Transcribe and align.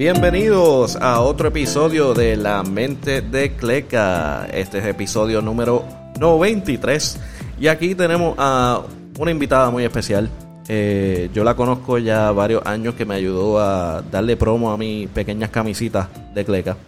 Bienvenidos 0.00 0.96
a 0.96 1.20
otro 1.20 1.48
episodio 1.48 2.14
de 2.14 2.34
La 2.34 2.62
Mente 2.62 3.20
de 3.20 3.54
Cleca. 3.54 4.46
Este 4.46 4.78
es 4.78 4.86
episodio 4.86 5.42
número 5.42 5.84
93. 6.18 7.20
Y 7.60 7.66
aquí 7.66 7.94
tenemos 7.94 8.34
a 8.38 8.80
una 9.18 9.30
invitada 9.30 9.68
muy 9.68 9.84
especial. 9.84 10.30
Eh, 10.68 11.28
yo 11.34 11.44
la 11.44 11.54
conozco 11.54 11.98
ya 11.98 12.32
varios 12.32 12.64
años 12.64 12.94
que 12.94 13.04
me 13.04 13.14
ayudó 13.14 13.60
a 13.60 14.00
darle 14.00 14.38
promo 14.38 14.72
a 14.72 14.78
mis 14.78 15.06
pequeñas 15.10 15.50
camisitas 15.50 16.08
de 16.32 16.46
Cleca. 16.46 16.78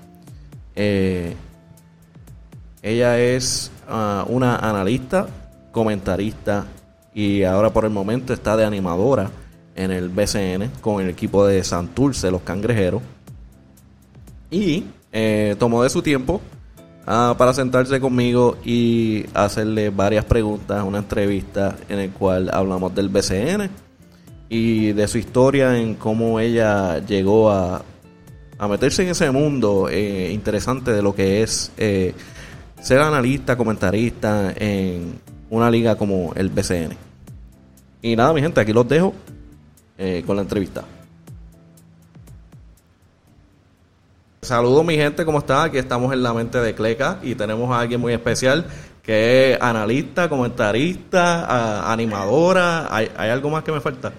Eh, 0.75 1.37
ella 2.81 3.19
es 3.19 3.71
ah, 3.91 4.25
una 4.27 4.57
analista, 4.57 5.27
comentarista 5.71 6.65
y 7.13 7.43
ahora 7.43 7.75
por 7.75 7.85
el 7.85 7.91
momento 7.91 8.33
está 8.33 8.57
de 8.57 8.65
animadora 8.65 9.31
en 9.75 9.91
el 9.91 10.09
BCN 10.09 10.71
con 10.81 11.03
el 11.03 11.11
equipo 11.11 11.47
de 11.47 11.63
Santurce, 11.65 12.31
los 12.31 12.43
Cangrejeros. 12.43 13.03
Y 14.51 14.85
eh, 15.13 15.57
tomó 15.59 15.83
de 15.83 15.91
su 15.91 16.03
tiempo 16.03 16.41
ah, 17.07 17.35
para 17.39 17.53
sentarse 17.55 18.01
conmigo 18.01 18.59
y 18.65 19.25
hacerle 19.35 19.91
varias 19.91 20.25
preguntas, 20.25 20.85
una 20.85 20.99
entrevista 20.99 21.77
en 21.89 21.99
el 21.99 22.11
cual 22.11 22.51
hablamos 22.53 22.95
del 22.95 23.09
BCN 23.09 23.71
y 24.49 24.93
de 24.93 25.09
su 25.09 25.19
historia 25.19 25.79
en 25.79 25.95
cómo 25.95 26.39
ella 26.39 26.99
llegó 26.99 27.51
a, 27.51 27.83
a 28.59 28.69
meterse 28.69 29.03
en 29.03 29.09
ese 29.09 29.31
mundo 29.31 29.89
eh, 29.91 30.31
interesante 30.33 30.93
de 30.93 31.03
lo 31.03 31.15
que 31.15 31.43
es 31.43 31.73
eh, 31.79 32.15
ser 32.81 33.01
analista, 33.01 33.57
comentarista 33.57 34.53
en 34.55 35.19
una 35.49 35.71
liga 35.71 35.97
como 35.97 36.33
el 36.35 36.51
BCN. 36.51 36.97
Y 38.03 38.17
nada, 38.17 38.33
mi 38.33 38.43
gente, 38.43 38.61
aquí 38.61 38.73
los 38.73 38.87
dejo 38.87 39.15
eh, 40.05 40.25
con 40.27 40.35
la 40.35 40.43
entrevista. 40.43 40.83
Saludos 44.41 44.85
mi 44.85 44.97
gente, 44.97 45.25
¿cómo 45.25 45.39
están? 45.39 45.69
Aquí 45.69 45.79
estamos 45.79 46.13
en 46.13 46.25
la 46.25 46.35
mente 46.35 46.59
de 46.59 46.75
Cleca 46.75 47.21
y 47.23 47.37
tenemos 47.37 47.71
a 47.71 47.79
alguien 47.79 48.01
muy 48.01 48.13
especial 48.13 48.67
que 49.01 49.53
es 49.53 49.61
analista, 49.61 50.29
comentarista, 50.29 51.93
animadora. 51.93 52.89
¿Hay, 52.93 53.11
algo 53.17 53.51
más 53.51 53.63
que 53.63 53.71
me 53.71 53.81
falta? 53.81 54.13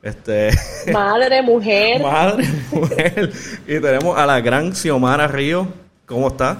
Este... 0.00 0.50
Madre, 0.92 1.42
mujer. 1.42 2.00
Madre, 2.00 2.44
mujer. 2.70 3.32
Y 3.66 3.80
tenemos 3.80 4.16
a 4.16 4.26
la 4.26 4.40
gran 4.40 4.72
Xiomara 4.72 5.26
Río. 5.26 5.66
¿Cómo 6.06 6.28
está? 6.28 6.58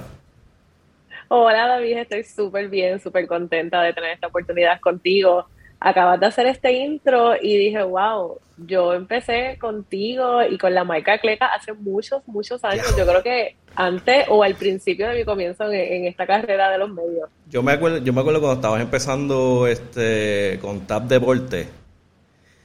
Hola 1.29 1.65
David, 1.65 1.99
estoy 1.99 2.25
súper 2.25 2.67
bien, 2.67 2.99
súper 2.99 3.25
contenta 3.25 3.81
de 3.81 3.93
tener 3.93 4.11
esta 4.11 4.27
oportunidad 4.27 4.81
contigo 4.81 5.47
acabas 5.85 6.19
de 6.19 6.25
hacer 6.25 6.47
este 6.47 6.73
intro 6.73 7.35
y 7.39 7.57
dije, 7.57 7.83
wow, 7.83 8.39
yo 8.57 8.95
empecé 8.95 9.55
contigo 9.61 10.43
y 10.43 10.57
con 10.57 10.73
la 10.73 10.83
marca 10.83 11.19
Cleca 11.19 11.45
hace 11.45 11.73
muchos, 11.73 12.23
muchos 12.25 12.63
años. 12.63 12.87
Yo 12.97 13.05
creo 13.05 13.21
que 13.21 13.55
antes 13.75 14.25
o 14.29 14.41
al 14.41 14.55
principio 14.55 15.07
de 15.07 15.19
mi 15.19 15.23
comienzo 15.23 15.71
en, 15.71 16.05
esta 16.05 16.25
carrera 16.25 16.71
de 16.71 16.79
los 16.79 16.89
medios. 16.89 17.29
Yo 17.51 17.61
me 17.61 17.73
acuerdo, 17.73 17.99
yo 17.99 18.13
me 18.13 18.21
acuerdo 18.21 18.39
cuando 18.39 18.55
estabas 18.55 18.81
empezando 18.81 19.67
este 19.67 20.57
con 20.59 20.87
Tap 20.87 21.03
Deporte. 21.03 21.67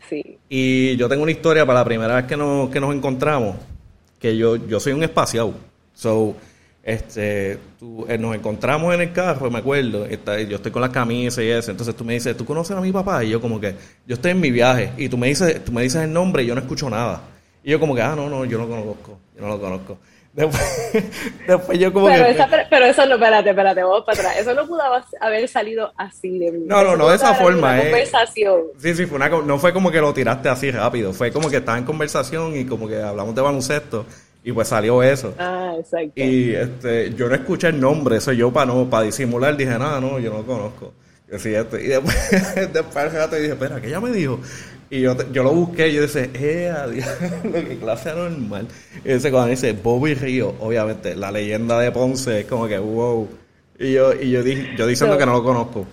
Sí. 0.08 0.38
Y 0.48 0.96
yo 0.96 1.06
tengo 1.06 1.22
una 1.22 1.32
historia 1.32 1.66
para 1.66 1.80
la 1.80 1.84
primera 1.84 2.16
vez 2.16 2.24
que 2.24 2.38
nos, 2.38 2.70
que 2.70 2.80
nos 2.80 2.94
encontramos, 2.94 3.56
que 4.18 4.34
yo, 4.34 4.56
yo 4.56 4.80
soy 4.80 4.94
un 4.94 5.02
espaciado. 5.02 5.52
So, 5.92 6.36
este, 6.82 7.58
tú, 7.78 8.06
eh, 8.08 8.16
nos 8.16 8.34
encontramos 8.34 8.94
en 8.94 9.02
el 9.02 9.12
carro, 9.12 9.50
me 9.50 9.58
acuerdo, 9.58 10.06
está, 10.06 10.40
yo 10.40 10.56
estoy 10.56 10.72
con 10.72 10.82
la 10.82 10.90
camisa 10.90 11.42
y 11.42 11.48
eso, 11.48 11.70
entonces 11.70 11.94
tú 11.94 12.04
me 12.04 12.14
dices, 12.14 12.36
¿tú 12.36 12.44
conoces 12.44 12.76
a 12.76 12.80
mi 12.80 12.92
papá? 12.92 13.22
Y 13.22 13.30
yo 13.30 13.40
como 13.40 13.60
que, 13.60 13.74
yo 14.06 14.14
estoy 14.14 14.32
en 14.32 14.40
mi 14.40 14.50
viaje, 14.50 14.92
y 14.96 15.08
tú 15.08 15.18
me 15.18 15.28
dices, 15.28 15.64
tú 15.64 15.72
me 15.72 15.82
dices 15.82 16.02
el 16.02 16.12
nombre 16.12 16.42
y 16.42 16.46
yo 16.46 16.54
no 16.54 16.60
escucho 16.60 16.88
nada. 16.88 17.22
Y 17.62 17.70
yo 17.70 17.80
como 17.80 17.94
que, 17.94 18.02
ah, 18.02 18.14
no, 18.16 18.30
no, 18.30 18.44
yo 18.44 18.58
no 18.58 18.64
lo 18.64 18.70
conozco, 18.70 19.18
yo 19.36 19.42
no 19.42 19.48
lo 19.48 19.60
conozco. 19.60 19.98
Después, 20.32 21.78
yo 21.78 21.92
como 21.92 22.06
pero 22.06 22.24
que... 22.24 22.30
Esa, 22.30 22.48
pero 22.70 22.86
eso 22.86 23.04
no, 23.06 23.14
espérate, 23.16 23.50
espérate, 23.50 23.82
vamos 23.82 24.04
para 24.06 24.20
atrás. 24.20 24.36
Eso 24.38 24.54
no 24.54 24.66
pudo 24.66 24.80
haber 25.20 25.48
salido 25.48 25.92
así 25.96 26.38
de 26.38 26.52
mí. 26.52 26.64
No, 26.66 26.84
no, 26.84 26.96
no 26.96 27.08
de 27.08 27.16
esa 27.16 27.34
forma. 27.34 27.72
Una 27.72 27.78
eh. 27.80 27.82
conversación. 27.82 28.60
Sí, 28.78 28.94
sí, 28.94 29.06
fue 29.06 29.16
una, 29.16 29.28
no 29.28 29.58
fue 29.58 29.72
como 29.72 29.90
que 29.90 30.00
lo 30.00 30.14
tiraste 30.14 30.48
así 30.48 30.70
rápido. 30.70 31.12
Fue 31.12 31.32
como 31.32 31.50
que 31.50 31.56
estaba 31.56 31.78
en 31.78 31.84
conversación 31.84 32.56
y 32.56 32.64
como 32.64 32.86
que 32.86 33.02
hablamos 33.02 33.34
de 33.34 33.40
baloncesto. 33.40 34.06
Y 34.50 34.52
pues 34.52 34.66
salió 34.66 35.00
eso. 35.00 35.32
Ah, 35.38 35.74
exacto. 35.78 36.12
Y 36.16 36.52
este, 36.56 37.14
yo 37.14 37.28
no 37.28 37.36
escuché 37.36 37.68
el 37.68 37.78
nombre, 37.78 38.16
eso 38.16 38.32
yo 38.32 38.52
para 38.52 38.66
no, 38.66 38.90
para 38.90 39.04
disimular 39.04 39.56
dije, 39.56 39.78
nada, 39.78 40.00
no, 40.00 40.18
yo 40.18 40.32
no 40.32 40.38
lo 40.38 40.46
conozco. 40.46 40.92
Y, 41.30 41.34
este, 41.34 41.84
y 41.84 41.86
después, 41.86 42.16
después 42.72 43.12
rato 43.12 43.36
dije, 43.36 43.52
espera, 43.52 43.80
¿qué 43.80 43.86
ella 43.86 44.00
me 44.00 44.10
dijo? 44.10 44.40
Y 44.90 45.02
yo, 45.02 45.16
yo 45.30 45.44
lo 45.44 45.52
busqué 45.52 45.90
y 45.90 45.94
yo 45.94 46.02
dije, 46.02 46.30
eh, 46.34 46.68
adiós, 46.68 47.06
que 47.42 47.78
clase 47.78 48.10
anormal. 48.10 48.66
Y 49.04 49.12
ese 49.12 49.30
cuando 49.30 49.50
dice 49.50 49.72
Bobby 49.72 50.14
Río, 50.14 50.52
obviamente, 50.58 51.14
la 51.14 51.30
leyenda 51.30 51.78
de 51.78 51.92
Ponce, 51.92 52.40
es 52.40 52.46
como 52.46 52.66
que 52.66 52.78
wow. 52.78 53.28
Y 53.78 53.92
yo, 53.92 54.12
y 54.14 54.32
yo, 54.32 54.42
dije, 54.42 54.74
yo 54.76 54.84
diciendo 54.84 55.16
que 55.16 55.26
no 55.26 55.34
lo 55.34 55.44
conozco 55.44 55.86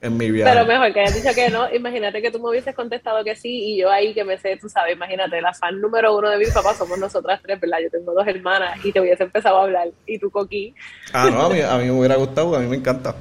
en 0.00 0.16
mi 0.16 0.30
viaje. 0.30 0.52
Pero 0.52 0.66
mejor 0.66 0.92
que 0.92 1.00
hayas 1.00 1.14
dicho 1.14 1.34
que 1.34 1.50
no. 1.50 1.72
Imagínate 1.74 2.22
que 2.22 2.30
tú 2.30 2.38
me 2.38 2.50
hubieses 2.50 2.74
contestado 2.74 3.22
que 3.24 3.36
sí 3.36 3.72
y 3.72 3.78
yo 3.78 3.90
ahí 3.90 4.14
que 4.14 4.24
me 4.24 4.38
sé, 4.38 4.56
tú 4.56 4.68
sabes, 4.68 4.94
imagínate, 4.94 5.40
la 5.40 5.52
fan 5.52 5.80
número 5.80 6.16
uno 6.16 6.30
de 6.30 6.38
mi 6.38 6.46
papá 6.46 6.74
somos 6.74 6.98
nosotras 6.98 7.40
tres, 7.42 7.60
¿verdad? 7.60 7.78
Yo 7.82 7.90
tengo 7.90 8.12
dos 8.12 8.26
hermanas 8.26 8.84
y 8.84 8.92
te 8.92 9.00
hubiese 9.00 9.24
empezado 9.24 9.58
a 9.58 9.64
hablar 9.64 9.88
y 10.06 10.18
tú 10.18 10.30
coquí. 10.30 10.74
Ah, 11.12 11.28
no, 11.30 11.42
a 11.42 11.50
mí, 11.50 11.60
a 11.60 11.76
mí 11.76 11.84
me 11.84 11.92
hubiera 11.92 12.16
gustado, 12.16 12.56
a 12.56 12.60
mí 12.60 12.66
me 12.66 12.76
encanta. 12.76 13.14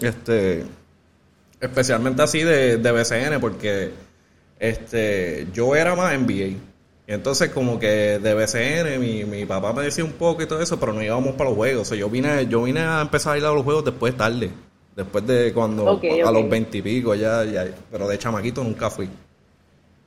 Este, 0.00 0.64
especialmente 1.60 2.22
así 2.22 2.42
de, 2.42 2.78
de 2.78 2.92
BCN 2.92 3.40
porque 3.40 3.92
este, 4.58 5.46
yo 5.52 5.76
era 5.76 5.94
más 5.94 6.18
NBA. 6.18 6.58
Y 7.06 7.12
entonces 7.12 7.50
como 7.50 7.78
que 7.78 8.18
de 8.18 8.34
BCN 8.34 8.98
mi, 8.98 9.24
mi 9.24 9.44
papá 9.44 9.72
me 9.72 9.82
decía 9.82 10.04
un 10.04 10.12
poco 10.12 10.42
y 10.42 10.46
todo 10.46 10.60
eso, 10.62 10.80
pero 10.80 10.92
no 10.92 11.02
íbamos 11.02 11.34
para 11.34 11.50
los 11.50 11.56
juegos. 11.56 11.82
O 11.82 11.84
sea, 11.84 11.98
yo 11.98 12.08
vine, 12.08 12.46
yo 12.48 12.62
vine 12.62 12.80
a 12.80 13.02
empezar 13.02 13.34
a 13.34 13.38
ir 13.38 13.44
a 13.44 13.52
los 13.52 13.62
juegos 13.62 13.84
después 13.84 14.16
tarde. 14.16 14.50
Después 14.96 15.26
de 15.26 15.52
cuando 15.52 16.00
a 16.00 16.30
los 16.30 16.48
veintipico 16.48 17.14
ya, 17.14 17.44
ya, 17.44 17.66
pero 17.90 18.06
de 18.06 18.16
chamaquito 18.16 18.62
nunca 18.62 18.90
fui. 18.90 19.08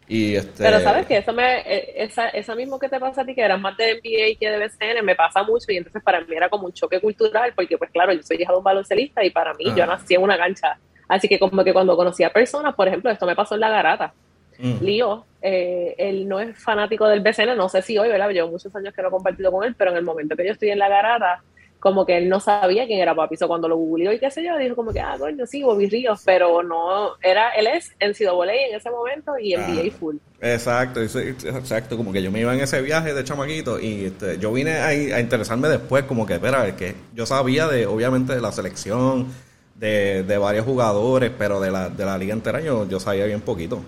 Y 0.08 0.36
este... 0.36 0.64
Pero 0.64 0.80
sabes 0.80 1.06
que 1.06 1.18
eso 1.18 1.34
me, 1.34 1.60
e, 1.60 2.04
esa, 2.04 2.30
esa 2.30 2.56
mismo 2.56 2.80
que 2.80 2.88
te 2.88 2.98
pasa 2.98 3.22
a 3.22 3.26
ti, 3.26 3.36
que 3.36 3.42
eras 3.42 3.60
más 3.60 3.76
de 3.76 3.96
NBA 3.96 4.40
que 4.40 4.50
de 4.50 4.58
BCN, 4.58 5.06
me 5.06 5.16
pasa 5.16 5.44
mucho 5.44 5.66
y 5.70 5.78
entonces 5.78 6.02
para 6.02 6.22
mí 6.22 6.34
era 6.34 6.48
como 6.48 6.68
un 6.68 6.74
choque 6.74 7.02
cultural, 7.02 7.52
porque 7.54 7.78
pues 7.78 7.92
claro, 7.92 8.14
yo 8.14 8.24
soy 8.24 8.38
hija 8.42 8.54
de 8.54 8.58
un 8.58 8.64
baloncelista 8.64 9.26
y 9.26 9.32
para 9.32 9.54
mí 9.56 9.66
yo 9.76 9.86
nací 9.86 10.16
en 10.16 10.22
una 10.22 10.38
cancha. 10.38 10.80
Así 11.10 11.28
que 11.28 11.38
como 11.38 11.64
que 11.64 11.74
cuando 11.74 11.98
conocí 11.98 12.24
a 12.24 12.32
personas, 12.32 12.74
por 12.74 12.88
ejemplo, 12.88 13.12
esto 13.12 13.26
me 13.26 13.36
pasó 13.36 13.56
en 13.56 13.62
la 13.62 13.70
garata. 13.70 14.14
Mm. 14.60 14.84
Lío, 14.84 15.26
eh, 15.42 15.96
él 15.98 16.28
no 16.28 16.40
es 16.40 16.58
fanático 16.58 17.08
del 17.08 17.20
BCN, 17.20 17.58
no 17.58 17.68
sé 17.68 17.82
si 17.82 17.98
hoy, 17.98 18.08
¿verdad? 18.08 18.30
Llevo 18.30 18.50
muchos 18.50 18.74
años 18.76 18.94
que 18.94 19.02
no 19.02 19.10
he 19.10 19.12
compartido 19.12 19.52
con 19.52 19.66
él, 19.66 19.76
pero 19.78 19.92
en 19.92 19.98
el 19.98 20.04
momento 20.04 20.36
que 20.36 20.46
yo 20.46 20.54
estoy 20.54 20.70
en 20.70 20.80
la 20.80 20.88
garata, 20.88 21.44
como 21.80 22.06
que 22.06 22.18
él 22.18 22.30
no 22.30 22.40
sabía 22.40 22.86
quién 22.86 23.00
era 23.00 23.16
Papi. 23.16 23.38
So, 23.38 23.48
cuando 23.48 23.68
lo 23.68 23.78
googleó 23.78 24.12
y 24.12 24.20
qué 24.20 24.32
sé 24.32 24.44
yo, 24.44 24.58
dijo 24.58 24.76
como 24.76 24.92
que, 24.92 25.00
ah, 25.00 25.16
coño, 25.18 25.46
sí, 25.46 25.64
Bobby 25.64 25.88
Ríos, 25.90 26.22
pero 26.26 26.64
no, 26.64 27.12
era, 27.22 27.52
él 27.52 27.68
es 27.68 27.92
en 28.00 28.10
en 28.10 28.76
ese 28.76 28.90
momento 28.90 29.38
y 29.40 29.54
en 29.54 29.62
ah, 29.62 29.92
Full. 30.00 30.18
Exacto, 30.42 31.02
exacto, 31.02 31.98
como 31.98 32.12
que 32.12 32.22
yo 32.22 32.32
me 32.32 32.42
iba 32.42 32.54
en 32.54 32.62
ese 32.62 32.82
viaje 32.82 33.14
de 33.14 33.24
chamaquito 33.24 33.80
y 33.80 34.06
este, 34.06 34.38
yo 34.38 34.52
vine 34.52 34.78
a, 34.78 34.88
a 34.88 35.20
interesarme 35.20 35.68
después, 35.68 36.04
como 36.06 36.26
que, 36.26 36.36
espera, 36.36 36.76
que 36.76 36.96
yo 37.14 37.26
sabía 37.26 37.68
de, 37.68 37.86
obviamente, 37.86 38.36
de 38.36 38.42
la 38.42 38.52
selección, 38.52 39.28
de, 39.76 40.24
de 40.24 40.38
varios 40.38 40.66
jugadores, 40.66 41.32
pero 41.38 41.60
de 41.60 41.72
la, 41.72 41.90
de 41.90 42.06
la 42.06 42.18
liga 42.18 42.34
entera 42.34 42.62
yo, 42.62 42.88
yo 42.88 43.00
sabía 43.00 43.26
bien 43.26 43.42
poquito. 43.42 43.82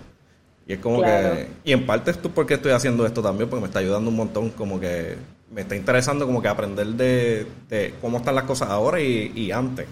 Y 0.66 0.74
es 0.74 0.78
como 0.78 1.02
que, 1.02 1.48
y 1.64 1.72
en 1.72 1.84
parte 1.84 2.12
es 2.12 2.22
tú 2.22 2.30
porque 2.30 2.54
estoy 2.54 2.70
haciendo 2.70 3.04
esto 3.04 3.22
también, 3.22 3.50
porque 3.50 3.62
me 3.62 3.66
está 3.66 3.80
ayudando 3.80 4.08
un 4.08 4.16
montón, 4.16 4.50
como 4.50 4.78
que 4.78 5.16
me 5.50 5.62
está 5.62 5.76
interesando 5.76 6.26
como 6.26 6.40
que 6.40 6.48
aprender 6.48 6.86
de, 6.86 7.94
cómo 8.00 8.18
están 8.18 8.34
las 8.34 8.44
cosas 8.44 8.70
ahora 8.70 9.00
y, 9.00 9.50
antes. 9.50 9.86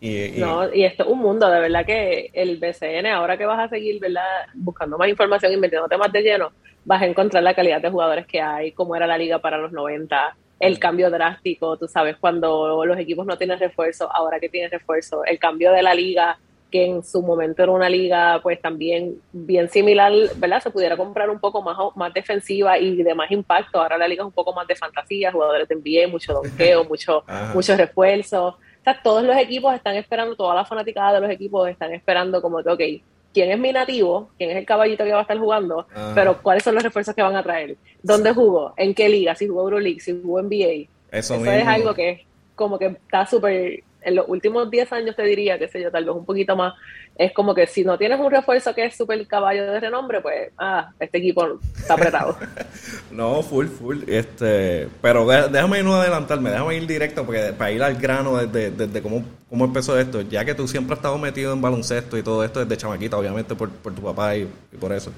Y, 0.00 0.32
no, 0.38 0.72
y 0.72 0.84
esto 0.84 1.04
es 1.04 1.08
un 1.08 1.18
mundo, 1.18 1.48
de 1.48 1.60
verdad 1.60 1.84
que 1.84 2.30
el 2.32 2.58
BCN, 2.58 3.06
ahora 3.06 3.36
que 3.36 3.46
vas 3.46 3.58
a 3.58 3.68
seguir, 3.68 4.00
¿verdad? 4.00 4.46
Buscando 4.54 4.96
más 4.96 5.08
información 5.08 5.52
y 5.52 5.56
metiéndote 5.56 5.96
más 5.96 6.12
de 6.12 6.22
lleno, 6.22 6.52
vas 6.84 7.02
a 7.02 7.06
encontrar 7.06 7.42
la 7.42 7.54
calidad 7.54 7.80
de 7.80 7.90
jugadores 7.90 8.26
que 8.26 8.40
hay, 8.40 8.72
cómo 8.72 8.94
era 8.94 9.06
la 9.06 9.18
liga 9.18 9.40
para 9.40 9.58
los 9.58 9.72
90, 9.72 10.36
el 10.60 10.78
cambio 10.78 11.10
drástico, 11.10 11.76
tú 11.76 11.86
sabes, 11.86 12.16
cuando 12.16 12.84
los 12.84 12.98
equipos 12.98 13.26
no 13.26 13.38
tienen 13.38 13.58
refuerzo, 13.58 14.12
ahora 14.12 14.40
que 14.40 14.48
tienen 14.48 14.70
refuerzo, 14.70 15.24
el 15.24 15.38
cambio 15.38 15.72
de 15.72 15.82
la 15.82 15.94
liga 15.94 16.38
que 16.70 16.84
en 16.86 17.02
su 17.02 17.22
momento 17.22 17.62
era 17.62 17.72
una 17.72 17.88
liga 17.88 18.40
pues 18.42 18.60
también 18.60 19.20
bien 19.32 19.68
similar, 19.70 20.12
¿verdad? 20.36 20.62
Se 20.62 20.70
pudiera 20.70 20.96
comprar 20.96 21.30
un 21.30 21.38
poco 21.38 21.62
más, 21.62 21.76
más 21.96 22.12
defensiva 22.12 22.78
y 22.78 23.02
de 23.02 23.14
más 23.14 23.30
impacto. 23.30 23.80
Ahora 23.80 23.96
la 23.98 24.08
liga 24.08 24.22
es 24.22 24.26
un 24.26 24.32
poco 24.32 24.52
más 24.52 24.66
de 24.66 24.76
fantasía, 24.76 25.32
jugadores 25.32 25.68
de 25.68 25.76
NBA, 25.76 26.08
mucho 26.08 26.34
donqueo, 26.34 26.84
mucho, 26.88 27.24
muchos 27.54 27.76
refuerzos. 27.76 28.54
O 28.54 28.84
sea, 28.84 29.00
todos 29.02 29.22
los 29.22 29.36
equipos 29.36 29.74
están 29.74 29.96
esperando, 29.96 30.36
toda 30.36 30.54
la 30.54 30.64
fanaticada 30.64 31.14
de 31.14 31.20
los 31.20 31.30
equipos 31.30 31.68
están 31.68 31.92
esperando 31.92 32.42
como 32.42 32.62
que, 32.62 32.70
ok, 32.70 33.02
¿quién 33.32 33.50
es 33.50 33.58
mi 33.58 33.72
nativo? 33.72 34.30
¿Quién 34.36 34.50
es 34.50 34.56
el 34.56 34.66
caballito 34.66 35.04
que 35.04 35.12
va 35.12 35.20
a 35.20 35.22
estar 35.22 35.38
jugando? 35.38 35.86
Pero 36.14 36.42
¿cuáles 36.42 36.62
son 36.62 36.74
los 36.74 36.82
refuerzos 36.82 37.14
que 37.14 37.22
van 37.22 37.36
a 37.36 37.42
traer? 37.42 37.76
¿Dónde 38.02 38.32
jugó? 38.32 38.74
¿En 38.76 38.94
qué 38.94 39.08
liga? 39.08 39.34
Si 39.34 39.48
jugó 39.48 39.62
Euroleague, 39.62 40.00
si 40.00 40.20
jugó 40.20 40.42
NBA. 40.42 40.88
Eso, 41.10 41.34
Eso 41.34 41.50
es 41.50 41.66
algo 41.66 41.94
que 41.94 42.26
como 42.54 42.78
que 42.78 42.86
está 42.86 43.24
súper 43.24 43.84
en 44.08 44.16
los 44.16 44.28
últimos 44.28 44.70
10 44.70 44.92
años 44.92 45.16
te 45.16 45.22
diría, 45.22 45.58
qué 45.58 45.68
sé 45.68 45.82
yo, 45.82 45.90
tal 45.90 46.04
vez 46.04 46.14
un 46.14 46.24
poquito 46.24 46.56
más, 46.56 46.74
es 47.16 47.32
como 47.32 47.54
que 47.54 47.66
si 47.66 47.84
no 47.84 47.98
tienes 47.98 48.18
un 48.18 48.30
refuerzo 48.30 48.74
que 48.74 48.86
es 48.86 48.96
súper 48.96 49.26
caballo 49.26 49.70
de 49.70 49.80
renombre, 49.80 50.20
pues, 50.20 50.50
ah, 50.58 50.90
este 50.98 51.18
equipo 51.18 51.58
está 51.76 51.94
apretado. 51.94 52.36
no, 53.10 53.42
full, 53.42 53.66
full. 53.66 53.98
Este, 54.06 54.88
pero 55.02 55.26
déjame 55.26 55.82
no 55.82 55.96
adelantarme, 55.96 56.50
déjame 56.50 56.76
ir 56.76 56.86
directo 56.86 57.24
porque 57.24 57.52
para 57.56 57.70
ir 57.70 57.82
al 57.82 57.96
grano 57.96 58.36
desde, 58.38 58.70
desde 58.70 59.02
cómo, 59.02 59.24
cómo 59.48 59.64
empezó 59.64 59.98
esto, 59.98 60.22
ya 60.22 60.44
que 60.44 60.54
tú 60.54 60.66
siempre 60.66 60.94
has 60.94 60.98
estado 60.98 61.18
metido 61.18 61.52
en 61.52 61.60
baloncesto 61.60 62.16
y 62.16 62.22
todo 62.22 62.44
esto 62.44 62.64
desde 62.64 62.76
chamaquita, 62.76 63.18
obviamente 63.18 63.54
por, 63.54 63.70
por 63.70 63.94
tu 63.94 64.02
papá 64.02 64.36
y, 64.36 64.48
por 64.80 64.92
eso. 64.92 65.12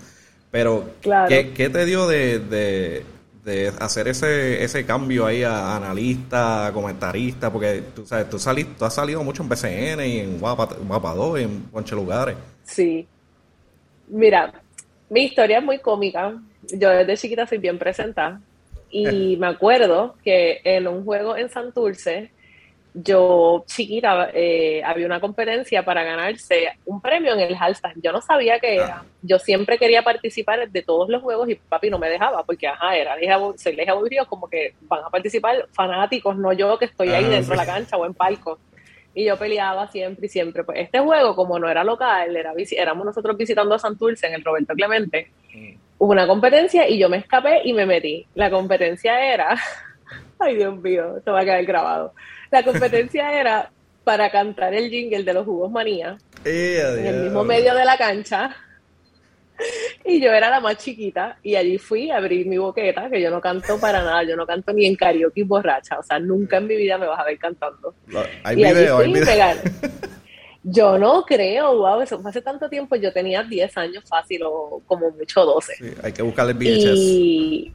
Pero, 0.51 0.91
¿qué, 1.01 1.53
¿qué, 1.55 1.71
te 1.71 1.85
dio 1.85 2.09
de 2.09 2.41
de 2.41 3.05
hacer 3.79 4.09
ese, 4.09 4.63
ese 4.63 4.85
cambio 4.85 5.27
ahí 5.27 5.43
a 5.43 5.77
analista, 5.77 6.67
a 6.67 6.73
comentarista, 6.73 7.51
porque 7.53 7.83
tú 7.95 8.07
sabes, 8.07 8.29
tú, 8.29 8.39
tú 8.79 8.85
has 8.85 8.95
salido 8.95 9.25
mucho 9.25 9.43
en 9.43 9.49
BCN 9.49 10.07
y 10.07 10.19
en 10.21 10.39
Guapa, 10.39 10.69
Guapa 10.87 11.15
2 11.15 11.41
y 11.41 11.43
en 11.45 11.65
muchos 11.73 11.99
lugares. 11.99 12.37
Sí. 12.65 13.07
Mira, 14.09 14.53
mi 15.09 15.25
historia 15.25 15.59
es 15.59 15.65
muy 15.65 15.79
cómica. 15.79 16.35
Yo 16.73 16.91
desde 16.91 17.17
chiquita 17.17 17.47
soy 17.47 17.59
bien 17.59 17.79
presentada. 17.79 18.41
Y 18.91 19.37
me 19.37 19.47
acuerdo 19.47 20.17
que 20.25 20.61
en 20.65 20.89
un 20.89 21.05
juego 21.05 21.37
en 21.37 21.49
Santurce, 21.49 22.33
yo 22.93 23.65
chiquita 23.67 24.31
eh, 24.35 24.83
había 24.85 25.07
una 25.07 25.21
competencia 25.21 25.85
para 25.85 26.03
ganarse 26.03 26.73
un 26.85 27.01
premio 27.01 27.35
en 27.35 27.41
el 27.41 27.55
Halstan. 27.55 27.95
Yo 28.03 28.11
no 28.13 28.21
sabía 28.21 28.59
qué 28.59 28.77
era. 28.77 29.03
Ah. 29.03 29.05
Yo 29.23 29.39
siempre 29.39 29.79
quería 29.79 30.03
participar 30.03 30.69
de 30.69 30.83
todos 30.83 31.09
los 31.09 31.23
juegos 31.23 31.49
y 31.49 31.55
papi 31.55 31.89
no 31.89 31.99
me 31.99 32.09
dejaba 32.09 32.45
porque, 32.45 32.67
ajá, 32.67 32.97
era, 32.97 33.17
se 33.57 33.73
les 33.73 33.89
aburrido 33.89 34.27
como 34.27 34.49
que 34.49 34.75
van 34.83 35.05
a 35.05 35.11
participar 35.11 35.69
fanáticos, 35.73 36.37
no 36.37 36.53
yo 36.53 36.79
que 36.79 36.87
estoy 36.87 37.11
ahí 37.11 37.25
ah, 37.27 37.29
dentro 37.29 37.53
de 37.53 37.57
la 37.57 37.67
cancha 37.67 37.97
o 37.97 38.05
en 38.05 38.15
palco. 38.15 38.59
Y 39.15 39.25
yo 39.25 39.37
peleaba 39.37 39.89
siempre 39.89 40.27
y 40.27 40.29
siempre. 40.29 40.65
Pues 40.65 40.79
este 40.81 40.99
juego, 41.01 41.35
como 41.37 41.59
no 41.59 41.69
era 41.69 41.85
local, 41.85 42.37
era, 42.37 42.53
éramos 42.73 43.05
nosotros 43.05 43.37
visitando 43.37 43.75
a 43.75 43.79
Santurce 43.79 44.27
en 44.27 44.35
el 44.35 44.45
Roberto 44.45 44.75
Clemente, 44.75 45.31
mm. 45.53 45.75
hubo 45.99 46.13
una 46.13 46.27
competencia 46.27 46.89
y 46.89 46.99
yo 46.99 47.09
me 47.09 47.19
escapé 47.19 47.61
y 47.65 47.73
me 47.73 47.87
metí. 47.87 48.27
La 48.35 48.51
competencia 48.51 49.33
era, 49.33 49.57
ay 50.41 50.57
Dios 50.57 50.77
mío, 50.77 51.19
esto 51.19 51.33
va 51.33 51.41
a 51.41 51.45
quedar 51.45 51.65
grabado 51.65 52.15
la 52.53 52.63
competencia 52.63 53.39
era 53.39 53.71
para 54.05 54.31
cantar 54.31 54.75
el 54.75 54.91
jingle 54.91 55.23
de 55.23 55.35
los 55.35 55.45
jugos 55.45 55.71
manía 55.71 56.19
en 56.45 57.07
el 57.07 57.23
mismo 57.25 57.45
medio 57.45 57.75
de 57.75 57.85
la 57.85 57.97
cancha. 57.97 58.57
Y 60.07 60.23
yo 60.23 60.33
era 60.33 60.49
la 60.49 60.59
más 60.59 60.79
chiquita 60.79 61.37
y 61.43 61.55
allí 61.55 61.77
fui 61.77 62.11
a 62.11 62.17
abrir 62.17 62.47
mi 62.47 62.57
boqueta, 62.57 63.11
que 63.11 63.21
yo 63.21 63.31
no 63.31 63.43
canto 63.43 63.79
para 63.79 64.03
nada, 64.03 64.23
yo 64.23 64.35
no 64.35 64.47
canto 64.47 64.73
ni 64.73 64.87
en 64.87 64.97
karaoke 64.97 65.45
borracha, 65.45 65.99
o 65.99 66.03
sea, 66.03 66.19
nunca 66.19 66.57
en 66.57 66.67
mi 66.67 66.77
vida 66.77 66.97
me 66.97 67.07
vas 67.07 67.21
a 67.21 67.25
ver 67.25 67.39
cantando. 67.39 67.95
Hay 68.43 68.57
video, 68.57 68.99
hay 68.99 69.13
video. 69.13 69.57
Yo 70.63 70.99
no 70.99 71.25
creo, 71.25 71.75
wow, 71.79 72.03
eso 72.03 72.21
fue 72.21 72.31
hace 72.31 72.43
tanto 72.43 72.69
tiempo, 72.69 72.95
yo 72.95 73.11
tenía 73.15 73.43
10 73.43 73.79
años 73.79 74.05
fácil 74.07 74.43
o 74.45 74.83
como 74.87 75.11
mucho 75.11 75.43
12. 75.43 75.75
Sí, 75.75 75.85
hay 76.03 76.13
que 76.13 76.21
buscarle 76.21 76.53
VHS. 76.53 76.99
Y 76.99 77.73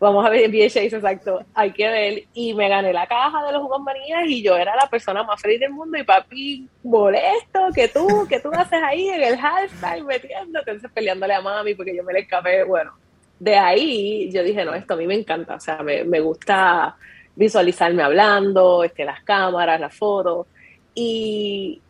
vamos 0.00 0.24
a 0.24 0.30
ver 0.30 0.44
en 0.44 0.52
VHS, 0.52 0.94
exacto, 0.94 1.44
hay 1.54 1.72
que 1.72 1.88
ver, 1.88 2.24
y 2.34 2.54
me 2.54 2.68
gané 2.68 2.92
la 2.92 3.06
caja 3.06 3.44
de 3.46 3.52
los 3.52 3.62
jugos 3.62 3.80
manías 3.80 4.24
y 4.26 4.42
yo 4.42 4.56
era 4.56 4.76
la 4.76 4.88
persona 4.88 5.22
más 5.22 5.40
feliz 5.40 5.60
del 5.60 5.70
mundo 5.70 5.98
y 5.98 6.04
papi 6.04 6.68
molesto, 6.82 7.68
que 7.74 7.88
tú, 7.88 8.26
que 8.28 8.40
tú 8.40 8.50
haces 8.52 8.80
ahí 8.82 9.08
en 9.08 9.22
el 9.22 9.38
hashtag 9.38 10.04
metiéndote, 10.04 10.70
entonces 10.70 10.90
peleándole 10.92 11.34
a 11.34 11.40
mami 11.40 11.74
porque 11.74 11.96
yo 11.96 12.04
me 12.04 12.12
le 12.12 12.20
escapé, 12.20 12.64
bueno, 12.64 12.92
de 13.38 13.56
ahí 13.56 14.30
yo 14.32 14.42
dije, 14.42 14.64
no, 14.64 14.74
esto 14.74 14.94
a 14.94 14.96
mí 14.96 15.06
me 15.06 15.14
encanta, 15.14 15.54
o 15.54 15.60
sea, 15.60 15.82
me, 15.82 16.04
me 16.04 16.20
gusta 16.20 16.96
visualizarme 17.36 18.02
hablando, 18.02 18.82
este, 18.82 19.04
las 19.04 19.22
cámaras, 19.22 19.80
las 19.80 19.94
fotos, 19.94 20.46
y 20.94 21.80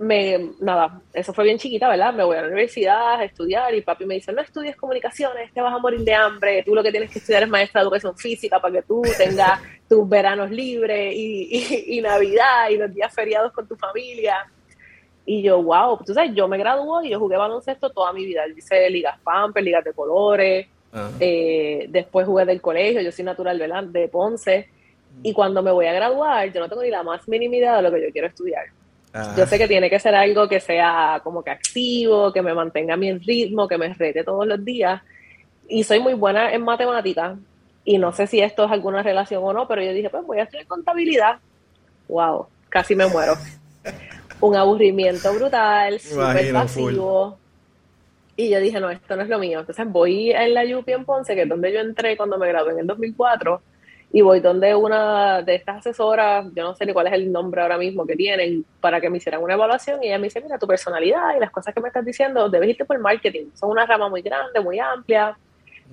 me, 0.00 0.50
nada, 0.60 1.00
eso 1.12 1.32
fue 1.32 1.44
bien 1.44 1.58
chiquita, 1.58 1.88
¿verdad? 1.88 2.12
Me 2.12 2.24
voy 2.24 2.36
a 2.36 2.42
la 2.42 2.48
universidad 2.48 3.20
a 3.20 3.24
estudiar 3.24 3.74
y 3.74 3.80
papi 3.80 4.04
me 4.06 4.14
dice, 4.14 4.32
no 4.32 4.40
estudies 4.40 4.76
comunicaciones, 4.76 5.52
te 5.52 5.60
vas 5.60 5.74
a 5.74 5.78
morir 5.78 6.00
de 6.00 6.14
hambre, 6.14 6.62
tú 6.64 6.74
lo 6.74 6.82
que 6.82 6.90
tienes 6.90 7.10
que 7.10 7.18
estudiar 7.18 7.42
es 7.42 7.48
maestra 7.48 7.80
de 7.80 7.84
educación 7.84 8.16
física 8.16 8.60
para 8.60 8.74
que 8.74 8.82
tú 8.82 9.02
tengas 9.16 9.60
tus 9.88 10.08
veranos 10.08 10.50
libres 10.50 11.14
y, 11.14 11.96
y, 11.96 12.00
Navidad 12.00 12.70
y 12.70 12.76
los 12.76 12.92
días 12.92 13.14
feriados 13.14 13.52
con 13.52 13.66
tu 13.66 13.76
familia. 13.76 14.46
Y 15.24 15.42
yo, 15.42 15.62
wow, 15.62 15.98
tú 16.04 16.14
sabes, 16.14 16.32
yo 16.34 16.48
me 16.48 16.56
graduó 16.56 17.02
y 17.02 17.10
yo 17.10 17.18
jugué 17.18 17.36
baloncesto 17.36 17.90
toda 17.90 18.12
mi 18.14 18.24
vida. 18.24 18.44
Hice 18.48 18.88
ligas 18.88 19.18
Pamper, 19.20 19.62
ligas 19.62 19.84
de 19.84 19.92
colores, 19.92 20.66
eh, 21.20 21.86
después 21.90 22.26
jugué 22.26 22.46
del 22.46 22.62
colegio, 22.62 23.02
yo 23.02 23.12
soy 23.12 23.26
natural, 23.26 23.58
¿verdad? 23.58 23.84
De 23.84 24.08
Ponce. 24.08 24.70
Y 25.22 25.34
cuando 25.34 25.62
me 25.62 25.70
voy 25.70 25.86
a 25.86 25.92
graduar, 25.92 26.50
yo 26.52 26.60
no 26.60 26.68
tengo 26.68 26.82
ni 26.82 26.90
la 26.90 27.02
más 27.02 27.28
mínima 27.28 27.56
idea 27.56 27.76
de 27.76 27.82
lo 27.82 27.90
que 27.90 28.02
yo 28.02 28.10
quiero 28.10 28.28
estudiar 28.28 28.66
yo 29.36 29.46
sé 29.46 29.58
que 29.58 29.68
tiene 29.68 29.90
que 29.90 29.98
ser 29.98 30.14
algo 30.14 30.48
que 30.48 30.60
sea 30.60 31.20
como 31.22 31.42
que 31.42 31.50
activo, 31.50 32.32
que 32.32 32.42
me 32.42 32.54
mantenga 32.54 32.94
a 32.94 32.96
mi 32.96 33.12
ritmo, 33.12 33.68
que 33.68 33.78
me 33.78 33.92
rete 33.92 34.24
todos 34.24 34.46
los 34.46 34.64
días. 34.64 35.02
Y 35.68 35.84
soy 35.84 36.00
muy 36.00 36.14
buena 36.14 36.52
en 36.52 36.62
matemáticas. 36.62 37.38
Y 37.84 37.98
no 37.98 38.12
sé 38.12 38.26
si 38.26 38.40
esto 38.40 38.64
es 38.64 38.70
alguna 38.70 39.02
relación 39.02 39.42
o 39.44 39.52
no, 39.52 39.66
pero 39.66 39.82
yo 39.82 39.92
dije, 39.92 40.10
pues 40.10 40.24
voy 40.26 40.38
a 40.38 40.42
estudiar 40.44 40.66
contabilidad. 40.66 41.38
Wow, 42.08 42.46
casi 42.68 42.94
me 42.94 43.06
muero. 43.06 43.34
Un 44.40 44.56
aburrimiento 44.56 45.32
brutal, 45.32 45.98
súper 45.98 46.52
pasivo. 46.52 47.38
Y 48.36 48.50
yo 48.50 48.60
dije, 48.60 48.78
no, 48.78 48.90
esto 48.90 49.16
no 49.16 49.22
es 49.22 49.28
lo 49.28 49.38
mío. 49.38 49.60
Entonces 49.60 49.86
voy 49.88 50.30
en 50.30 50.54
la 50.54 50.62
UPI 50.64 50.92
en 50.92 51.04
Ponce, 51.04 51.34
que 51.34 51.42
es 51.42 51.48
donde 51.48 51.72
yo 51.72 51.80
entré 51.80 52.16
cuando 52.16 52.38
me 52.38 52.46
gradué 52.46 52.72
en 52.72 52.80
el 52.80 52.86
2004 52.86 53.60
y 54.10 54.22
voy 54.22 54.40
donde 54.40 54.74
una 54.74 55.42
de 55.42 55.54
estas 55.54 55.78
asesoras, 55.78 56.46
yo 56.54 56.62
no 56.62 56.74
sé 56.74 56.86
ni 56.86 56.92
cuál 56.94 57.08
es 57.08 57.12
el 57.12 57.30
nombre 57.30 57.60
ahora 57.60 57.76
mismo 57.76 58.06
que 58.06 58.16
tienen, 58.16 58.64
para 58.80 59.00
que 59.00 59.10
me 59.10 59.18
hicieran 59.18 59.42
una 59.42 59.54
evaluación 59.54 60.02
y 60.02 60.06
ella 60.06 60.18
me 60.18 60.24
dice, 60.24 60.40
mira, 60.40 60.58
tu 60.58 60.66
personalidad 60.66 61.36
y 61.36 61.40
las 61.40 61.50
cosas 61.50 61.74
que 61.74 61.80
me 61.80 61.88
estás 61.88 62.04
diciendo, 62.04 62.48
debes 62.48 62.70
irte 62.70 62.84
por 62.86 62.98
marketing, 62.98 63.50
son 63.54 63.70
una 63.70 63.84
rama 63.84 64.08
muy 64.08 64.22
grande, 64.22 64.60
muy 64.60 64.78
amplia. 64.78 65.36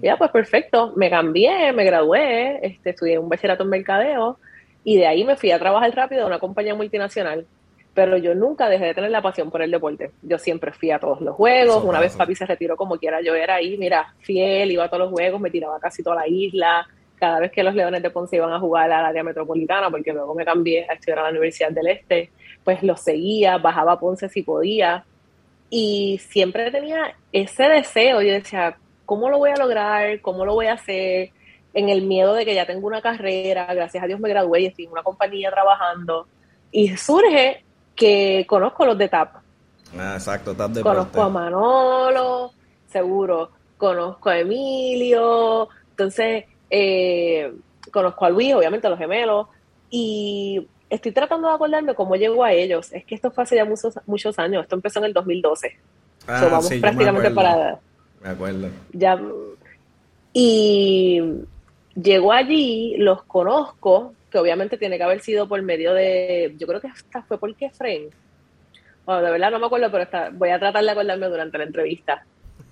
Y 0.01 0.05
ya, 0.05 0.17
pues 0.17 0.31
perfecto, 0.31 0.93
me 0.95 1.09
cambié, 1.09 1.73
me 1.73 1.83
gradué, 1.83 2.65
este, 2.65 2.91
estudié 2.91 3.19
un 3.19 3.27
bachillerato 3.27 3.63
en 3.63 3.69
mercadeo 3.69 4.39
y 4.83 4.97
de 4.97 5.07
ahí 5.07 5.25
me 5.25 5.35
fui 5.35 5.51
a 5.51 5.59
trabajar 5.59 5.93
rápido 5.93 6.23
a 6.23 6.27
una 6.27 6.39
compañía 6.39 6.73
multinacional. 6.75 7.45
Pero 7.93 8.17
yo 8.17 8.35
nunca 8.35 8.67
dejé 8.67 8.85
de 8.85 8.93
tener 8.93 9.09
la 9.09 9.21
pasión 9.21 9.49
por 9.49 9.61
el 9.61 9.71
deporte. 9.71 10.11
Yo 10.21 10.37
siempre 10.37 10.73
fui 10.73 10.91
a 10.91 10.99
todos 10.99 11.21
los 11.21 11.33
juegos. 11.33 11.81
una 11.83 12.01
vez 12.01 12.15
papi 12.15 12.35
se 12.35 12.45
retiró 12.45 12.75
como 12.75 12.97
quiera, 12.97 13.21
yo 13.21 13.35
era 13.35 13.55
ahí, 13.55 13.77
mira, 13.77 14.13
fiel, 14.19 14.71
iba 14.71 14.85
a 14.85 14.89
todos 14.89 15.03
los 15.03 15.11
juegos, 15.11 15.39
me 15.39 15.49
tiraba 15.49 15.79
casi 15.79 16.03
toda 16.03 16.17
la 16.17 16.27
isla 16.27 16.85
cada 17.17 17.39
vez 17.39 17.51
que 17.51 17.63
los 17.63 17.73
Leones 17.73 18.01
de 18.01 18.09
Ponce 18.09 18.35
iban 18.35 18.53
a 18.53 18.59
jugar 18.59 18.91
al 18.91 19.05
área 19.05 19.23
metropolitana, 19.23 19.89
porque 19.89 20.13
luego 20.13 20.35
me 20.35 20.45
cambié 20.45 20.85
a 20.89 20.93
estudiar 20.93 21.19
a 21.19 21.23
la 21.23 21.29
Universidad 21.29 21.71
del 21.71 21.87
Este, 21.87 22.29
pues 22.63 22.83
los 22.83 22.99
seguía, 22.99 23.57
bajaba 23.57 23.93
a 23.93 23.99
Ponce 23.99 24.29
si 24.29 24.43
podía. 24.43 25.05
Y 25.69 26.19
siempre 26.29 26.71
tenía 26.71 27.15
ese 27.31 27.63
deseo, 27.63 28.21
yo 28.21 28.33
decía, 28.33 28.77
¿cómo 29.05 29.29
lo 29.29 29.37
voy 29.37 29.51
a 29.51 29.57
lograr? 29.57 30.21
¿Cómo 30.21 30.45
lo 30.45 30.53
voy 30.53 30.67
a 30.67 30.73
hacer? 30.73 31.31
En 31.73 31.89
el 31.89 32.03
miedo 32.03 32.33
de 32.33 32.45
que 32.45 32.55
ya 32.55 32.65
tengo 32.65 32.87
una 32.87 33.01
carrera, 33.01 33.65
gracias 33.73 34.03
a 34.03 34.07
Dios 34.07 34.19
me 34.19 34.29
gradué 34.29 34.61
y 34.61 34.65
estoy 34.67 34.85
en 34.85 34.91
una 34.91 35.03
compañía 35.03 35.51
trabajando. 35.51 36.27
Y 36.71 36.95
surge 36.95 37.63
que 37.95 38.45
conozco 38.47 38.85
los 38.85 38.97
de 38.97 39.09
TAP. 39.09 39.35
Ah, 39.97 40.13
exacto, 40.15 40.55
TAP 40.55 40.71
de 40.71 40.81
Conozco 40.81 41.21
a 41.21 41.29
Manolo, 41.29 42.51
seguro. 42.87 43.51
Conozco 43.77 44.29
a 44.29 44.39
Emilio. 44.39 45.67
Entonces, 45.89 46.45
eh, 46.69 47.53
conozco 47.91 48.25
a 48.25 48.29
Luis, 48.29 48.53
obviamente 48.53 48.87
a 48.87 48.89
los 48.89 48.99
gemelos, 48.99 49.47
y 49.89 50.67
estoy 50.89 51.11
tratando 51.11 51.47
de 51.47 51.55
acordarme 51.55 51.95
cómo 51.95 52.15
llegó 52.15 52.43
a 52.43 52.53
ellos. 52.53 52.91
Es 52.93 53.05
que 53.05 53.15
esto 53.15 53.31
fue 53.31 53.43
hace 53.43 53.55
ya 53.55 53.65
muchos, 53.65 53.99
muchos 54.05 54.37
años, 54.39 54.63
esto 54.63 54.75
empezó 54.75 54.99
en 54.99 55.05
el 55.05 55.13
2012. 55.13 55.77
Ah, 56.27 56.47
vamos 56.51 56.73
prácticamente 56.81 57.31
para... 57.31 57.79
Me 58.21 58.29
acuerdo. 58.29 58.69
Ya, 58.91 59.19
y 60.37 61.21
llegó 61.95 62.33
allí, 62.33 62.97
los 62.97 63.23
conozco, 63.23 64.13
que 64.29 64.37
obviamente 64.37 64.77
tiene 64.77 64.97
que 64.97 65.03
haber 65.03 65.21
sido 65.21 65.47
por 65.47 65.61
medio 65.61 65.93
de, 65.93 66.53
yo 66.57 66.67
creo 66.67 66.81
que 66.81 66.89
hasta 66.89 67.23
fue 67.23 67.37
por 67.37 67.55
Kefren. 67.55 68.09
Bueno, 69.05 69.21
de 69.21 69.31
verdad 69.31 69.51
no 69.51 69.59
me 69.59 69.67
acuerdo, 69.67 69.89
pero 69.89 70.05
voy 70.33 70.49
a 70.49 70.59
tratar 70.59 70.83
de 70.83 70.91
acordarme 70.91 71.27
durante 71.27 71.57
la 71.57 71.63
entrevista. 71.63 72.25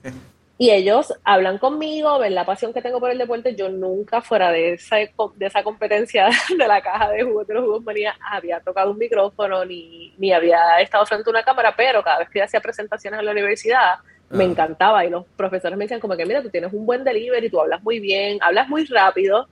Y 0.58 0.70
ellos 0.70 1.14
hablan 1.24 1.58
conmigo, 1.58 2.20
ven 2.20 2.36
la 2.36 2.46
pasión 2.46 2.74
que 2.74 2.82
tengo 2.82 3.00
por 3.00 3.10
el 3.10 3.18
deporte. 3.18 3.56
Yo 3.56 3.70
nunca, 3.70 4.22
fuera 4.22 4.52
de 4.52 4.74
esa, 4.74 4.98
de 4.98 5.46
esa 5.46 5.64
competencia 5.64 6.30
de 6.58 6.68
la 6.68 6.82
caja 6.82 7.10
de 7.10 7.24
jugos 7.24 7.48
de 7.48 7.56
los 7.56 7.64
jugos 7.64 7.84
manía, 7.84 8.16
había 8.32 8.60
tocado 8.60 8.92
un 8.92 8.98
micrófono 8.98 9.66
ni, 9.66 10.14
ni 10.18 10.32
había 10.32 10.80
estado 10.80 11.06
frente 11.06 11.28
a 11.28 11.32
una 11.32 11.44
cámara, 11.44 11.74
pero 11.76 12.04
cada 12.04 12.20
vez 12.20 12.30
que 12.30 12.42
hacía 12.42 12.62
presentaciones 12.62 13.20
en 13.20 13.26
la 13.26 13.32
universidad, 13.32 13.96
me 14.30 14.44
ah. 14.44 14.48
encantaba. 14.48 15.06
Y 15.06 15.10
los 15.10 15.26
profesores 15.36 15.78
me 15.78 15.86
decían 15.86 16.00
como 16.00 16.16
que, 16.16 16.26
mira, 16.26 16.44
tú 16.44 16.50
tienes 16.50 16.72
un 16.72 16.86
buen 16.86 17.04
delivery, 17.04 17.50
tú 17.50 17.60
hablas 17.60 17.82
muy 17.82 18.00
bien, 18.00 18.38
hablas 18.42 18.70
muy 18.70 18.86
rápido, 18.86 19.48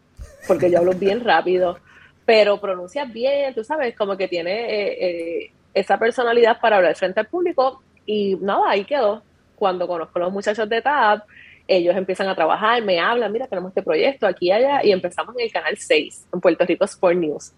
porque 0.48 0.70
yo 0.70 0.78
hablo 0.78 0.94
bien 0.94 1.24
rápido, 1.24 1.80
pero 2.26 2.62
pronuncias 2.62 3.12
bien, 3.12 3.56
tú 3.56 3.64
sabes, 3.64 3.96
como 3.96 4.16
que 4.18 4.28
tiene 4.28 4.52
eh, 4.52 4.98
eh, 5.00 5.52
esa 5.74 5.98
personalidad 5.98 6.60
para 6.62 6.78
hablar 6.78 6.96
frente 6.96 7.22
al 7.22 7.28
público. 7.28 7.82
Y 8.06 8.36
nada, 8.36 8.70
ahí 8.70 8.86
quedó 8.86 9.24
cuando 9.62 9.88
conozco 9.88 10.18
a 10.18 10.24
los 10.24 10.34
muchachos 10.34 10.68
de 10.68 10.82
TAP, 10.82 11.22
ellos 11.68 11.96
empiezan 11.96 12.28
a 12.28 12.34
trabajar, 12.34 12.82
me 12.82 13.00
hablan, 13.00 13.32
mira, 13.32 13.46
tenemos 13.46 13.70
este 13.70 13.84
proyecto 13.84 14.26
aquí 14.26 14.48
y 14.48 14.52
allá, 14.52 14.84
y 14.84 14.92
empezamos 14.92 15.36
en 15.38 15.46
el 15.46 15.52
canal 15.52 15.78
6, 15.78 16.30
en 16.34 16.42
Puerto 16.42 16.66
Rico 16.66 16.86
Sport 16.86 17.16
News. 17.16 17.54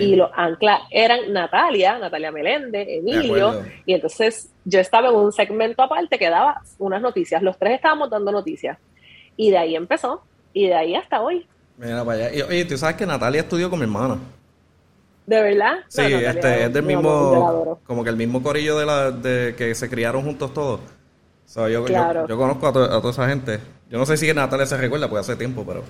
Y 0.00 0.16
los 0.16 0.32
anclas 0.34 0.80
eran 0.90 1.32
Natalia, 1.32 1.96
Natalia 2.00 2.32
Meléndez, 2.32 2.88
Emilio, 2.88 3.62
y 3.86 3.94
entonces 3.94 4.52
yo 4.64 4.80
estaba 4.80 5.10
en 5.10 5.14
un 5.14 5.30
segmento 5.30 5.80
aparte 5.80 6.18
que 6.18 6.28
daba 6.28 6.60
unas 6.78 7.00
noticias, 7.00 7.40
los 7.40 7.56
tres 7.56 7.76
estábamos 7.76 8.10
dando 8.10 8.32
noticias, 8.32 8.76
y 9.36 9.52
de 9.52 9.58
ahí 9.58 9.76
empezó, 9.76 10.24
y 10.52 10.66
de 10.66 10.74
ahí 10.74 10.96
hasta 10.96 11.20
hoy. 11.20 11.46
Mira 11.78 12.04
para 12.04 12.26
allá. 12.26 12.36
Y, 12.36 12.42
oye, 12.42 12.64
tú 12.64 12.76
sabes 12.76 12.96
que 12.96 13.06
Natalia 13.06 13.42
estudió 13.42 13.70
con 13.70 13.78
mi 13.78 13.84
hermana. 13.84 14.18
¿De 15.24 15.40
verdad? 15.40 15.74
Sí, 15.86 16.02
este, 16.02 16.64
es 16.64 16.72
del 16.72 16.82
mismo, 16.82 17.78
como 17.84 18.02
que 18.02 18.10
el 18.10 18.16
mismo 18.16 18.42
corillo 18.42 18.76
de 18.76 18.86
la 18.86 19.12
de 19.12 19.54
que 19.56 19.72
se 19.76 19.88
criaron 19.88 20.24
juntos 20.24 20.52
todos. 20.52 20.80
Yo, 21.54 21.86
yo, 22.26 22.36
conozco 22.36 22.68
a, 22.68 22.72
toda 22.72 23.10
esa 23.10 23.28
gente. 23.28 23.60
Yo 23.88 23.98
no 23.98 24.06
sé 24.06 24.16
si 24.16 24.32
Natalia 24.32 24.66
se 24.66 24.76
recuerda, 24.76 25.08
porque 25.08 25.20
hace 25.20 25.36
tiempo, 25.36 25.64
pero... 25.66 25.84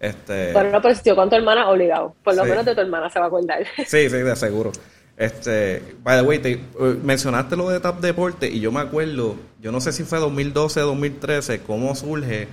Este... 0.00 0.52
Pero 0.52 0.70
no, 0.70 0.80
pues 0.80 1.02
yo 1.04 1.14
con 1.14 1.28
tu 1.28 1.36
hermana 1.36 1.68
obligado. 1.68 2.14
Por 2.24 2.34
lo 2.34 2.44
menos 2.44 2.64
de 2.64 2.74
tu 2.74 2.80
hermana 2.80 3.10
se 3.10 3.18
va 3.18 3.26
a 3.26 3.28
acordar. 3.28 3.64
Sí, 3.86 4.08
sí, 4.08 4.16
de 4.16 4.36
seguro. 4.36 4.72
Este, 5.16 5.82
by 6.02 6.18
the 6.18 6.26
way, 6.26 6.38
te, 6.38 6.54
uh, 6.78 6.96
mencionaste 7.02 7.54
lo 7.54 7.68
de 7.68 7.78
Tap 7.78 8.00
Deporte 8.00 8.48
y 8.48 8.58
yo 8.58 8.72
me 8.72 8.80
acuerdo, 8.80 9.36
yo 9.60 9.70
no 9.70 9.78
sé 9.82 9.92
si 9.92 10.02
fue 10.04 10.18
2012, 10.18 10.80
2013, 10.80 11.60
cómo 11.60 11.94
surge 11.94 12.48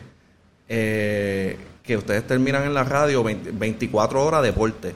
eh, 0.67 1.57
que 1.81 1.95
ustedes 1.95 2.27
terminan 2.27 2.65
en 2.65 2.73
la 2.73 2.83
radio 2.83 3.23
24 3.23 4.25
horas 4.25 4.41
de 4.41 4.47
deporte, 4.47 4.93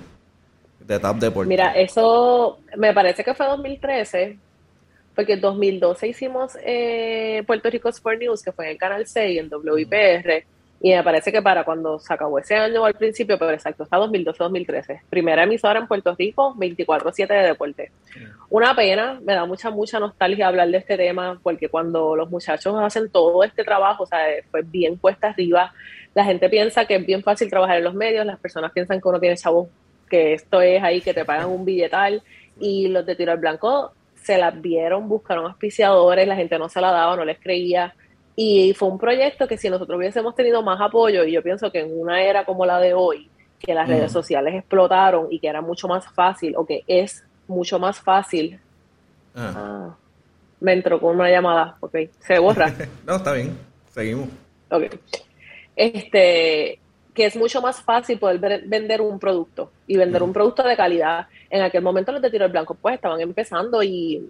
de 0.82 1.00
Tap 1.00 1.16
Deporte. 1.16 1.48
Mira, 1.48 1.72
eso 1.72 2.60
me 2.76 2.94
parece 2.94 3.24
que 3.24 3.34
fue 3.34 3.46
2013, 3.46 4.38
porque 5.16 5.34
en 5.34 5.42
2012 5.42 6.08
hicimos 6.08 6.58
eh, 6.64 7.44
Puerto 7.46 7.70
Rico 7.70 7.90
Sport 7.90 8.20
News, 8.20 8.44
que 8.44 8.52
fue 8.52 8.66
en 8.66 8.72
el 8.72 8.78
Canal 8.78 9.06
6, 9.06 9.40
en 9.40 9.50
WIPR, 9.52 10.46
y 10.84 10.96
me 10.96 11.04
parece 11.04 11.32
que 11.32 11.44
para 11.44 11.64
cuando 11.64 12.00
se 12.00 12.12
acabó 12.12 12.40
ese 12.40 12.56
año 12.56 12.84
al 12.84 12.96
principio, 12.96 13.38
pero 13.38 13.52
exacto, 13.52 13.84
está 13.84 13.98
2012-2013. 13.98 15.02
Primera 15.12 15.44
emisora 15.44 15.80
en 15.80 15.88
Puerto 15.88 16.16
Rico, 16.18 16.56
24-7 16.56 17.28
de 17.28 17.48
deporte. 17.50 17.92
Una 18.50 18.76
pena, 18.76 19.20
me 19.24 19.34
da 19.34 19.46
mucha, 19.46 19.70
mucha 19.70 20.00
nostalgia 20.00 20.48
hablar 20.48 20.70
de 20.70 20.78
este 20.78 20.98
tema, 20.98 21.40
porque 21.44 21.70
cuando 21.70 22.16
los 22.16 22.32
muchachos 22.32 22.76
hacen 22.82 23.12
todo 23.12 23.44
este 23.44 23.64
trabajo, 23.64 24.04
o 24.04 24.08
sea, 24.08 24.22
fue 24.50 24.64
bien 24.64 24.98
puesta 24.98 25.30
arriba, 25.30 25.72
la 26.16 26.26
gente 26.26 26.50
piensa 26.50 26.86
que 26.86 26.96
es 26.96 27.06
bien 27.06 27.22
fácil 27.22 27.50
trabajar 27.50 27.78
en 27.78 27.84
los 27.84 27.94
medios, 27.94 28.26
las 28.26 28.40
personas 28.40 28.72
piensan 28.72 29.00
que 29.00 29.08
uno 29.08 29.20
tiene 29.20 29.38
chavo, 29.38 29.70
que 30.10 30.34
esto 30.34 30.62
es 30.62 30.82
ahí, 30.82 31.00
que 31.00 31.14
te 31.14 31.26
pagan 31.26 31.50
un 31.50 31.64
billetal, 31.64 32.24
y 32.60 32.88
los 32.88 33.06
de 33.06 33.16
tiro 33.16 33.34
al 33.34 33.38
blanco 33.38 33.94
se 34.22 34.38
las 34.38 34.60
vieron, 34.62 35.08
buscaron 35.08 35.46
auspiciadores, 35.46 36.28
la 36.28 36.36
gente 36.36 36.58
no 36.60 36.70
se 36.70 36.82
la 36.82 36.92
daba, 36.92 37.16
no 37.16 37.26
les 37.26 37.40
creía 37.40 37.94
y 38.36 38.74
fue 38.74 38.88
un 38.88 38.98
proyecto 38.98 39.48
que 39.48 39.58
si 39.58 39.70
nosotros 39.70 39.98
hubiésemos 39.98 40.36
tenido 40.36 40.64
más 40.64 40.80
apoyo, 40.80 41.24
y 41.26 41.34
yo 41.34 41.44
pienso 41.44 41.72
que 41.72 41.82
en 41.82 42.00
una 42.00 42.24
era 42.24 42.46
como 42.46 42.66
la 42.66 42.80
de 42.80 42.94
hoy, 42.94 43.30
que 43.60 43.74
las 43.74 43.88
redes 43.88 44.12
sociales 44.12 44.56
explotaron 44.56 45.28
y 45.30 45.40
que 45.40 45.48
era 45.48 45.62
mucho 45.62 45.88
más 45.88 46.08
fácil, 46.14 46.56
o 46.58 46.66
que 46.66 46.84
es 46.88 47.24
mucho 47.48 47.78
más 47.78 48.00
fácil. 48.00 48.60
Ah. 49.36 49.54
ah 49.56 49.96
me 50.60 50.74
entró 50.74 51.00
con 51.00 51.16
una 51.16 51.30
llamada, 51.30 51.76
ok, 51.80 51.96
se 52.20 52.40
borra. 52.40 52.72
no, 53.06 53.16
está 53.16 53.34
bien, 53.34 53.58
seguimos. 53.90 54.30
Ok. 54.70 54.84
Este, 55.76 56.80
que 57.14 57.26
es 57.26 57.36
mucho 57.36 57.62
más 57.62 57.82
fácil 57.82 58.20
poder 58.20 58.64
vender 58.66 59.02
un 59.02 59.20
producto 59.20 59.72
y 59.88 59.98
vender 59.98 60.24
un 60.24 60.34
producto 60.34 60.64
de 60.64 60.78
calidad. 60.78 61.28
En 61.50 61.62
aquel 61.62 61.82
momento 61.82 62.12
los 62.12 62.22
de 62.22 62.32
tiro 62.32 62.46
al 62.46 62.52
blanco 62.52 62.76
pues 62.76 62.96
estaban 62.96 63.20
empezando 63.20 63.84
y 63.84 64.30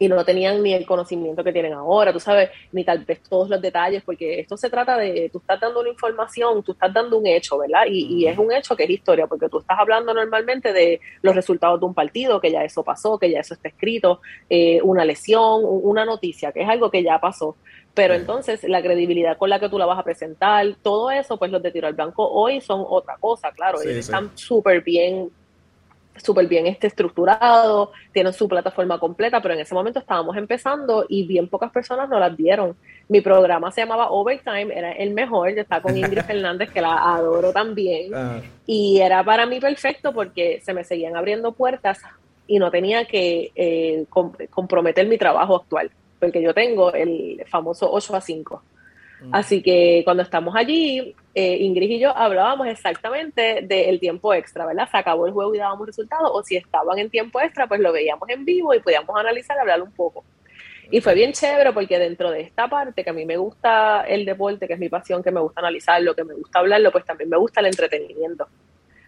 y 0.00 0.08
no 0.08 0.24
tenían 0.24 0.62
ni 0.62 0.72
el 0.72 0.86
conocimiento 0.86 1.44
que 1.44 1.52
tienen 1.52 1.74
ahora, 1.74 2.10
tú 2.10 2.18
sabes, 2.18 2.48
ni 2.72 2.84
tal 2.84 3.04
vez 3.04 3.20
todos 3.22 3.50
los 3.50 3.60
detalles, 3.60 4.02
porque 4.02 4.40
esto 4.40 4.56
se 4.56 4.70
trata 4.70 4.96
de, 4.96 5.28
tú 5.30 5.40
estás 5.40 5.60
dando 5.60 5.80
una 5.80 5.90
información, 5.90 6.62
tú 6.62 6.72
estás 6.72 6.90
dando 6.90 7.18
un 7.18 7.26
hecho, 7.26 7.58
¿verdad? 7.58 7.82
Y, 7.86 8.26
es 8.26 8.38
un 8.38 8.50
hecho 8.50 8.74
que 8.74 8.84
es 8.84 8.90
historia, 8.90 9.26
porque 9.26 9.50
tú 9.50 9.58
estás 9.58 9.78
hablando 9.78 10.14
normalmente 10.14 10.72
de 10.72 11.00
los 11.20 11.34
resultados 11.34 11.78
de 11.78 11.84
un 11.84 11.92
partido, 11.92 12.40
que 12.40 12.50
ya 12.50 12.64
eso 12.64 12.82
pasó, 12.82 13.18
que 13.18 13.30
ya 13.30 13.40
eso 13.40 13.52
está 13.52 13.68
escrito, 13.68 14.22
eh, 14.48 14.80
una 14.82 15.04
lesión, 15.04 15.60
una 15.64 16.06
noticia, 16.06 16.50
que 16.50 16.62
es 16.62 16.68
algo 16.68 16.90
que 16.90 17.02
ya 17.02 17.20
pasó. 17.20 17.56
Pero 17.92 18.14
entonces 18.14 18.64
la 18.64 18.80
credibilidad 18.80 19.36
con 19.36 19.50
la 19.50 19.60
que 19.60 19.68
tú 19.68 19.78
la 19.78 19.84
vas 19.84 19.98
a 19.98 20.04
presentar, 20.04 20.76
todo 20.82 21.10
eso, 21.10 21.36
pues 21.36 21.50
los 21.50 21.62
de 21.62 21.72
tiro 21.72 21.88
al 21.88 21.94
blanco 21.94 22.26
hoy 22.26 22.62
son 22.62 22.82
otra 22.88 23.18
cosa, 23.18 23.52
claro, 23.52 23.82
están 23.82 24.30
súper 24.34 24.80
bien 24.82 25.30
súper 26.20 26.46
bien 26.46 26.66
este 26.66 26.86
estructurado, 26.86 27.92
tienen 28.12 28.32
su 28.32 28.48
plataforma 28.48 28.98
completa, 28.98 29.40
pero 29.40 29.54
en 29.54 29.60
ese 29.60 29.74
momento 29.74 29.98
estábamos 29.98 30.36
empezando 30.36 31.04
y 31.08 31.26
bien 31.26 31.48
pocas 31.48 31.70
personas 31.70 32.08
nos 32.08 32.20
las 32.20 32.36
dieron. 32.36 32.76
Mi 33.08 33.20
programa 33.20 33.70
se 33.70 33.82
llamaba 33.82 34.10
Overtime, 34.10 34.72
era 34.74 34.92
el 34.92 35.12
mejor, 35.12 35.54
yo 35.54 35.62
estaba 35.62 35.82
con 35.82 35.96
Ingrid 35.96 36.22
Fernández, 36.26 36.70
que 36.70 36.80
la 36.80 37.14
adoro 37.14 37.52
también, 37.52 38.14
ah. 38.14 38.40
y 38.66 39.00
era 39.00 39.24
para 39.24 39.46
mí 39.46 39.60
perfecto 39.60 40.12
porque 40.12 40.60
se 40.62 40.74
me 40.74 40.84
seguían 40.84 41.16
abriendo 41.16 41.52
puertas 41.52 42.00
y 42.46 42.58
no 42.58 42.70
tenía 42.70 43.04
que 43.04 43.52
eh, 43.54 44.06
comprometer 44.50 45.06
mi 45.06 45.18
trabajo 45.18 45.56
actual, 45.56 45.90
porque 46.18 46.42
yo 46.42 46.52
tengo 46.52 46.92
el 46.92 47.44
famoso 47.48 47.90
8 47.90 48.16
a 48.16 48.20
5. 48.20 48.62
Mm. 49.20 49.34
Así 49.34 49.62
que 49.62 50.02
cuando 50.04 50.22
estamos 50.22 50.54
allí, 50.56 51.14
eh, 51.34 51.56
Ingrid 51.58 51.90
y 51.90 51.98
yo 52.00 52.16
hablábamos 52.16 52.66
exactamente 52.66 53.62
del 53.62 54.00
tiempo 54.00 54.32
extra, 54.34 54.66
¿verdad? 54.66 54.88
Se 54.90 54.96
acabó 54.96 55.26
el 55.26 55.32
juego 55.32 55.54
y 55.54 55.58
dábamos 55.58 55.86
resultados, 55.86 56.30
o 56.32 56.42
si 56.42 56.56
estaban 56.56 56.98
en 56.98 57.10
tiempo 57.10 57.40
extra, 57.40 57.66
pues 57.66 57.80
lo 57.80 57.92
veíamos 57.92 58.28
en 58.28 58.44
vivo 58.44 58.74
y 58.74 58.80
podíamos 58.80 59.14
analizar 59.16 59.58
hablar 59.58 59.82
un 59.82 59.92
poco. 59.92 60.24
Y 60.92 61.00
fue 61.00 61.14
bien 61.14 61.32
chévere 61.32 61.72
porque 61.72 61.98
dentro 61.98 62.30
de 62.32 62.40
esta 62.40 62.68
parte, 62.68 63.04
que 63.04 63.10
a 63.10 63.12
mí 63.12 63.24
me 63.24 63.36
gusta 63.36 64.02
el 64.02 64.24
deporte, 64.24 64.66
que 64.66 64.72
es 64.74 64.80
mi 64.80 64.88
pasión, 64.88 65.22
que 65.22 65.30
me 65.30 65.40
gusta 65.40 65.60
analizarlo, 65.60 66.16
que 66.16 66.24
me 66.24 66.34
gusta 66.34 66.58
hablarlo, 66.58 66.90
pues 66.90 67.04
también 67.04 67.30
me 67.30 67.36
gusta 67.36 67.60
el 67.60 67.66
entretenimiento. 67.66 68.48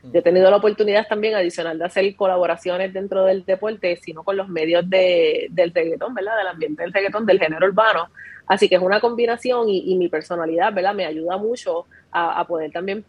Yo 0.02 0.18
he 0.18 0.22
tenido 0.22 0.50
la 0.50 0.56
oportunidad 0.56 1.06
también 1.06 1.34
adicional 1.34 1.78
de 1.78 1.84
hacer 1.84 2.16
colaboraciones 2.16 2.92
dentro 2.92 3.24
del 3.24 3.44
deporte, 3.44 3.96
sino 3.96 4.24
con 4.24 4.36
los 4.36 4.48
medios 4.48 4.88
de, 4.90 5.46
del 5.50 5.72
reggaetón, 5.72 6.12
¿verdad? 6.12 6.36
Del 6.38 6.48
ambiente 6.48 6.82
del 6.82 6.92
reggaetón, 6.92 7.24
del 7.24 7.38
género 7.38 7.66
urbano. 7.66 8.08
Así 8.46 8.68
que 8.68 8.74
es 8.74 8.82
una 8.82 9.00
combinación 9.00 9.68
y, 9.68 9.94
mi 9.96 10.08
personalidad, 10.08 10.72
¿verdad? 10.72 10.94
Me 10.94 11.06
ayuda 11.06 11.36
mucho 11.36 11.86
a, 12.10 12.44
poder 12.46 12.72
también 12.72 13.04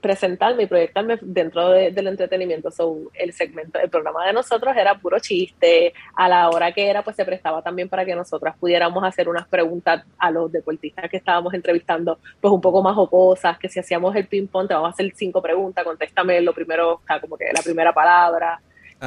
presentarme 0.00 0.64
y 0.64 0.66
proyectarme 0.66 1.18
dentro 1.22 1.70
del 1.70 2.06
entretenimiento. 2.06 2.70
So, 2.70 3.10
el 3.14 3.32
segmento, 3.32 3.78
el 3.78 3.90
programa 3.90 4.26
de 4.26 4.32
nosotros 4.32 4.76
era 4.76 4.98
puro 4.98 5.18
chiste. 5.18 5.92
A 6.16 6.28
la 6.28 6.48
hora 6.50 6.72
que 6.72 6.88
era, 6.88 7.02
pues 7.02 7.16
se 7.16 7.24
prestaba 7.24 7.62
también 7.62 7.88
para 7.88 8.04
que 8.04 8.14
nosotras 8.14 8.56
pudiéramos 8.58 9.02
hacer 9.04 9.28
unas 9.28 9.46
preguntas 9.48 10.04
a 10.18 10.30
los 10.30 10.50
deportistas 10.50 11.08
que 11.10 11.16
estábamos 11.16 11.54
entrevistando, 11.54 12.18
pues 12.40 12.52
un 12.52 12.60
poco 12.60 12.82
más 12.82 12.94
jocosas, 12.94 13.58
que 13.58 13.68
si 13.68 13.80
hacíamos 13.80 14.14
el 14.16 14.26
ping-pong, 14.26 14.68
te 14.68 14.74
vamos 14.74 14.88
a 14.88 14.92
hacer 14.92 15.12
cinco 15.14 15.42
preguntas, 15.42 15.84
contéstame 15.84 16.40
lo 16.40 16.52
primero, 16.52 17.00
como 17.20 17.36
que 17.36 17.46
la 17.52 17.62
primera 17.62 17.92
palabra. 17.92 18.60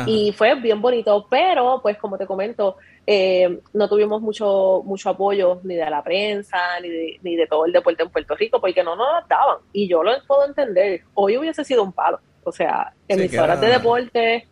Y 0.05 0.31
fue 0.33 0.55
bien 0.55 0.81
bonito, 0.81 1.25
pero 1.29 1.79
pues 1.81 1.97
como 1.97 2.17
te 2.17 2.25
comento, 2.25 2.77
eh, 3.05 3.59
no 3.73 3.87
tuvimos 3.87 4.21
mucho 4.21 4.81
mucho 4.85 5.09
apoyo 5.09 5.59
ni 5.63 5.75
de 5.75 5.89
la 5.89 6.03
prensa, 6.03 6.79
ni 6.81 6.89
de, 6.89 7.19
ni 7.23 7.35
de 7.35 7.47
todo 7.47 7.65
el 7.65 7.71
deporte 7.71 8.03
en 8.03 8.09
Puerto 8.09 8.35
Rico, 8.35 8.59
porque 8.59 8.83
no 8.83 8.95
nos 8.95 9.27
daban. 9.27 9.57
Y 9.73 9.87
yo 9.87 10.03
lo 10.03 10.11
puedo 10.27 10.45
entender. 10.45 11.01
Hoy 11.13 11.37
hubiese 11.37 11.63
sido 11.63 11.83
un 11.83 11.93
palo. 11.93 12.19
O 12.43 12.51
sea, 12.51 12.93
emisoras 13.07 13.59
de 13.59 13.67
deporte 13.67 14.47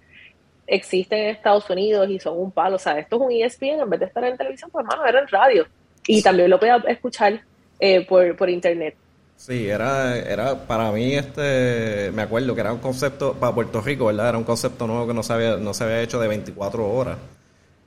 existen 0.67 1.19
en 1.19 1.29
Estados 1.29 1.69
Unidos 1.69 2.09
y 2.09 2.19
son 2.19 2.37
un 2.37 2.51
palo. 2.51 2.77
O 2.77 2.79
sea, 2.79 2.97
esto 2.99 3.15
es 3.17 3.21
un 3.21 3.31
ESPN, 3.31 3.81
en 3.81 3.89
vez 3.89 3.99
de 3.99 4.05
estar 4.07 4.23
en 4.23 4.37
televisión, 4.37 4.69
pues 4.71 4.85
hermano, 4.85 5.05
era 5.07 5.19
en 5.19 5.27
radio. 5.27 5.67
Y 6.07 6.21
también 6.21 6.49
lo 6.49 6.59
podía 6.59 6.77
escuchar 6.87 7.41
eh, 7.79 8.05
por, 8.05 8.35
por 8.35 8.49
internet. 8.49 8.95
Sí, 9.37 9.67
era, 9.67 10.17
era 10.17 10.65
para 10.65 10.91
mí, 10.91 11.13
este, 11.13 12.11
me 12.13 12.23
acuerdo 12.23 12.55
que 12.55 12.61
era 12.61 12.73
un 12.73 12.79
concepto, 12.79 13.33
para 13.33 13.53
Puerto 13.53 13.81
Rico, 13.81 14.05
¿verdad? 14.05 14.29
Era 14.29 14.37
un 14.37 14.43
concepto 14.43 14.87
nuevo 14.87 15.07
que 15.07 15.13
no 15.13 15.23
se 15.23 15.33
había, 15.33 15.57
no 15.57 15.73
se 15.73 15.83
había 15.83 16.01
hecho 16.01 16.19
de 16.19 16.27
24 16.27 16.87
horas. 16.87 17.17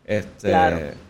Este, 0.04 0.50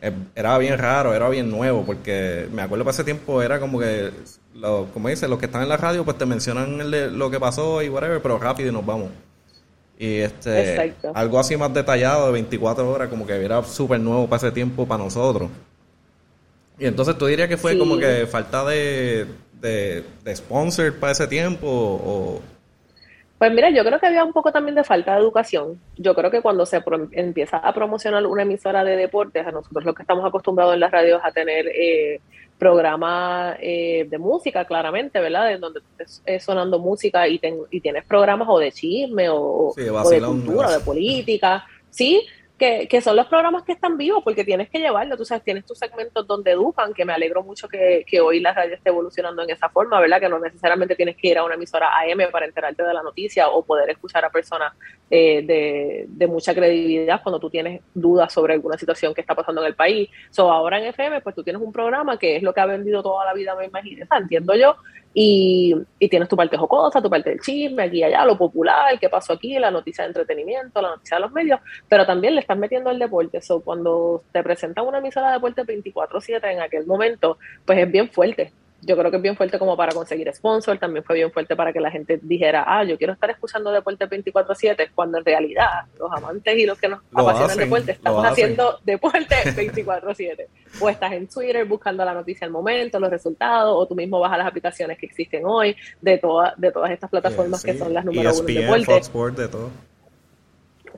eh, 0.00 0.12
Era 0.35 0.59
bien 0.59 0.76
raro, 0.76 1.14
era 1.14 1.28
bien 1.28 1.50
nuevo, 1.50 1.85
porque 1.85 2.49
me 2.52 2.62
acuerdo 2.62 2.85
para 2.85 2.95
ese 2.95 3.04
tiempo 3.04 3.40
era 3.42 3.61
como 3.61 3.78
que, 3.78 4.11
lo, 4.54 4.87
como 4.92 5.09
dice, 5.09 5.28
los 5.28 5.38
que 5.38 5.47
están 5.47 5.62
en 5.62 5.68
la 5.68 5.76
radio 5.76 6.04
pues 6.04 6.18
te 6.18 6.26
mencionan 6.26 6.90
lo 7.16 7.30
que 7.30 7.38
pasó 7.38 7.83
y 7.83 7.88
whatever, 7.88 8.21
pero 8.21 8.38
rápido 8.38 8.71
y 8.71 8.73
nos 8.73 8.85
vamos. 8.85 9.11
Y 9.99 10.18
este, 10.18 10.95
algo 11.14 11.38
así 11.38 11.57
más 11.57 11.75
detallado 11.75 12.26
de 12.26 12.33
24 12.33 12.90
horas, 12.90 13.09
como 13.09 13.26
que 13.26 13.35
era 13.35 13.62
súper 13.64 14.00
nuevo 14.00 14.28
para 14.28 14.38
ese 14.38 14.52
tiempo 14.52 14.87
para 14.87 15.02
nosotros. 15.04 15.50
Y 16.78 16.87
entonces 16.87 17.18
tú 17.18 17.26
dirías 17.26 17.49
que 17.49 17.57
fue 17.57 17.76
como 17.76 17.99
que 17.99 18.26
falta 18.26 18.64
de, 18.64 19.26
de, 19.61 20.05
de 20.25 20.37
sponsor 20.37 20.95
para 20.99 21.12
ese 21.12 21.27
tiempo 21.27 21.67
o 21.67 22.41
pues 23.38 23.53
mira, 23.53 23.71
yo 23.71 23.85
creo 23.85 24.00
que 24.00 24.07
había 24.07 24.25
un 24.25 24.33
poco 24.33 24.50
también 24.50 24.75
de 24.75 24.83
falta 24.83 25.15
de 25.15 25.21
educación. 25.21 25.81
Yo 25.97 26.12
creo 26.15 26.29
que 26.29 26.43
cuando 26.43 26.67
se 26.67 26.83
empieza 27.12 27.59
a 27.59 27.73
promocionar 27.73 28.27
una 28.27 28.43
emisora 28.43 28.83
de 28.83 28.97
deportes, 28.97 29.47
a 29.47 29.53
nosotros 29.53 29.85
los 29.85 29.95
que 29.95 30.03
estamos 30.03 30.27
acostumbrados 30.27 30.75
en 30.75 30.81
las 30.81 30.91
radios 30.91 31.21
a 31.23 31.31
tener 31.31 31.69
eh, 31.69 32.21
programas 32.59 33.57
eh, 33.61 34.09
de 34.11 34.19
música, 34.19 34.65
claramente, 34.65 35.21
¿verdad? 35.21 35.53
En 35.53 35.61
donde 35.61 35.79
estés 35.79 36.21
eh, 36.27 36.41
sonando 36.41 36.81
música 36.81 37.29
y, 37.29 37.41
y 37.71 37.81
tienes 37.81 38.05
programas 38.07 38.49
o 38.50 38.59
de 38.59 38.73
chisme 38.73 39.29
o, 39.31 39.73
de 39.77 40.21
cultura, 40.21 40.73
de 40.73 40.81
política, 40.81 41.65
¿sí? 41.91 42.27
Que, 42.59 42.88
que, 42.88 43.00
son 43.00 43.17
los 43.17 43.27
programas 43.27 43.62
que 43.62 43.73
están 43.73 43.97
vivos, 43.97 44.23
porque 44.25 44.45
tienes 44.45 44.69
que 44.69 44.79
llevarlo, 44.79 45.17
tú 45.17 45.25
sabes, 45.25 45.45
tienes 45.45 45.65
tus 45.65 45.79
segmentos 45.79 46.27
donde 46.27 46.50
educan, 46.50 46.93
que 46.93 47.05
me 47.05 47.12
alegro 47.12 47.43
mucho 47.43 47.69
que, 47.69 48.05
que 48.07 48.21
hoy 48.21 48.41
la 48.41 48.53
radio 48.53 48.75
esté 48.75 48.91
evolucionando 48.91 49.43
en 49.43 49.50
esa 49.50 49.69
forma, 49.69 50.00
¿verdad? 50.00 50.21
Que 50.21 50.29
no 50.29 50.38
necesariamente 50.38 50.97
tienes 50.97 51.17
que 51.17 51.29
ir 51.29 51.38
a 51.38 51.45
una 51.45 51.55
emisora 51.55 51.91
AM 51.99 52.31
para 52.33 52.47
enterarte 52.47 52.83
de 52.83 52.93
la 52.93 53.03
noticia 53.03 53.49
o 53.49 53.65
poder 53.65 53.91
escuchar 53.91 54.25
a 54.25 54.31
personas 54.31 54.73
eh, 55.11 55.43
de, 55.43 56.07
de, 56.09 56.27
mucha 56.27 56.55
credibilidad 56.55 57.23
cuando 57.23 57.38
tú 57.38 57.49
tienes 57.49 57.81
dudas 57.95 58.33
sobre 58.33 58.55
alguna 58.55 58.77
situación 58.77 59.15
que 59.15 59.21
está 59.21 59.35
pasando 59.35 59.62
en 59.62 59.69
el 59.69 59.75
país. 59.75 60.11
So, 60.31 60.50
ahora 60.50 60.79
en 60.79 60.87
FM, 60.87 61.21
pues 61.21 61.35
tú 61.35 61.45
tienes 61.45 61.62
un 61.62 61.73
programa 61.73 62.19
que 62.19 62.37
es 62.37 62.43
lo 62.43 62.53
que 62.53 62.61
ha 62.61 62.67
vendido 62.67 63.03
toda 63.03 63.25
la 63.25 63.35
vida, 63.35 63.55
me 63.55 63.67
imagino, 63.67 64.07
entiendo 64.11 64.55
yo, 64.57 64.77
y, 65.21 65.75
y, 65.99 66.09
tienes 66.09 66.29
tu 66.29 66.37
parte 66.37 66.57
jocosa, 66.57 67.03
tu 67.03 67.11
parte 67.11 67.31
del 67.31 67.41
chisme, 67.41 67.83
aquí 67.83 67.99
y 67.99 68.03
allá, 68.05 68.25
lo 68.25 68.39
popular, 68.39 68.97
qué 69.01 69.09
pasó 69.09 69.33
aquí, 69.33 69.59
la 69.59 69.69
noticia 69.69 70.05
de 70.05 70.11
entretenimiento, 70.11 70.81
la 70.81 70.91
noticia 70.91 71.17
de 71.17 71.23
los 71.23 71.33
medios, 71.33 71.59
pero 71.89 72.07
también 72.07 72.37
le 72.37 72.41
estás 72.41 72.57
metiendo 72.57 72.89
el 72.91 73.01
deporte. 73.01 73.43
So, 73.43 73.61
cuando 73.61 74.23
te 74.31 74.45
presentan 74.45 74.87
una 74.87 74.99
emisora 74.99 75.27
de 75.27 75.33
deporte 75.35 75.63
24-7 75.65 76.53
en 76.53 76.61
aquel 76.61 76.87
momento, 76.87 77.37
pues 77.67 77.81
es 77.81 77.91
bien 77.91 78.09
fuerte 78.09 78.53
yo 78.81 78.97
creo 78.97 79.11
que 79.11 79.17
es 79.17 79.23
bien 79.23 79.37
fuerte 79.37 79.59
como 79.59 79.77
para 79.77 79.93
conseguir 79.93 80.33
sponsor, 80.33 80.79
también 80.79 81.05
fue 81.05 81.17
bien 81.17 81.33
fuerte 81.33 81.57
para 81.57 81.73
que 81.73 81.81
la 81.81 81.91
gente 81.91 82.19
dijera, 82.23 82.65
ah, 82.67 82.85
yo 82.85 82.97
quiero 82.97 83.13
estar 83.13 83.29
escuchando 83.31 83.73
deporte 83.73 84.09
24/7, 84.09 84.91
cuando 84.95 85.19
en 85.19 85.25
realidad 85.25 85.69
los 85.99 86.11
amantes 86.13 86.57
y 86.57 86.65
los 86.65 86.79
que 86.79 86.89
nos 86.89 87.01
apasionan 87.13 87.51
el 87.51 87.59
deporte 87.59 87.93
estamos 87.93 88.25
haciendo 88.25 88.79
deporte 88.85 89.35
24/7. 89.45 90.47
o 90.81 90.89
estás 90.89 91.13
en 91.13 91.27
Twitter 91.27 91.65
buscando 91.67 92.05
la 92.05 92.15
noticia 92.15 92.47
al 92.47 92.53
momento, 92.53 93.01
los 93.01 93.11
resultados, 93.11 93.75
o 93.77 93.87
tú 93.87 93.95
mismo 93.95 94.21
vas 94.21 94.33
a 94.33 94.39
las 94.39 94.47
aplicaciones 94.47 94.97
que 94.99 95.07
existen 95.07 95.43
hoy 95.45 95.77
de, 96.01 96.19
toda, 96.19 96.55
de 96.57 96.71
todas 96.71 96.91
estas 96.93 97.11
plataformas 97.11 97.63
que 97.63 97.77
son 97.77 97.93
las 97.93 98.05
número 98.05 98.33
uno 98.33 98.43
de 98.43 98.55
deporte. 98.55 99.43
de 99.43 99.49
todo 99.49 99.71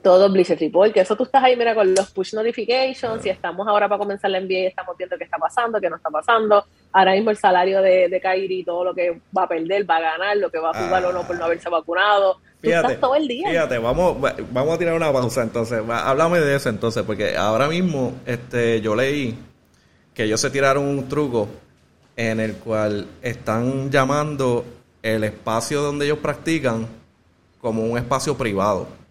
todo 0.01 0.31
Blizzard 0.31 0.59
Report, 0.59 0.91
que 0.93 1.01
eso 1.01 1.15
tú 1.15 1.23
estás 1.23 1.43
ahí, 1.43 1.55
mira, 1.55 1.75
con 1.75 1.93
los 1.93 2.11
push 2.11 2.33
notifications, 2.33 3.25
y 3.25 3.29
estamos 3.29 3.67
ahora 3.67 3.87
para 3.87 3.99
comenzar 3.99 4.31
la 4.31 4.39
NBA 4.39 4.53
y 4.53 4.65
estamos 4.67 4.97
viendo 4.97 5.17
qué 5.17 5.25
está 5.25 5.37
pasando, 5.37 5.79
qué 5.79 5.89
no 5.89 5.97
está 5.97 6.09
pasando. 6.09 6.65
Ahora 6.93 7.13
mismo 7.13 7.31
el 7.31 7.37
salario 7.37 7.81
de, 7.81 8.09
de 8.09 8.21
Kyrie, 8.21 8.65
todo 8.65 8.83
lo 8.83 8.93
que 8.93 9.19
va 9.35 9.43
a 9.43 9.47
perder, 9.47 9.89
va 9.89 9.97
a 9.97 10.01
ganar, 10.01 10.37
lo 10.37 10.49
que 10.49 10.59
va 10.59 10.71
a 10.71 10.83
jugar 10.83 11.05
o 11.05 11.13
no 11.13 11.23
por 11.23 11.37
no 11.37 11.45
haberse 11.45 11.69
vacunado. 11.69 12.37
Fíjate, 12.61 12.95
todo 12.95 13.15
el 13.15 13.27
día. 13.27 13.49
Fíjate, 13.49 13.77
vamos, 13.77 14.17
vamos 14.51 14.75
a 14.75 14.77
tirar 14.77 14.93
una 14.93 15.11
pausa 15.11 15.41
entonces. 15.41 15.81
Háblame 15.89 16.39
de 16.39 16.55
eso 16.55 16.69
entonces, 16.69 17.03
porque 17.03 17.35
ahora 17.37 17.67
mismo 17.67 18.13
este, 18.25 18.81
yo 18.81 18.95
leí 18.95 19.37
que 20.13 20.23
ellos 20.23 20.41
se 20.41 20.49
tiraron 20.49 20.85
un 20.85 21.07
truco 21.07 21.47
en 22.15 22.39
el 22.39 22.55
cual 22.55 23.07
están 23.21 23.89
llamando 23.89 24.65
el 25.01 25.23
espacio 25.23 25.81
donde 25.81 26.05
ellos 26.05 26.19
practican 26.19 26.87
como 27.59 27.83
un 27.83 27.97
espacio 27.97 28.37
privado 28.37 29.01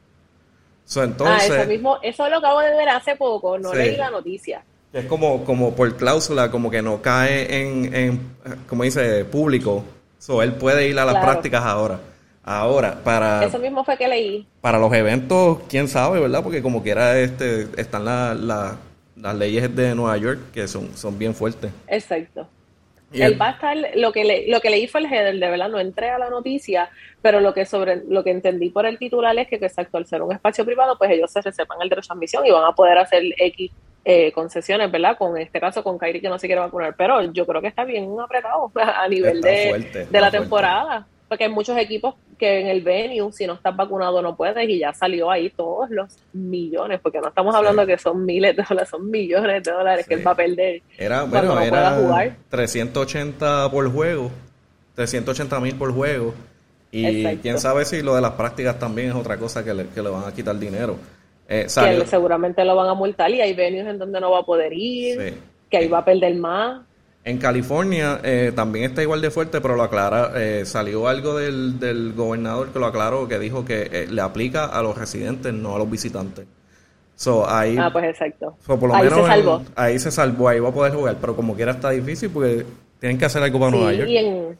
entonces, 0.98 1.50
ah, 1.50 1.56
eso 1.60 1.68
mismo, 1.68 1.98
eso 2.02 2.28
lo 2.28 2.38
acabo 2.38 2.60
de 2.60 2.74
ver 2.74 2.88
hace 2.88 3.14
poco, 3.14 3.58
no 3.58 3.72
leí 3.72 3.96
la 3.96 4.10
noticia. 4.10 4.64
Es 4.92 5.04
como, 5.06 5.44
como 5.44 5.74
por 5.74 5.96
cláusula, 5.96 6.50
como 6.50 6.70
que 6.70 6.82
no 6.82 7.00
cae 7.00 7.62
en, 7.62 7.94
en 7.94 8.20
como 8.68 8.82
dice, 8.82 9.24
público. 9.24 9.84
So, 10.18 10.42
él 10.42 10.52
puede 10.52 10.88
ir 10.88 10.98
a 10.98 11.04
las 11.04 11.16
prácticas 11.16 11.62
ahora. 11.62 12.00
Ahora, 12.42 12.98
para... 13.04 13.44
Eso 13.44 13.58
mismo 13.58 13.84
fue 13.84 13.96
que 13.96 14.08
leí. 14.08 14.46
Para 14.60 14.78
los 14.78 14.92
eventos, 14.92 15.58
quién 15.68 15.86
sabe, 15.86 16.20
¿verdad? 16.20 16.42
Porque 16.42 16.60
como 16.62 16.82
quiera, 16.82 17.18
este, 17.18 17.68
están 17.76 18.04
las 18.04 19.34
leyes 19.36 19.74
de 19.74 19.94
Nueva 19.94 20.16
York 20.16 20.40
que 20.52 20.66
son, 20.66 20.96
son 20.96 21.18
bien 21.18 21.34
fuertes. 21.34 21.70
Exacto. 21.86 22.48
Él 23.12 23.40
va 23.40 23.48
a 23.48 23.50
estar, 23.52 23.76
lo 23.96 24.12
que, 24.12 24.24
le, 24.24 24.48
lo 24.48 24.60
que 24.60 24.70
leí 24.70 24.86
fue 24.86 25.00
el 25.00 25.06
header, 25.06 25.34
de 25.34 25.50
verdad, 25.50 25.68
no 25.68 25.80
entré 25.80 26.10
a 26.10 26.18
la 26.18 26.30
noticia, 26.30 26.90
pero 27.20 27.40
lo 27.40 27.52
que 27.52 27.66
sobre 27.66 28.04
lo 28.08 28.22
que 28.22 28.30
entendí 28.30 28.70
por 28.70 28.86
el 28.86 28.98
titular 28.98 29.36
es 29.36 29.48
que, 29.48 29.56
exacto, 29.56 29.98
al 29.98 30.06
ser 30.06 30.22
un 30.22 30.32
espacio 30.32 30.64
privado, 30.64 30.96
pues 30.96 31.10
ellos 31.10 31.30
se 31.30 31.40
reservan 31.40 31.78
el 31.82 31.88
derecho 31.88 32.12
de 32.12 32.18
admisión 32.18 32.46
y 32.46 32.50
van 32.50 32.64
a 32.64 32.72
poder 32.72 32.98
hacer 32.98 33.22
X 33.36 33.70
eh, 34.04 34.32
concesiones, 34.32 34.90
¿verdad? 34.90 35.16
Con 35.16 35.36
este 35.38 35.60
caso, 35.60 35.82
con 35.82 35.98
Kairi 35.98 36.20
que 36.20 36.28
no 36.28 36.38
se 36.38 36.46
quiere 36.46 36.60
vacunar, 36.60 36.94
pero 36.96 37.32
yo 37.32 37.46
creo 37.46 37.60
que 37.60 37.68
está 37.68 37.84
bien 37.84 38.14
apretado 38.18 38.70
a 38.74 39.08
nivel 39.08 39.40
de, 39.40 40.06
de 40.10 40.20
la 40.20 40.30
temporada 40.30 41.06
porque 41.30 41.44
hay 41.44 41.50
muchos 41.50 41.78
equipos 41.78 42.16
que 42.36 42.60
en 42.60 42.66
el 42.66 42.82
venue, 42.82 43.30
si 43.32 43.46
no 43.46 43.52
estás 43.52 43.76
vacunado, 43.76 44.20
no 44.20 44.34
puedes 44.36 44.68
y 44.68 44.80
ya 44.80 44.92
salió 44.92 45.30
ahí 45.30 45.48
todos 45.50 45.88
los 45.88 46.08
millones, 46.32 46.98
porque 47.00 47.20
no 47.20 47.28
estamos 47.28 47.54
hablando 47.54 47.86
que 47.86 47.96
son 47.98 48.26
miles 48.26 48.56
de 48.56 48.64
dólares, 48.68 48.90
son 48.90 49.08
millones 49.08 49.62
de 49.62 49.70
dólares 49.70 50.08
que 50.08 50.14
él 50.14 50.26
va 50.26 50.32
a 50.32 50.34
perder. 50.34 50.82
Era, 50.98 51.22
bueno, 51.22 51.54
no 51.54 51.60
era 51.60 51.92
jugar. 51.92 52.36
380 52.48 53.70
por 53.70 53.92
juego, 53.92 54.32
380 54.96 55.60
mil 55.60 55.76
por 55.76 55.94
juego. 55.94 56.34
Y 56.90 57.24
quién 57.36 57.60
sabe 57.60 57.84
si 57.84 58.02
lo 58.02 58.16
de 58.16 58.22
las 58.22 58.32
prácticas 58.32 58.80
también 58.80 59.10
es 59.10 59.14
otra 59.14 59.36
cosa 59.36 59.64
que 59.64 59.72
le, 59.72 59.86
que 59.86 60.02
le 60.02 60.10
van 60.10 60.24
a 60.24 60.34
quitar 60.34 60.58
dinero. 60.58 60.96
Eh, 61.52 61.66
que 61.66 62.06
seguramente 62.06 62.64
lo 62.64 62.76
van 62.76 62.88
a 62.88 62.94
multar 62.94 63.28
y 63.32 63.40
hay 63.40 63.54
venues 63.54 63.84
en 63.84 63.98
donde 63.98 64.20
no 64.20 64.30
va 64.30 64.38
a 64.38 64.42
poder 64.44 64.72
ir, 64.72 65.34
que 65.68 65.76
ahí 65.76 65.88
va 65.88 65.98
a 65.98 66.04
perder 66.04 66.36
más. 66.36 66.82
En 67.24 67.38
California 67.38 68.20
eh, 68.22 68.52
también 68.54 68.86
está 68.86 69.02
igual 69.02 69.20
de 69.20 69.32
fuerte, 69.32 69.60
pero 69.60 69.74
lo 69.74 69.82
aclara, 69.82 70.30
eh, 70.36 70.64
salió 70.64 71.08
algo 71.08 71.36
del, 71.36 71.80
del, 71.80 72.14
gobernador 72.14 72.72
que 72.72 72.78
lo 72.78 72.86
aclaró, 72.86 73.26
que 73.26 73.40
dijo 73.40 73.64
que 73.64 73.90
eh, 73.92 74.06
le 74.08 74.22
aplica 74.22 74.66
a 74.66 74.80
los 74.80 74.96
residentes, 74.96 75.52
no 75.52 75.74
a 75.74 75.78
los 75.78 75.90
visitantes. 75.90 76.46
ahí, 77.48 77.76
ah, 77.78 77.90
pues 77.92 78.04
exacto. 78.04 78.56
ahí 78.94 79.08
se 79.08 79.26
salvó. 79.26 79.62
ahí 79.74 79.98
se 79.98 80.10
salvó, 80.12 80.48
ahí 80.48 80.60
va 80.60 80.68
a 80.68 80.72
poder 80.72 80.94
jugar, 80.94 81.16
pero 81.20 81.34
como 81.34 81.56
quiera 81.56 81.72
está 81.72 81.90
difícil 81.90 82.30
porque 82.30 82.64
tienen 83.00 83.18
que 83.18 83.24
hacer 83.24 83.42
algo 83.42 83.58
para 83.58 83.72
Nueva 83.72 83.92
York. 83.92 84.08
Y 84.08 84.16
en, 84.16 84.58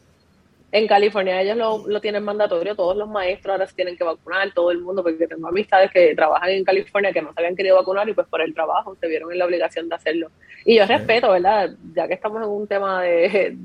en 0.72 0.86
California 0.86 1.40
ellos 1.42 1.56
lo, 1.56 1.88
lo, 1.88 2.00
tienen 2.00 2.22
mandatorio, 2.22 2.76
todos 2.76 2.96
los 2.96 3.08
maestros 3.08 3.52
ahora 3.52 3.66
se 3.66 3.74
tienen 3.74 3.96
que 3.96 4.04
vacunar, 4.04 4.52
todo 4.54 4.70
el 4.70 4.78
mundo, 4.78 5.02
porque 5.02 5.26
tengo 5.26 5.48
amistades 5.48 5.90
que 5.90 6.14
trabajan 6.14 6.50
en 6.50 6.64
California 6.64 7.12
que 7.12 7.22
no 7.22 7.32
se 7.32 7.40
habían 7.40 7.56
querido 7.56 7.76
vacunar 7.76 8.08
y 8.08 8.14
pues 8.14 8.28
por 8.28 8.40
el 8.40 8.54
trabajo 8.54 8.96
se 9.00 9.08
vieron 9.08 9.32
en 9.32 9.38
la 9.38 9.46
obligación 9.46 9.88
de 9.88 9.96
hacerlo. 9.96 10.30
Y 10.64 10.76
yo 10.76 10.86
respeto, 10.86 11.30
¿verdad? 11.30 11.70
Ya 11.94 12.06
que 12.06 12.14
estamos 12.14 12.42
en 12.42 12.48
un 12.48 12.66
tema 12.68 13.02
de, 13.02 13.56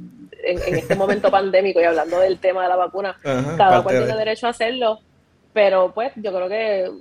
en, 0.44 0.76
este 0.76 0.96
momento 0.96 1.30
pandémico 1.30 1.80
y 1.80 1.84
hablando 1.84 2.20
del 2.20 2.40
tema 2.40 2.64
de 2.64 2.70
la 2.70 2.76
vacuna, 2.76 3.16
cada 3.58 3.84
cual 3.84 3.98
tiene 3.98 4.18
derecho 4.18 4.48
a 4.48 4.52
hacerlo, 4.52 5.00
pero 5.54 5.92
pues 5.94 6.12
yo 6.16 6.34
creo 6.34 6.50
que 6.50 6.92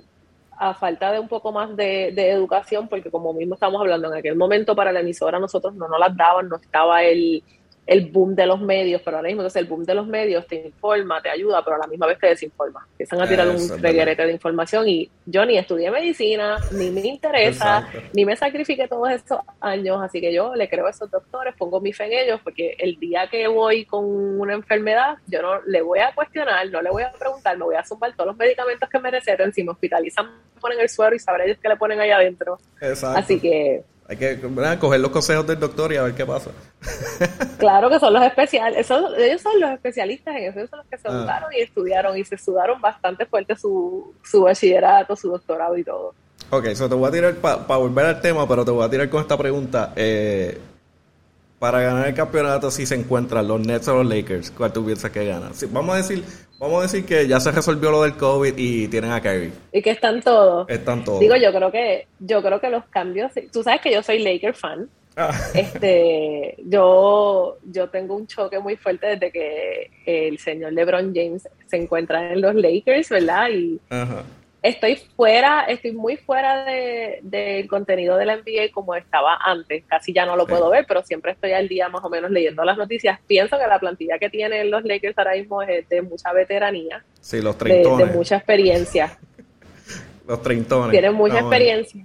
a 0.57 0.73
falta 0.73 1.11
de 1.11 1.19
un 1.19 1.27
poco 1.27 1.51
más 1.51 1.75
de, 1.75 2.11
de, 2.13 2.29
educación, 2.29 2.87
porque 2.87 3.11
como 3.11 3.33
mismo 3.33 3.55
estamos 3.55 3.81
hablando 3.81 4.07
en 4.07 4.19
aquel 4.19 4.35
momento 4.37 4.73
para 4.73 4.93
la 4.93 5.01
emisora 5.01 5.37
nosotros 5.37 5.75
no 5.75 5.89
nos 5.89 5.99
las 5.99 6.15
daban, 6.15 6.47
no 6.47 6.55
estaba 6.55 7.03
el 7.03 7.43
el 7.87 8.09
boom 8.09 8.35
de 8.35 8.45
los 8.45 8.59
medios, 8.59 9.01
pero 9.03 9.17
ahora 9.17 9.27
mismo 9.27 9.41
entonces 9.41 9.61
el 9.61 9.67
boom 9.67 9.83
de 9.83 9.93
los 9.93 10.07
medios 10.07 10.47
te 10.47 10.55
informa, 10.55 11.21
te 11.21 11.29
ayuda, 11.29 11.63
pero 11.63 11.75
a 11.75 11.79
la 11.79 11.87
misma 11.87 12.07
vez 12.07 12.19
te 12.19 12.27
desinforma. 12.27 12.87
Empiezan 12.91 13.21
a 13.21 13.27
tirar 13.27 13.47
un 13.47 13.81
reguerete 13.81 14.25
de 14.25 14.31
información 14.31 14.87
y 14.87 15.09
yo 15.25 15.45
ni 15.45 15.57
estudié 15.57 15.91
medicina, 15.91 16.57
ni 16.71 16.89
me 16.89 17.01
interesa, 17.01 17.87
ni 18.13 18.25
me 18.25 18.35
sacrifiqué 18.35 18.87
todos 18.87 19.11
estos 19.11 19.39
años, 19.59 20.01
así 20.01 20.19
que 20.19 20.33
yo 20.33 20.55
le 20.55 20.67
creo 20.67 20.87
a 20.87 20.89
esos 20.89 21.11
doctores, 21.11 21.53
pongo 21.55 21.79
mi 21.79 21.93
fe 21.93 22.05
en 22.05 22.13
ellos, 22.13 22.39
porque 22.43 22.75
el 22.79 22.99
día 22.99 23.27
que 23.29 23.47
voy 23.47 23.85
con 23.85 24.03
una 24.05 24.53
enfermedad, 24.53 25.17
yo 25.27 25.41
no 25.41 25.61
le 25.61 25.81
voy 25.81 25.99
a 25.99 26.13
cuestionar, 26.15 26.69
no 26.71 26.81
le 26.81 26.89
voy 26.89 27.03
a 27.03 27.11
preguntar, 27.11 27.57
me 27.57 27.65
voy 27.65 27.75
a 27.75 27.83
zumbar 27.83 28.13
todos 28.15 28.27
los 28.27 28.37
medicamentos 28.37 28.89
que 28.89 28.99
me 28.99 29.11
receten, 29.11 29.53
si 29.53 29.63
me 29.63 29.71
hospitalizan, 29.71 30.25
me 30.25 30.61
ponen 30.61 30.79
el 30.79 30.89
suero 30.89 31.15
y 31.15 31.19
sabré 31.19 31.45
ellos 31.45 31.59
que 31.61 31.69
le 31.69 31.75
ponen 31.75 31.99
ahí 31.99 32.09
adentro. 32.09 32.57
Así 33.15 33.39
que 33.39 33.83
hay 34.07 34.17
que 34.17 34.39
coger 34.79 34.99
los 34.99 35.11
consejos 35.11 35.47
del 35.47 35.59
doctor 35.59 35.91
y 35.91 35.97
a 35.97 36.03
ver 36.03 36.13
qué 36.13 36.25
pasa. 36.25 36.51
Claro 37.57 37.89
que 37.89 37.99
son 37.99 38.13
los 38.13 38.23
especiales, 38.23 38.87
ellos 39.17 39.41
son 39.41 39.59
los 39.59 39.71
especialistas 39.71 40.35
en 40.35 40.43
eso, 40.43 40.59
ellos 40.59 40.69
son 40.69 40.79
los 40.79 40.87
que 40.87 40.97
se 40.97 41.07
ah. 41.07 41.11
educaron 41.11 41.53
y 41.53 41.61
estudiaron 41.61 42.17
y 42.17 42.23
se 42.23 42.37
sudaron 42.37 42.79
bastante 42.79 43.25
fuerte 43.25 43.55
su, 43.55 44.13
su 44.23 44.41
bachillerato, 44.43 45.15
su 45.15 45.29
doctorado 45.29 45.75
y 45.77 45.83
todo. 45.83 46.13
Ok, 46.51 46.65
eso 46.65 46.87
te 46.87 46.93
voy 46.93 47.07
a 47.07 47.11
tirar 47.11 47.35
para 47.35 47.77
volver 47.77 48.05
al 48.05 48.21
tema, 48.21 48.47
pero 48.47 48.63
te 48.63 48.71
voy 48.71 48.85
a 48.85 48.89
tirar 48.89 49.09
con 49.09 49.21
esta 49.21 49.37
pregunta. 49.37 49.93
Eh, 49.95 50.59
para 51.57 51.81
ganar 51.81 52.07
el 52.07 52.13
campeonato, 52.13 52.69
si 52.69 52.85
se 52.85 52.95
encuentran 52.95 53.47
los 53.47 53.59
Nets 53.59 53.87
o 53.87 54.03
los 54.03 54.05
Lakers, 54.05 54.51
¿cuál 54.51 54.71
tú 54.71 54.85
piensas 54.85 55.09
que 55.09 55.25
gana? 55.25 55.49
vamos 55.71 55.95
a 55.95 55.97
decir, 55.97 56.23
Vamos 56.57 56.79
a 56.79 56.81
decir 56.83 57.05
que 57.05 57.27
ya 57.27 57.39
se 57.39 57.51
resolvió 57.51 57.91
lo 57.91 58.03
del 58.03 58.15
COVID 58.15 58.53
y 58.57 58.87
tienen 58.87 59.11
a 59.11 59.21
Kyrie. 59.21 59.51
Y 59.71 59.81
que 59.81 59.91
están 59.91 60.21
todos. 60.21 60.69
Están 60.69 61.03
todos. 61.03 61.19
Digo, 61.19 61.35
yo 61.35 61.51
creo 61.53 61.71
que, 61.71 62.07
yo 62.19 62.41
creo 62.41 62.61
que 62.61 62.69
los 62.69 62.85
cambios, 62.85 63.31
tú 63.51 63.61
sabes 63.61 63.81
que 63.81 63.91
yo 63.91 64.01
soy 64.01 64.19
Laker 64.19 64.53
fan. 64.53 64.89
Ah. 65.17 65.31
Este, 65.53 66.55
yo, 66.65 67.57
yo 67.63 67.89
tengo 67.89 68.15
un 68.15 68.27
choque 68.27 68.59
muy 68.59 68.75
fuerte 68.75 69.07
desde 69.07 69.31
que 69.31 69.91
el 70.05 70.37
señor 70.39 70.73
LeBron 70.73 71.13
James 71.15 71.47
se 71.67 71.77
encuentra 71.77 72.33
en 72.33 72.41
los 72.41 72.55
Lakers, 72.55 73.09
¿verdad? 73.09 73.49
Y 73.49 73.79
Ajá 73.89 74.23
estoy 74.65 74.95
fuera, 74.95 75.65
estoy 75.65 75.91
muy 75.91 76.17
fuera 76.17 76.65
del 76.65 77.19
de, 77.21 77.67
contenido 77.69 78.17
de 78.17 78.25
la 78.25 78.37
NBA 78.37 78.71
como 78.73 78.95
estaba 78.95 79.37
antes. 79.43 79.83
Casi 79.87 80.11
ya 80.11 80.25
no 80.25 80.35
lo 80.35 80.47
puedo 80.47 80.69
ver, 80.69 80.85
pero 80.87 81.03
siempre 81.03 81.33
estoy 81.33 81.51
al 81.51 81.67
día 81.67 81.87
más 81.89 82.03
o 82.03 82.09
menos 82.09 82.31
leyendo 82.31 82.63
las 82.63 82.77
noticias. 82.77 83.19
Pienso 83.27 83.59
que 83.59 83.67
la 83.67 83.79
plantilla 83.79 84.17
que 84.17 84.29
tienen 84.29 84.71
los 84.71 84.83
Lakers 84.83 85.17
ahora 85.17 85.33
mismo 85.33 85.61
es 85.61 85.87
de 85.87 86.01
mucha 86.01 86.33
veteranía. 86.33 87.03
Sí, 87.21 87.41
los 87.41 87.57
treintones. 87.57 88.07
De, 88.07 88.13
mucha 88.13 88.37
experiencia. 88.37 89.17
los 90.27 90.41
treintones. 90.41 90.91
Tienen 90.91 91.13
mucha 91.13 91.39
experiencia. 91.39 92.03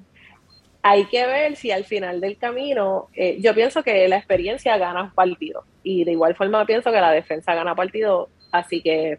Hay 0.83 1.07
que 1.07 1.27
ver 1.27 1.57
si 1.57 1.71
al 1.71 1.85
final 1.85 2.21
del 2.21 2.37
camino, 2.37 3.09
eh, 3.15 3.39
yo 3.41 3.55
pienso 3.55 3.83
que 3.83 4.07
la 4.09 4.17
experiencia 4.17 4.77
gana 4.77 5.13
partido. 5.15 5.65
Y 5.83 6.05
de 6.05 6.13
igual 6.13 6.35
forma 6.35 6.65
pienso 6.67 6.93
que 6.93 7.01
la 7.01 7.11
defensa 7.11 7.55
gana 7.55 7.75
partido. 7.75 8.29
Así 8.53 8.83
que 8.83 9.19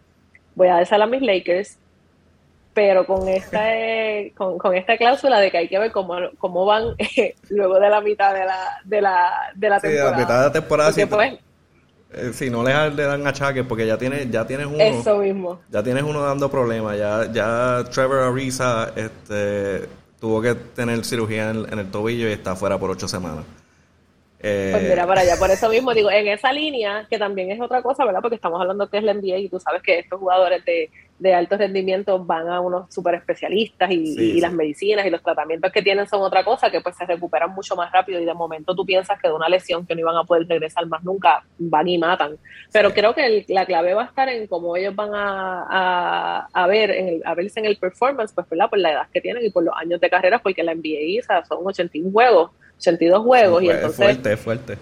voy 0.54 0.68
a 0.68 0.76
dejar 0.76 1.02
a 1.02 1.06
mis 1.06 1.22
Lakers 1.22 1.78
pero 2.74 3.06
con 3.06 3.28
esta 3.28 3.64
con, 4.36 4.58
con, 4.58 4.74
esta 4.74 4.96
cláusula 4.96 5.40
de 5.40 5.50
que 5.50 5.58
hay 5.58 5.68
que 5.68 5.78
ver 5.78 5.92
cómo, 5.92 6.16
cómo 6.38 6.64
van 6.64 6.94
luego 7.50 7.78
de 7.78 7.90
la 7.90 8.00
mitad 8.00 8.32
de 8.34 8.44
la, 8.44 8.80
de 8.84 9.00
la, 9.00 9.52
de 9.54 9.68
la 9.68 9.80
temporada. 9.80 10.10
la 10.10 10.16
mitad 10.16 10.38
de 10.38 10.46
la 10.46 10.52
temporada 10.52 10.92
pues, 11.08 11.38
eh, 12.14 12.30
si 12.34 12.50
no 12.50 12.62
le, 12.62 12.90
le, 12.90 13.02
dan 13.04 13.26
achaques 13.26 13.64
porque 13.66 13.86
ya 13.86 13.96
tienes 13.96 14.30
ya 14.30 14.46
tienes 14.46 14.66
uno. 14.66 14.78
Eso 14.78 15.16
mismo. 15.16 15.60
Ya 15.70 15.82
tienes 15.82 16.02
uno 16.02 16.20
dando 16.22 16.50
problemas 16.50 16.98
ya 16.98 17.30
ya 17.32 17.84
Trevor 17.90 18.32
Ariza 18.32 18.92
este 18.94 19.88
tuvo 20.20 20.42
que 20.42 20.54
tener 20.54 21.04
cirugía 21.04 21.50
en, 21.50 21.78
el 21.78 21.90
tobillo 21.90 22.28
y 22.28 22.32
está 22.32 22.54
fuera 22.54 22.78
por 22.78 22.90
ocho 22.90 23.08
semanas. 23.08 23.44
Eh, 24.40 24.70
pues 24.72 24.88
mira 24.88 25.06
para 25.06 25.22
allá 25.22 25.36
por 25.38 25.50
eso 25.50 25.68
mismo 25.68 25.94
digo 25.94 26.10
en 26.10 26.26
esa 26.28 26.52
línea 26.52 27.06
que 27.08 27.18
también 27.18 27.50
es 27.50 27.60
otra 27.60 27.80
cosa 27.80 28.04
verdad 28.04 28.20
porque 28.20 28.34
estamos 28.34 28.60
hablando 28.60 28.90
que 28.90 28.98
es 28.98 29.04
la 29.04 29.14
NBA 29.14 29.38
y 29.38 29.48
tú 29.48 29.58
sabes 29.58 29.82
que 29.82 30.00
estos 30.00 30.18
jugadores 30.18 30.64
de 30.64 30.90
de 31.22 31.34
alto 31.34 31.56
rendimiento 31.56 32.18
van 32.24 32.48
a 32.48 32.60
unos 32.60 32.92
super 32.92 33.14
especialistas 33.14 33.88
y, 33.92 34.40
las 34.40 34.52
medicinas 34.52 35.06
y 35.06 35.10
los 35.10 35.22
tratamientos 35.22 35.70
que 35.70 35.80
tienen 35.80 36.08
son 36.08 36.20
otra 36.20 36.42
cosa 36.42 36.68
que 36.68 36.80
pues 36.80 36.96
se 36.96 37.06
recuperan 37.06 37.54
mucho 37.54 37.76
más 37.76 37.92
rápido 37.92 38.20
y 38.20 38.24
de 38.24 38.34
momento 38.34 38.74
tú 38.74 38.84
piensas 38.84 39.20
que 39.22 39.28
de 39.28 39.34
una 39.34 39.48
lesión 39.48 39.86
que 39.86 39.94
no 39.94 40.00
iban 40.00 40.16
a 40.16 40.24
poder 40.24 40.48
regresar 40.48 40.84
más 40.86 41.04
nunca 41.04 41.44
van 41.58 41.86
y 41.86 41.96
matan. 41.96 42.38
Pero 42.72 42.92
creo 42.92 43.14
que 43.14 43.44
la 43.48 43.64
clave 43.64 43.94
va 43.94 44.02
a 44.02 44.06
estar 44.06 44.28
en 44.28 44.48
cómo 44.48 44.76
ellos 44.76 44.96
van 44.96 45.10
a, 45.14 46.48
a, 46.52 46.66
ver, 46.66 46.90
en 46.90 47.08
el, 47.08 47.22
a 47.24 47.34
verse 47.34 47.60
en 47.60 47.66
el 47.66 47.76
performance, 47.76 48.32
pues 48.34 48.48
¿verdad? 48.50 48.68
por 48.68 48.80
la 48.80 48.90
edad 48.90 49.06
que 49.12 49.20
tienen 49.20 49.44
y 49.44 49.50
por 49.50 49.62
los 49.62 49.74
años 49.76 50.00
de 50.00 50.10
carrera, 50.10 50.40
porque 50.40 50.64
la 50.64 50.74
NBA 50.74 51.20
o 51.20 51.24
sea, 51.24 51.44
son 51.44 51.58
81 51.62 52.10
juegos, 52.10 52.50
82 52.78 53.22
juegos 53.22 53.62
y 53.62 53.70
entonces... 53.70 54.00
Es 54.00 54.06
fuerte, 54.06 54.32
es 54.32 54.40
fuerte. 54.40 54.78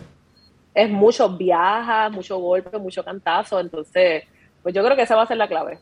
Es 0.73 0.89
mucho 0.89 1.37
viaja, 1.37 2.09
mucho 2.09 2.39
golpe, 2.39 2.79
mucho 2.79 3.05
cantazo, 3.05 3.61
entonces 3.61 4.25
pues 4.63 4.75
yo 4.75 4.83
creo 4.83 4.97
que 4.97 5.03
esa 5.03 5.17
va 5.17 5.23
a 5.25 5.27
ser 5.27 5.37
la 5.37 5.49
clave. 5.49 5.79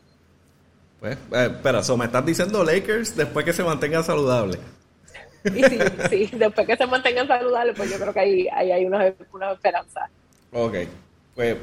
Pues, 0.99 1.17
eh, 1.31 1.49
espera, 1.51 1.81
so 1.81 1.95
me 1.95 2.05
estás 2.05 2.25
diciendo 2.25 2.63
Lakers 2.63 3.15
después 3.15 3.45
que 3.45 3.53
se 3.53 3.63
mantengan 3.63 4.03
saludables. 4.03 4.59
Sí, 5.43 5.63
sí, 6.09 6.29
después 6.33 6.67
que 6.67 6.75
se 6.75 6.85
mantengan 6.85 7.27
saludables, 7.27 7.73
pues 7.77 7.89
yo 7.89 7.97
creo 7.97 8.13
que 8.13 8.19
ahí, 8.19 8.47
ahí 8.49 8.71
hay 8.71 8.85
una, 8.85 9.13
una, 9.31 9.53
esperanza. 9.53 10.09
Ok, 10.51 10.75
pues 11.33 11.55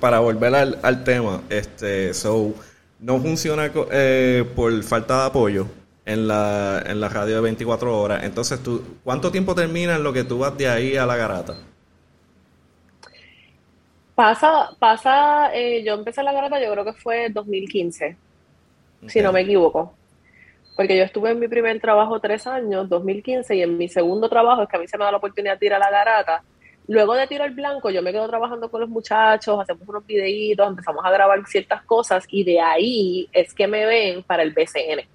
para 0.00 0.18
volver 0.18 0.52
al, 0.54 0.78
al 0.82 1.04
tema, 1.04 1.42
este, 1.48 2.12
so, 2.12 2.52
no 2.98 3.20
funciona 3.20 3.70
eh, 3.92 4.44
por 4.56 4.82
falta 4.82 5.20
de 5.20 5.26
apoyo 5.26 5.66
en 6.04 6.26
la, 6.26 6.82
en 6.84 7.00
la 7.00 7.08
radio 7.08 7.36
de 7.36 7.40
24 7.42 8.00
horas. 8.00 8.24
Entonces, 8.24 8.60
tú, 8.60 8.82
¿cuánto 9.04 9.30
tiempo 9.30 9.54
termina 9.54 9.94
en 9.94 10.02
lo 10.02 10.12
que 10.12 10.24
tú 10.24 10.38
vas 10.40 10.58
de 10.58 10.68
ahí 10.68 10.96
a 10.96 11.06
la 11.06 11.16
garata? 11.16 11.56
Pasa, 14.16 14.70
pasa, 14.80 15.54
eh, 15.54 15.84
yo 15.84 15.94
empecé 15.94 16.24
la 16.24 16.32
garata, 16.32 16.60
yo 16.60 16.72
creo 16.72 16.84
que 16.84 16.92
fue 16.94 17.28
2015 17.30 18.16
si 19.06 19.20
no 19.20 19.32
me 19.32 19.40
equivoco. 19.40 19.94
Porque 20.76 20.96
yo 20.96 21.04
estuve 21.04 21.30
en 21.30 21.38
mi 21.38 21.48
primer 21.48 21.80
trabajo 21.80 22.20
tres 22.20 22.46
años, 22.46 22.88
2015, 22.88 23.56
y 23.56 23.62
en 23.62 23.76
mi 23.76 23.88
segundo 23.88 24.28
trabajo 24.28 24.62
es 24.62 24.68
que 24.68 24.76
a 24.76 24.80
mí 24.80 24.88
se 24.88 24.96
me 24.96 25.04
da 25.04 25.10
la 25.10 25.18
oportunidad 25.18 25.58
de 25.58 25.66
ir 25.66 25.74
a 25.74 25.78
la 25.78 25.90
garata. 25.90 26.42
Luego 26.86 27.14
de 27.14 27.26
tiro 27.26 27.44
al 27.44 27.50
blanco, 27.50 27.90
yo 27.90 28.02
me 28.02 28.12
quedo 28.12 28.26
trabajando 28.28 28.70
con 28.70 28.80
los 28.80 28.88
muchachos, 28.88 29.60
hacemos 29.60 29.86
unos 29.86 30.06
videitos, 30.06 30.66
empezamos 30.66 31.04
a 31.04 31.10
grabar 31.10 31.38
ciertas 31.46 31.82
cosas, 31.82 32.24
y 32.28 32.44
de 32.44 32.60
ahí 32.60 33.28
es 33.32 33.54
que 33.54 33.66
me 33.66 33.86
ven 33.86 34.22
para 34.22 34.42
el 34.42 34.52
BCN. 34.52 35.06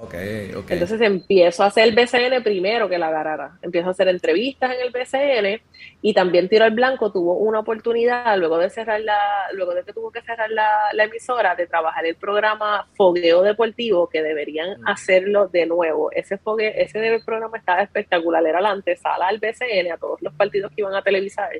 Okay, 0.00 0.52
okay. 0.54 0.74
Entonces 0.74 1.00
empiezo 1.02 1.62
a 1.62 1.66
hacer 1.66 1.84
el 1.84 1.94
BCN 1.94 2.42
primero 2.42 2.88
que 2.88 2.98
la 2.98 3.10
Garara. 3.10 3.58
Empiezo 3.60 3.88
a 3.88 3.90
hacer 3.90 4.08
entrevistas 4.08 4.74
en 4.74 4.80
el 4.80 4.90
BCN 4.90 5.62
y 6.00 6.14
también 6.14 6.48
Tiro 6.48 6.64
al 6.64 6.70
Blanco 6.72 7.12
tuvo 7.12 7.34
una 7.34 7.60
oportunidad 7.60 8.36
luego 8.38 8.58
de 8.58 8.70
cerrar 8.70 9.00
la, 9.02 9.18
luego 9.52 9.74
de 9.74 9.84
que 9.84 9.92
tuvo 9.92 10.10
que 10.10 10.22
cerrar 10.22 10.50
la, 10.50 11.04
emisora 11.04 11.54
de 11.54 11.66
trabajar 11.66 12.06
el 12.06 12.16
programa 12.16 12.88
Fogueo 12.94 13.42
Deportivo 13.42 14.08
que 14.08 14.22
deberían 14.22 14.80
mm. 14.80 14.88
hacerlo 14.88 15.48
de 15.48 15.66
nuevo. 15.66 16.10
Ese 16.10 16.38
fogue, 16.38 16.82
ese 16.82 17.20
programa 17.24 17.58
estaba 17.58 17.82
espectacular, 17.82 18.44
era 18.46 18.60
la 18.60 18.70
antesala 18.70 19.28
al 19.28 19.38
BCN, 19.38 19.92
a 19.92 19.98
todos 19.98 20.22
los 20.22 20.32
partidos 20.34 20.72
que 20.72 20.80
iban 20.80 20.94
a 20.94 21.02
televisar. 21.02 21.50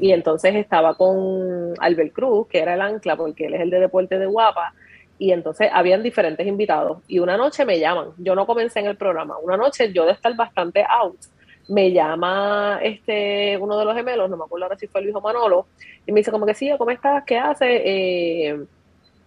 Y 0.00 0.12
entonces 0.12 0.54
estaba 0.56 0.94
con 0.96 1.74
Albert 1.78 2.12
Cruz, 2.12 2.48
que 2.48 2.58
era 2.58 2.74
el 2.74 2.80
ancla, 2.80 3.16
porque 3.16 3.46
él 3.46 3.54
es 3.54 3.60
el 3.60 3.70
de 3.70 3.80
deporte 3.80 4.18
de 4.18 4.26
Guapa 4.26 4.74
y 5.18 5.32
entonces 5.32 5.68
habían 5.72 6.02
diferentes 6.02 6.46
invitados 6.46 6.98
y 7.08 7.18
una 7.18 7.36
noche 7.36 7.64
me 7.64 7.78
llaman, 7.78 8.10
yo 8.18 8.34
no 8.34 8.46
comencé 8.46 8.80
en 8.80 8.86
el 8.86 8.96
programa, 8.96 9.36
una 9.38 9.56
noche 9.56 9.92
yo 9.92 10.06
de 10.06 10.12
estar 10.12 10.34
bastante 10.36 10.84
out, 10.88 11.18
me 11.68 11.92
llama 11.92 12.78
este 12.82 13.58
uno 13.60 13.78
de 13.78 13.84
los 13.84 13.94
gemelos, 13.94 14.30
no 14.30 14.36
me 14.36 14.44
acuerdo 14.44 14.66
ahora 14.66 14.78
si 14.78 14.86
fue 14.86 15.00
el 15.00 15.08
hijo 15.08 15.20
Manolo, 15.20 15.66
y 16.06 16.12
me 16.12 16.20
dice 16.20 16.30
como 16.30 16.46
que 16.46 16.54
sí, 16.54 16.70
¿cómo 16.78 16.90
estás? 16.90 17.24
¿Qué 17.24 17.36
haces? 17.36 17.68
Eh, 17.84 18.64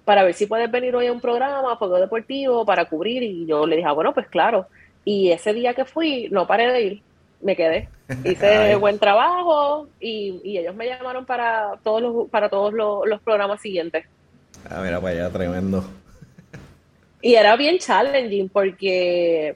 para 0.05 0.23
ver 0.23 0.33
si 0.33 0.47
puedes 0.47 0.69
venir 0.71 0.95
hoy 0.95 1.07
a 1.07 1.11
un 1.11 1.21
programa, 1.21 1.77
fuego 1.77 1.99
deportivo, 1.99 2.65
para 2.65 2.85
cubrir, 2.85 3.21
y 3.21 3.45
yo 3.45 3.67
le 3.67 3.75
dije, 3.75 3.87
ah, 3.87 3.93
bueno, 3.93 4.13
pues 4.13 4.27
claro, 4.27 4.67
y 5.05 5.29
ese 5.29 5.53
día 5.53 5.73
que 5.73 5.85
fui, 5.85 6.27
no 6.31 6.47
paré 6.47 6.71
de 6.71 6.81
ir, 6.81 7.01
me 7.41 7.55
quedé, 7.55 7.87
hice 8.23 8.75
buen 8.79 8.97
trabajo, 8.97 9.87
y, 9.99 10.41
y, 10.43 10.57
ellos 10.57 10.75
me 10.75 10.87
llamaron 10.87 11.25
para 11.25 11.77
todos 11.83 12.01
los, 12.01 12.29
para 12.29 12.49
todos 12.49 12.73
los 12.73 13.21
programas 13.21 13.61
siguientes. 13.61 14.05
Ah, 14.69 14.81
mira, 14.81 14.99
para 14.99 15.13
allá, 15.13 15.29
tremendo. 15.29 15.83
Y 17.21 17.35
era 17.35 17.55
bien 17.55 17.77
challenging 17.77 18.49
porque 18.49 19.55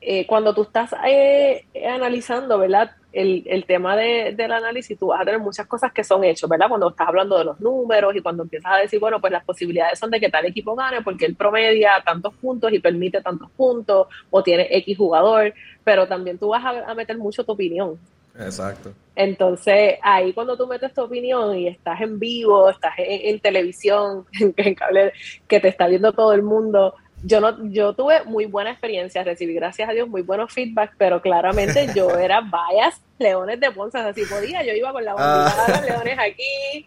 eh, 0.00 0.26
cuando 0.26 0.54
tú 0.54 0.62
estás 0.62 0.94
eh, 1.06 1.64
analizando, 1.88 2.58
¿verdad? 2.58 2.92
El, 3.12 3.44
el 3.46 3.64
tema 3.64 3.96
de, 3.96 4.34
del 4.36 4.52
análisis, 4.52 4.98
tú 4.98 5.06
vas 5.06 5.20
a 5.20 5.24
tener 5.24 5.40
muchas 5.40 5.66
cosas 5.66 5.92
que 5.92 6.04
son 6.04 6.22
hechos, 6.24 6.50
¿verdad? 6.50 6.68
Cuando 6.68 6.90
estás 6.90 7.08
hablando 7.08 7.38
de 7.38 7.44
los 7.44 7.60
números 7.60 8.14
y 8.14 8.20
cuando 8.20 8.42
empiezas 8.42 8.72
a 8.72 8.76
decir, 8.78 9.00
bueno, 9.00 9.20
pues 9.20 9.32
las 9.32 9.44
posibilidades 9.44 9.98
son 9.98 10.10
de 10.10 10.20
que 10.20 10.28
tal 10.28 10.44
equipo 10.44 10.74
gane 10.74 11.02
porque 11.02 11.24
él 11.24 11.34
promedia 11.34 12.02
tantos 12.04 12.34
puntos 12.34 12.72
y 12.72 12.78
permite 12.78 13.22
tantos 13.22 13.50
puntos 13.52 14.08
o 14.30 14.42
tiene 14.42 14.68
X 14.70 14.98
jugador, 14.98 15.54
pero 15.82 16.06
también 16.06 16.38
tú 16.38 16.48
vas 16.48 16.64
a 16.64 16.94
meter 16.94 17.16
mucho 17.16 17.44
tu 17.44 17.52
opinión. 17.52 17.98
Exacto. 18.38 18.92
Entonces, 19.14 19.98
ahí 20.02 20.32
cuando 20.32 20.56
tú 20.56 20.66
metes 20.66 20.92
tu 20.92 21.02
opinión 21.02 21.56
y 21.56 21.68
estás 21.68 22.00
en 22.02 22.18
vivo, 22.18 22.68
estás 22.68 22.92
en, 22.98 23.40
televisión, 23.40 24.26
en, 24.56 24.74
cable, 24.74 25.12
que 25.48 25.60
te 25.60 25.68
está 25.68 25.86
viendo 25.86 26.12
todo 26.12 26.32
el 26.34 26.42
mundo, 26.42 26.94
yo 27.22 27.40
no, 27.40 27.56
yo 27.70 27.94
tuve 27.94 28.24
muy 28.24 28.44
buena 28.44 28.70
experiencia, 28.70 29.24
recibí 29.24 29.54
gracias 29.54 29.88
a 29.88 29.92
Dios 29.92 30.08
muy 30.08 30.22
buenos 30.22 30.52
feedback, 30.52 30.94
pero 30.98 31.22
claramente 31.22 31.88
yo 31.94 32.10
era 32.18 32.42
vayas 32.42 33.00
leones 33.18 33.58
de 33.58 33.70
Ponce, 33.70 33.98
así 33.98 34.24
podía, 34.26 34.62
yo 34.62 34.74
iba 34.74 34.92
con 34.92 35.04
la 35.04 35.14
bandera 35.14 35.64
de 35.66 35.72
los 35.72 35.80
ah. 35.80 35.84
leones 35.86 36.18
aquí. 36.18 36.86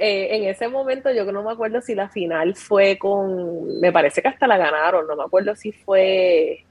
Eh, 0.00 0.36
en 0.36 0.44
ese 0.44 0.68
momento 0.68 1.10
yo 1.12 1.24
no 1.32 1.42
me 1.42 1.50
acuerdo 1.50 1.80
si 1.80 1.92
la 1.94 2.08
final 2.08 2.54
fue 2.54 2.96
con, 2.98 3.80
me 3.80 3.90
parece 3.90 4.22
que 4.22 4.28
hasta 4.28 4.46
la 4.46 4.56
ganaron, 4.56 5.06
no 5.08 5.16
me 5.16 5.24
acuerdo 5.24 5.56
si 5.56 5.72
fue 5.72 6.64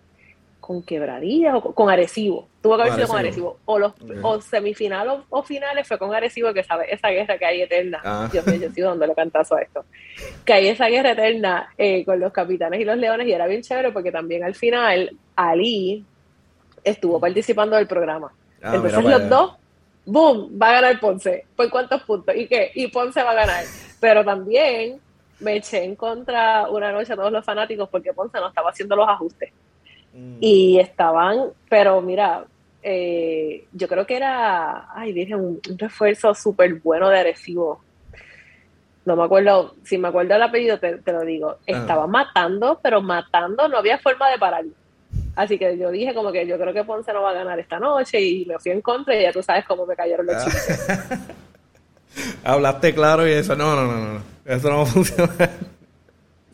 con 0.67 0.83
Quebradillas 0.83 1.55
o 1.55 1.73
con 1.73 1.89
Arecibo. 1.89 2.49
Tuvo 2.61 2.75
que 2.75 2.81
haber 2.81 2.95
sido 2.95 3.07
con 3.07 3.17
Arecibo. 3.17 3.57
O, 3.63 3.79
los, 3.79 3.93
o 4.21 4.41
semifinal 4.41 5.23
o, 5.29 5.43
finales 5.43 5.87
fue 5.87 5.97
con 5.97 6.13
Arecibo, 6.13 6.53
que 6.53 6.61
sabe 6.61 6.93
esa 6.93 7.07
guerra 7.07 7.37
que 7.37 7.45
hay 7.45 7.61
eterna. 7.61 8.01
Ah. 8.03 8.27
Dios 8.29 8.45
mío, 8.45 8.57
yo 8.57 8.71
sigo 8.71 8.89
dándole 8.89 9.15
cantazo 9.15 9.55
a 9.55 9.61
esto. 9.61 9.85
Que 10.43 10.51
hay 10.51 10.67
esa 10.67 10.87
guerra 10.87 11.11
eterna 11.11 11.69
eh, 11.77 12.03
con 12.03 12.19
los 12.19 12.33
capitanes 12.33 12.81
y 12.81 12.83
los 12.83 12.97
leones 12.97 13.27
y 13.27 13.31
era 13.31 13.47
bien 13.47 13.61
chévere 13.61 13.93
porque 13.93 14.11
también 14.11 14.43
al 14.43 14.55
final 14.55 15.15
Ali 15.37 16.03
estuvo 16.83 17.17
participando 17.17 17.77
del 17.77 17.87
programa. 17.87 18.33
Ah, 18.61 18.75
Entonces 18.75 19.05
los 19.05 19.29
dos, 19.29 19.55
¡boom! 20.05 20.59
Va 20.61 20.71
a 20.71 20.81
ganar 20.81 20.99
Ponce. 20.99 21.45
¿Por 21.55 21.69
cuántos 21.69 22.03
puntos? 22.03 22.35
¿Y 22.35 22.45
qué? 22.45 22.71
Y 22.75 22.87
Ponce 22.87 23.23
va 23.23 23.31
a 23.31 23.35
ganar. 23.35 23.63
Pero 24.01 24.25
también 24.25 24.99
me 25.39 25.55
eché 25.55 25.85
en 25.85 25.95
contra 25.95 26.69
una 26.69 26.91
noche 26.91 27.13
a 27.13 27.15
todos 27.15 27.31
los 27.31 27.45
fanáticos 27.45 27.87
porque 27.87 28.11
Ponce 28.11 28.37
no 28.37 28.49
estaba 28.49 28.71
haciendo 28.71 28.97
los 28.97 29.07
ajustes. 29.07 29.53
Mm. 30.17 30.37
Y 30.41 30.79
estaban, 30.79 31.51
pero 31.69 32.01
mira, 32.01 32.45
eh, 32.81 33.65
yo 33.71 33.87
creo 33.87 34.07
que 34.07 34.17
era, 34.17 34.89
ay, 34.93 35.13
dije, 35.13 35.35
un, 35.35 35.61
refuerzo 35.77 36.33
súper 36.33 36.75
bueno 36.75 37.09
de 37.09 37.19
Arecibo. 37.19 37.81
No 39.05 39.15
me 39.15 39.23
acuerdo, 39.23 39.75
si 39.83 39.97
me 39.97 40.07
acuerdo 40.07 40.35
el 40.35 40.41
apellido, 40.41 40.79
te, 40.79 40.99
lo 41.05 41.21
digo. 41.21 41.57
Estaba 41.65 42.07
matando, 42.07 42.79
pero 42.81 43.01
matando, 43.01 43.67
no 43.69 43.77
había 43.77 43.99
forma 43.99 44.29
de 44.29 44.37
pararlo. 44.37 44.71
Así 45.35 45.57
que 45.59 45.77
yo 45.77 45.91
dije 45.91 46.13
como 46.13 46.31
que 46.31 46.47
yo 46.47 46.57
creo 46.57 46.73
que 46.73 46.83
Ponce 46.83 47.13
no 47.13 47.21
va 47.21 47.29
a 47.29 47.33
ganar 47.33 47.59
esta 47.59 47.79
noche 47.79 48.19
y 48.19 48.43
me 48.45 48.57
fui 48.57 48.71
en 48.71 48.81
contra 48.81 49.15
y 49.15 49.21
ya 49.21 49.31
tú 49.31 49.43
sabes 49.43 49.65
cómo 49.65 49.85
me 49.85 49.95
cayeron 49.95 50.25
los 50.25 50.35
ah. 50.35 50.43
chistes. 50.43 50.87
Hablaste 52.43 52.93
claro 52.95 53.27
y 53.27 53.31
eso, 53.31 53.55
no, 53.55 53.75
no, 53.75 53.85
no, 53.85 54.13
no, 54.13 54.21
eso 54.45 54.69
no 54.69 54.77
va 54.77 54.83
a 54.83 54.87
funcionar. 54.87 55.49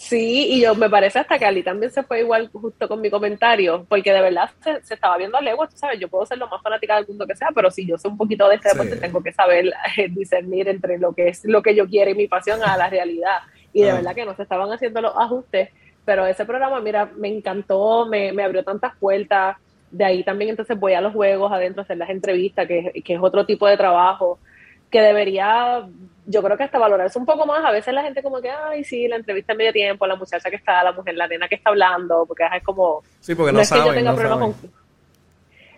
Sí, 0.04 0.48
y 0.50 0.62
yo 0.62 0.76
me 0.76 0.90
parece 0.90 1.20
hasta 1.20 1.40
que 1.40 1.46
Ali 1.46 1.64
también 1.64 1.90
se 1.90 2.04
fue 2.04 2.20
igual 2.20 2.50
justo 2.52 2.90
con 2.90 3.00
mi 3.00 3.10
comentario, 3.10 3.86
porque 3.88 4.12
de 4.12 4.22
verdad 4.22 4.50
se, 4.62 4.94
estaba 4.94 5.18
viendo 5.18 5.38
a 5.38 5.42
legua, 5.42 5.70
tú 5.70 5.78
sabes, 5.78 5.98
yo 5.98 6.10
puedo 6.10 6.26
ser 6.26 6.40
lo 6.40 6.50
más 6.50 6.62
fanática 6.62 6.98
del 6.98 7.08
mundo 7.08 7.26
que 7.26 7.38
sea, 7.38 7.48
pero 7.56 7.72
si 7.72 7.86
yo 7.86 7.98
sé 7.98 8.10
un 8.10 8.18
poquito 8.18 8.50
de 8.50 8.56
este 8.56 8.68
deporte, 8.68 8.98
tengo 8.98 9.24
que 9.24 9.32
saber 9.32 9.68
eh, 9.96 10.10
discernir 10.10 10.68
entre 10.68 10.98
lo 10.98 11.14
que 11.14 11.30
es 11.30 11.46
lo 11.46 11.62
que 11.62 11.74
yo 11.74 11.88
quiero 11.88 12.12
y 12.12 12.16
mi 12.16 12.28
pasión 12.28 12.62
a 12.64 12.76
la 12.76 12.90
realidad. 12.90 13.38
Y 13.72 13.84
de 13.84 13.92
ah. 13.92 13.96
verdad 13.96 14.14
que 14.14 14.26
no 14.26 14.36
se 14.36 14.44
estaban 14.44 14.70
haciendo 14.74 15.00
los 15.00 15.16
ajustes, 15.16 15.70
pero 16.04 16.26
ese 16.28 16.44
programa, 16.44 16.82
mira, 16.82 17.10
me 17.16 17.30
encantó, 17.30 18.06
me, 18.06 18.34
me 18.34 18.44
abrió 18.44 18.62
tantas 18.66 18.98
puertas. 18.98 19.56
De 19.90 20.04
ahí 20.04 20.22
también 20.26 20.50
entonces 20.50 20.78
voy 20.78 20.96
a 20.96 21.02
los 21.02 21.14
juegos 21.14 21.50
adentro 21.50 21.82
a 21.82 21.84
hacer 21.86 21.96
las 21.96 22.10
entrevistas, 22.10 22.68
que, 22.68 23.02
que 23.06 23.14
es 23.14 23.20
otro 23.22 23.46
tipo 23.46 23.68
de 23.68 23.78
trabajo 23.78 24.38
que 24.92 25.02
debería 25.02 25.88
yo 26.26 26.42
creo 26.42 26.58
que 26.58 26.64
hasta 26.64 26.80
valorarse 26.80 27.20
un 27.20 27.26
poco 27.26 27.46
más. 27.46 27.64
A 27.64 27.72
veces 27.72 27.94
la 27.94 28.04
gente 28.04 28.24
como 28.24 28.42
que, 28.42 28.50
ay, 28.50 28.84
sí, 28.84 29.08
la 29.08 29.18
entrevista 29.18 29.54
en 29.54 29.58
medio 29.58 29.74
tiempo, 29.74 30.08
la 30.08 30.16
muchacha 30.16 30.50
que 30.50 30.56
está, 30.56 30.84
la 30.84 30.92
mujer, 30.92 31.16
la 31.16 31.28
nena 31.28 31.48
que 31.48 31.56
está 31.56 31.70
hablando, 31.70 32.26
porque 32.26 32.44
es 32.44 32.64
como... 32.64 33.04
Sí, 33.20 33.36
porque 33.36 33.52
no, 33.52 33.60
es 33.60 33.72
que 33.72 33.78
yo 33.78 33.94
tenga 33.94 34.14
problemas 34.14 34.40
con... 34.40 34.84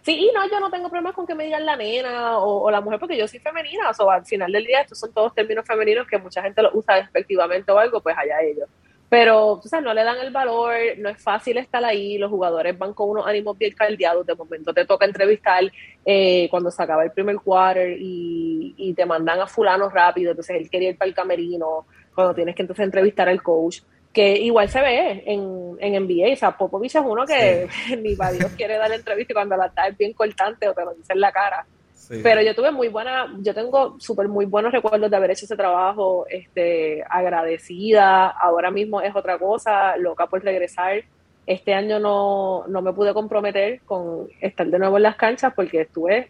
Sí, 0.03 0.13
y 0.19 0.31
no, 0.35 0.47
yo 0.47 0.59
no 0.59 0.69
tengo 0.69 0.87
problemas 0.87 1.15
con 1.15 1.25
que 1.25 1.33
me 1.33 1.45
digan 1.45 1.65
la 1.65 1.75
nena 1.75 2.37
o, 2.37 2.69
la 2.69 2.79
mujer, 2.79 2.99
porque 2.99 3.17
yo 3.17 3.27
soy 3.27 3.39
femenina, 3.39 3.89
o 3.89 3.93
sea, 3.93 4.13
al 4.13 4.25
final 4.25 4.51
del 4.51 4.63
día 4.63 4.81
estos 4.81 4.99
son 4.99 5.11
todos 5.11 5.33
términos 5.33 5.65
femeninos 5.65 6.07
que 6.07 6.19
mucha 6.19 6.43
gente 6.43 6.61
los 6.61 6.75
usa 6.75 6.97
despectivamente 6.97 7.71
o 7.71 7.79
algo, 7.79 8.01
pues 8.01 8.15
allá 8.15 8.39
ellos 8.41 8.69
pero 9.15 9.53
o 9.53 9.61
sea, 9.61 9.79
no 9.79 9.93
le 9.93 10.03
dan 10.03 10.17
el 10.17 10.29
valor, 10.29 10.73
no 10.97 11.07
es 11.07 11.23
fácil 11.23 11.57
estar 11.57 11.81
ahí, 11.85 12.17
los 12.17 12.29
jugadores 12.29 12.77
van 12.77 12.93
con 12.93 13.11
unos 13.11 13.25
ánimos 13.25 13.57
bien 13.57 13.73
caldeados, 13.73 14.25
de 14.25 14.35
momento 14.35 14.73
te 14.73 14.83
toca 14.83 15.05
entrevistar 15.05 15.63
eh, 16.03 16.49
cuando 16.51 16.69
se 16.69 16.83
acaba 16.83 17.05
el 17.05 17.11
primer 17.11 17.37
quarter 17.37 17.95
y, 17.97 18.75
y, 18.75 18.93
te 18.93 19.05
mandan 19.05 19.39
a 19.39 19.47
fulano 19.47 19.89
rápido, 19.89 20.31
entonces 20.31 20.57
él 20.57 20.69
quería 20.69 20.89
ir 20.89 20.97
para 20.97 21.07
el 21.07 21.15
camerino, 21.15 21.85
cuando 22.13 22.35
tienes 22.35 22.55
que 22.55 22.63
entonces 22.63 22.83
entrevistar 22.83 23.29
al 23.29 23.41
coach, 23.41 23.83
que 24.11 24.37
igual 24.37 24.67
se 24.67 24.81
ve 24.81 25.23
en, 25.25 25.77
en 25.79 26.03
NBA, 26.03 26.33
o 26.33 26.35
sea, 26.35 26.57
Popovich 26.57 26.95
es 26.95 27.01
uno 27.05 27.25
que 27.25 27.69
ni 27.97 28.17
para 28.17 28.33
Dios 28.33 28.51
quiere 28.57 28.77
dar 28.77 28.91
entrevista 28.91 29.31
y 29.31 29.33
cuando 29.33 29.55
la 29.55 29.67
está 29.67 29.87
es 29.87 29.97
bien 29.97 30.11
cortante 30.11 30.67
o 30.67 30.73
te 30.73 30.83
lo 30.83 30.93
dice 30.93 31.13
en 31.13 31.21
la 31.21 31.31
cara. 31.31 31.65
Pero 32.09 32.41
yo 32.41 32.55
tuve 32.55 32.71
muy 32.71 32.87
buena, 32.87 33.33
yo 33.39 33.53
tengo 33.53 33.99
súper 33.99 34.27
muy 34.27 34.45
buenos 34.45 34.71
recuerdos 34.71 35.09
de 35.09 35.17
haber 35.17 35.31
hecho 35.31 35.45
ese 35.45 35.55
trabajo, 35.55 36.25
este, 36.29 37.03
agradecida, 37.09 38.27
ahora 38.27 38.71
mismo 38.71 39.01
es 39.01 39.15
otra 39.15 39.37
cosa, 39.37 39.97
loca 39.97 40.27
por 40.27 40.43
regresar. 40.43 41.03
Este 41.47 41.73
año 41.73 41.99
no, 41.99 42.65
no 42.67 42.81
me 42.81 42.93
pude 42.93 43.13
comprometer 43.13 43.81
con 43.85 44.27
estar 44.41 44.67
de 44.67 44.79
nuevo 44.79 44.97
en 44.97 45.03
las 45.03 45.15
canchas 45.15 45.53
porque 45.55 45.81
estuve 45.81 46.29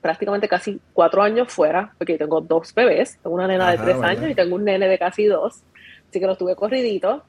prácticamente 0.00 0.48
casi 0.48 0.78
cuatro 0.92 1.22
años 1.22 1.50
fuera, 1.50 1.92
porque 1.96 2.18
tengo 2.18 2.40
dos 2.40 2.74
bebés, 2.74 3.18
tengo 3.22 3.36
una 3.36 3.46
nena 3.46 3.70
de 3.70 3.78
tres 3.78 4.02
años 4.02 4.30
y 4.30 4.34
tengo 4.34 4.56
un 4.56 4.64
nene 4.64 4.86
de 4.86 4.98
casi 4.98 5.24
dos, 5.24 5.62
así 6.08 6.20
que 6.20 6.26
lo 6.26 6.32
estuve 6.32 6.54
corridito 6.54 7.22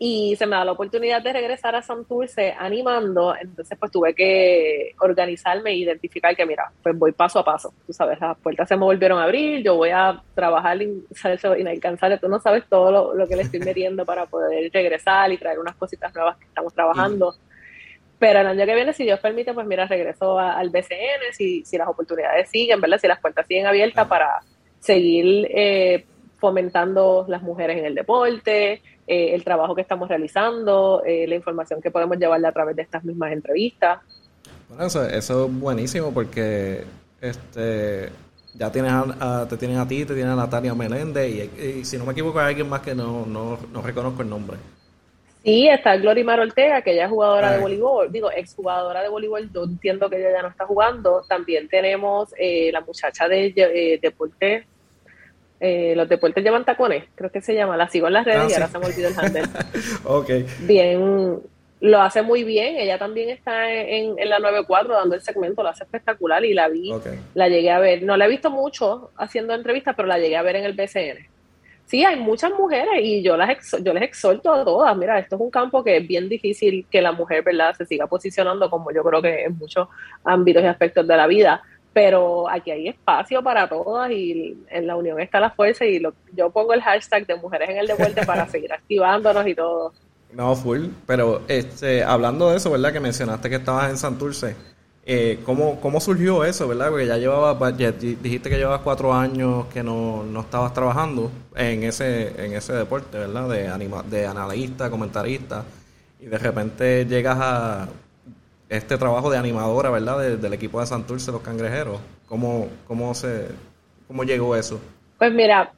y 0.00 0.36
se 0.36 0.46
me 0.46 0.54
da 0.54 0.64
la 0.64 0.72
oportunidad 0.72 1.20
de 1.22 1.32
regresar 1.32 1.74
a 1.74 1.82
Santurce 1.82 2.54
animando, 2.56 3.34
entonces 3.34 3.76
pues 3.78 3.90
tuve 3.90 4.14
que 4.14 4.94
organizarme 5.00 5.70
e 5.70 5.78
identificar 5.78 6.36
que 6.36 6.46
mira, 6.46 6.70
pues 6.82 6.96
voy 6.96 7.10
paso 7.10 7.40
a 7.40 7.44
paso, 7.44 7.74
tú 7.84 7.92
sabes, 7.92 8.20
las 8.20 8.38
puertas 8.38 8.68
se 8.68 8.76
me 8.76 8.84
volvieron 8.84 9.18
a 9.18 9.24
abrir, 9.24 9.64
yo 9.64 9.74
voy 9.74 9.90
a 9.90 10.22
trabajar 10.36 10.78
inalcanzable, 11.58 12.18
tú 12.18 12.28
no 12.28 12.38
sabes 12.38 12.64
todo 12.68 13.12
lo, 13.12 13.26
que 13.26 13.34
le 13.34 13.42
estoy 13.42 13.58
metiendo 13.58 14.06
para 14.06 14.26
poder 14.26 14.70
regresar 14.72 15.32
y 15.32 15.38
traer 15.38 15.58
unas 15.58 15.74
cositas 15.74 16.14
nuevas 16.14 16.36
que 16.36 16.44
estamos 16.44 16.72
trabajando. 16.72 17.34
Pero 18.20 18.40
el 18.40 18.46
año 18.48 18.66
que 18.66 18.74
viene, 18.74 18.92
si 18.92 19.04
Dios 19.04 19.20
permite, 19.20 19.54
pues 19.54 19.66
mira, 19.66 19.86
regreso 19.86 20.38
al 20.38 20.70
BCN, 20.70 21.32
si, 21.32 21.64
si 21.64 21.78
las 21.78 21.86
oportunidades 21.86 22.48
siguen, 22.50 22.80
¿verdad? 22.80 22.98
Si 22.98 23.06
las 23.06 23.20
puertas 23.20 23.46
siguen 23.46 23.66
abiertas 23.66 24.08
para 24.08 24.40
seguir 24.80 25.46
eh, 25.50 26.04
fomentando 26.38 27.26
las 27.28 27.42
mujeres 27.42 27.78
en 27.78 27.84
el 27.84 27.94
deporte, 27.94 28.82
eh, 29.08 29.34
el 29.34 29.42
trabajo 29.42 29.74
que 29.74 29.80
estamos 29.80 30.06
realizando, 30.06 31.02
eh, 31.06 31.26
la 31.26 31.34
información 31.34 31.80
que 31.80 31.90
podemos 31.90 32.18
llevarle 32.18 32.46
a 32.46 32.52
través 32.52 32.76
de 32.76 32.82
estas 32.82 33.02
mismas 33.04 33.32
entrevistas. 33.32 34.00
Bueno, 34.68 34.84
eso, 34.84 35.08
es 35.08 35.30
buenísimo 35.58 36.12
porque 36.12 36.84
este 37.18 38.10
ya 38.52 38.70
tienes 38.70 38.92
a, 38.92 39.46
te 39.48 39.56
tienen 39.56 39.78
a 39.78 39.88
ti, 39.88 40.04
te 40.04 40.14
tienen 40.14 40.34
a 40.34 40.36
Natalia 40.36 40.74
Meléndez 40.74 41.50
y, 41.58 41.84
si 41.86 41.96
no 41.96 42.04
me 42.04 42.12
equivoco 42.12 42.38
hay 42.38 42.48
alguien 42.48 42.68
más 42.68 42.82
que 42.82 42.94
no, 42.94 43.24
no, 43.24 43.58
no 43.72 43.80
reconozco 43.80 44.20
el 44.20 44.28
nombre. 44.28 44.58
Sí, 45.42 45.68
está 45.68 45.96
Glorimar 45.96 46.40
Ortega, 46.40 46.82
que 46.82 46.92
ella 46.92 47.04
es 47.04 47.10
jugadora 47.10 47.52
de 47.52 47.60
voleibol, 47.60 48.12
digo, 48.12 48.30
exjugadora 48.30 49.00
de 49.00 49.08
voleibol, 49.08 49.50
yo 49.50 49.64
entiendo 49.64 50.10
que 50.10 50.18
ella 50.18 50.32
ya 50.32 50.42
no 50.42 50.48
está 50.48 50.66
jugando. 50.66 51.22
También 51.26 51.66
tenemos 51.68 52.34
eh, 52.36 52.68
la 52.72 52.82
muchacha 52.82 53.26
de 53.26 53.98
deporte 54.02 54.66
eh, 55.60 55.94
los 55.96 56.08
deportes 56.08 56.44
llevan 56.44 56.64
tacones, 56.64 57.04
creo 57.14 57.30
que 57.30 57.40
se 57.40 57.54
llama, 57.54 57.76
la 57.76 57.88
sigo 57.88 58.06
en 58.06 58.12
las 58.12 58.24
redes 58.24 58.42
ah, 58.42 58.46
y 58.48 58.52
ahora 58.54 58.68
se 58.68 58.78
me 58.78 58.86
olvidó 58.86 59.08
el 59.08 59.18
handle. 59.18 59.42
ok. 60.04 60.30
Bien, 60.60 61.40
lo 61.80 62.00
hace 62.00 62.22
muy 62.22 62.44
bien, 62.44 62.76
ella 62.76 62.98
también 62.98 63.28
está 63.28 63.72
en, 63.72 64.18
en 64.18 64.28
la 64.28 64.38
94 64.38 64.94
dando 64.94 65.14
el 65.14 65.20
segmento, 65.20 65.62
lo 65.62 65.68
hace 65.68 65.84
espectacular 65.84 66.44
y 66.44 66.54
la 66.54 66.68
vi, 66.68 66.92
la 67.34 67.48
llegué 67.48 67.70
a 67.70 67.78
ver, 67.78 68.02
no 68.02 68.16
la 68.16 68.26
he 68.26 68.28
visto 68.28 68.50
mucho 68.50 69.10
haciendo 69.16 69.54
entrevistas, 69.54 69.94
pero 69.96 70.08
la 70.08 70.18
llegué 70.18 70.36
a 70.36 70.42
ver 70.42 70.56
en 70.56 70.64
el 70.64 70.72
BCN. 70.74 71.26
Sí, 71.86 72.04
hay 72.04 72.16
muchas 72.16 72.52
mujeres 72.52 73.00
y 73.02 73.22
yo 73.22 73.36
las 73.36 73.56
yo 73.82 73.94
les 73.94 74.02
exhorto 74.02 74.52
a 74.52 74.62
todas, 74.62 74.94
mira, 74.96 75.18
esto 75.18 75.36
es 75.36 75.40
un 75.40 75.50
campo 75.50 75.82
que 75.82 75.96
es 75.96 76.06
bien 76.06 76.28
difícil 76.28 76.84
que 76.90 77.00
la 77.00 77.12
mujer, 77.12 77.42
¿verdad?, 77.42 77.74
se 77.74 77.86
siga 77.86 78.06
posicionando 78.06 78.68
como 78.68 78.92
yo 78.92 79.02
creo 79.02 79.22
que 79.22 79.44
en 79.44 79.56
muchos 79.56 79.88
ámbitos 80.22 80.62
y 80.62 80.66
aspectos 80.66 81.06
de 81.06 81.16
la 81.16 81.26
vida 81.26 81.62
pero 81.98 82.48
aquí 82.48 82.70
hay 82.70 82.86
espacio 82.86 83.42
para 83.42 83.68
todas 83.68 84.08
y 84.12 84.56
en 84.70 84.86
la 84.86 84.94
unión 84.94 85.18
está 85.18 85.40
la 85.40 85.50
fuerza 85.50 85.84
y 85.84 85.98
lo, 85.98 86.14
yo 86.32 86.48
pongo 86.48 86.72
el 86.72 86.80
hashtag 86.80 87.26
de 87.26 87.34
mujeres 87.34 87.70
en 87.70 87.78
el 87.78 87.88
deporte 87.88 88.24
para 88.24 88.48
seguir 88.50 88.72
activándonos 88.72 89.44
y 89.48 89.56
todo. 89.56 89.92
No, 90.32 90.54
full, 90.54 90.86
pero 91.08 91.42
este, 91.48 92.04
hablando 92.04 92.50
de 92.50 92.58
eso, 92.58 92.70
¿verdad? 92.70 92.92
Que 92.92 93.00
mencionaste 93.00 93.50
que 93.50 93.56
estabas 93.56 93.90
en 93.90 93.96
Santurce, 93.96 94.54
eh, 95.04 95.40
¿cómo, 95.44 95.80
¿cómo 95.80 96.00
surgió 96.00 96.44
eso, 96.44 96.68
verdad? 96.68 96.90
Porque 96.90 97.08
ya 97.08 97.16
llevaba, 97.16 97.72
dijiste 97.72 98.48
que 98.48 98.58
llevabas 98.58 98.82
cuatro 98.82 99.12
años 99.12 99.66
que 99.66 99.82
no, 99.82 100.22
no 100.22 100.42
estabas 100.42 100.72
trabajando 100.72 101.32
en 101.56 101.82
ese, 101.82 102.44
en 102.44 102.52
ese 102.52 102.74
deporte, 102.74 103.18
¿verdad? 103.18 103.48
De, 103.48 103.66
anima, 103.66 104.04
de 104.04 104.24
analista, 104.24 104.88
comentarista, 104.88 105.64
y 106.20 106.26
de 106.26 106.38
repente 106.38 107.06
llegas 107.06 107.38
a 107.40 107.88
este 108.68 108.98
trabajo 108.98 109.30
de 109.30 109.38
animadora, 109.38 109.90
¿verdad? 109.90 110.36
del 110.36 110.52
equipo 110.52 110.80
de 110.80 110.86
Santurce, 110.86 111.32
los 111.32 111.40
cangrejeros. 111.40 112.00
¿Cómo, 112.26 112.68
cómo, 112.86 113.14
se, 113.14 113.48
¿Cómo 114.06 114.24
llegó 114.24 114.54
eso? 114.54 114.80
Pues 115.18 115.32
mira, 115.32 115.72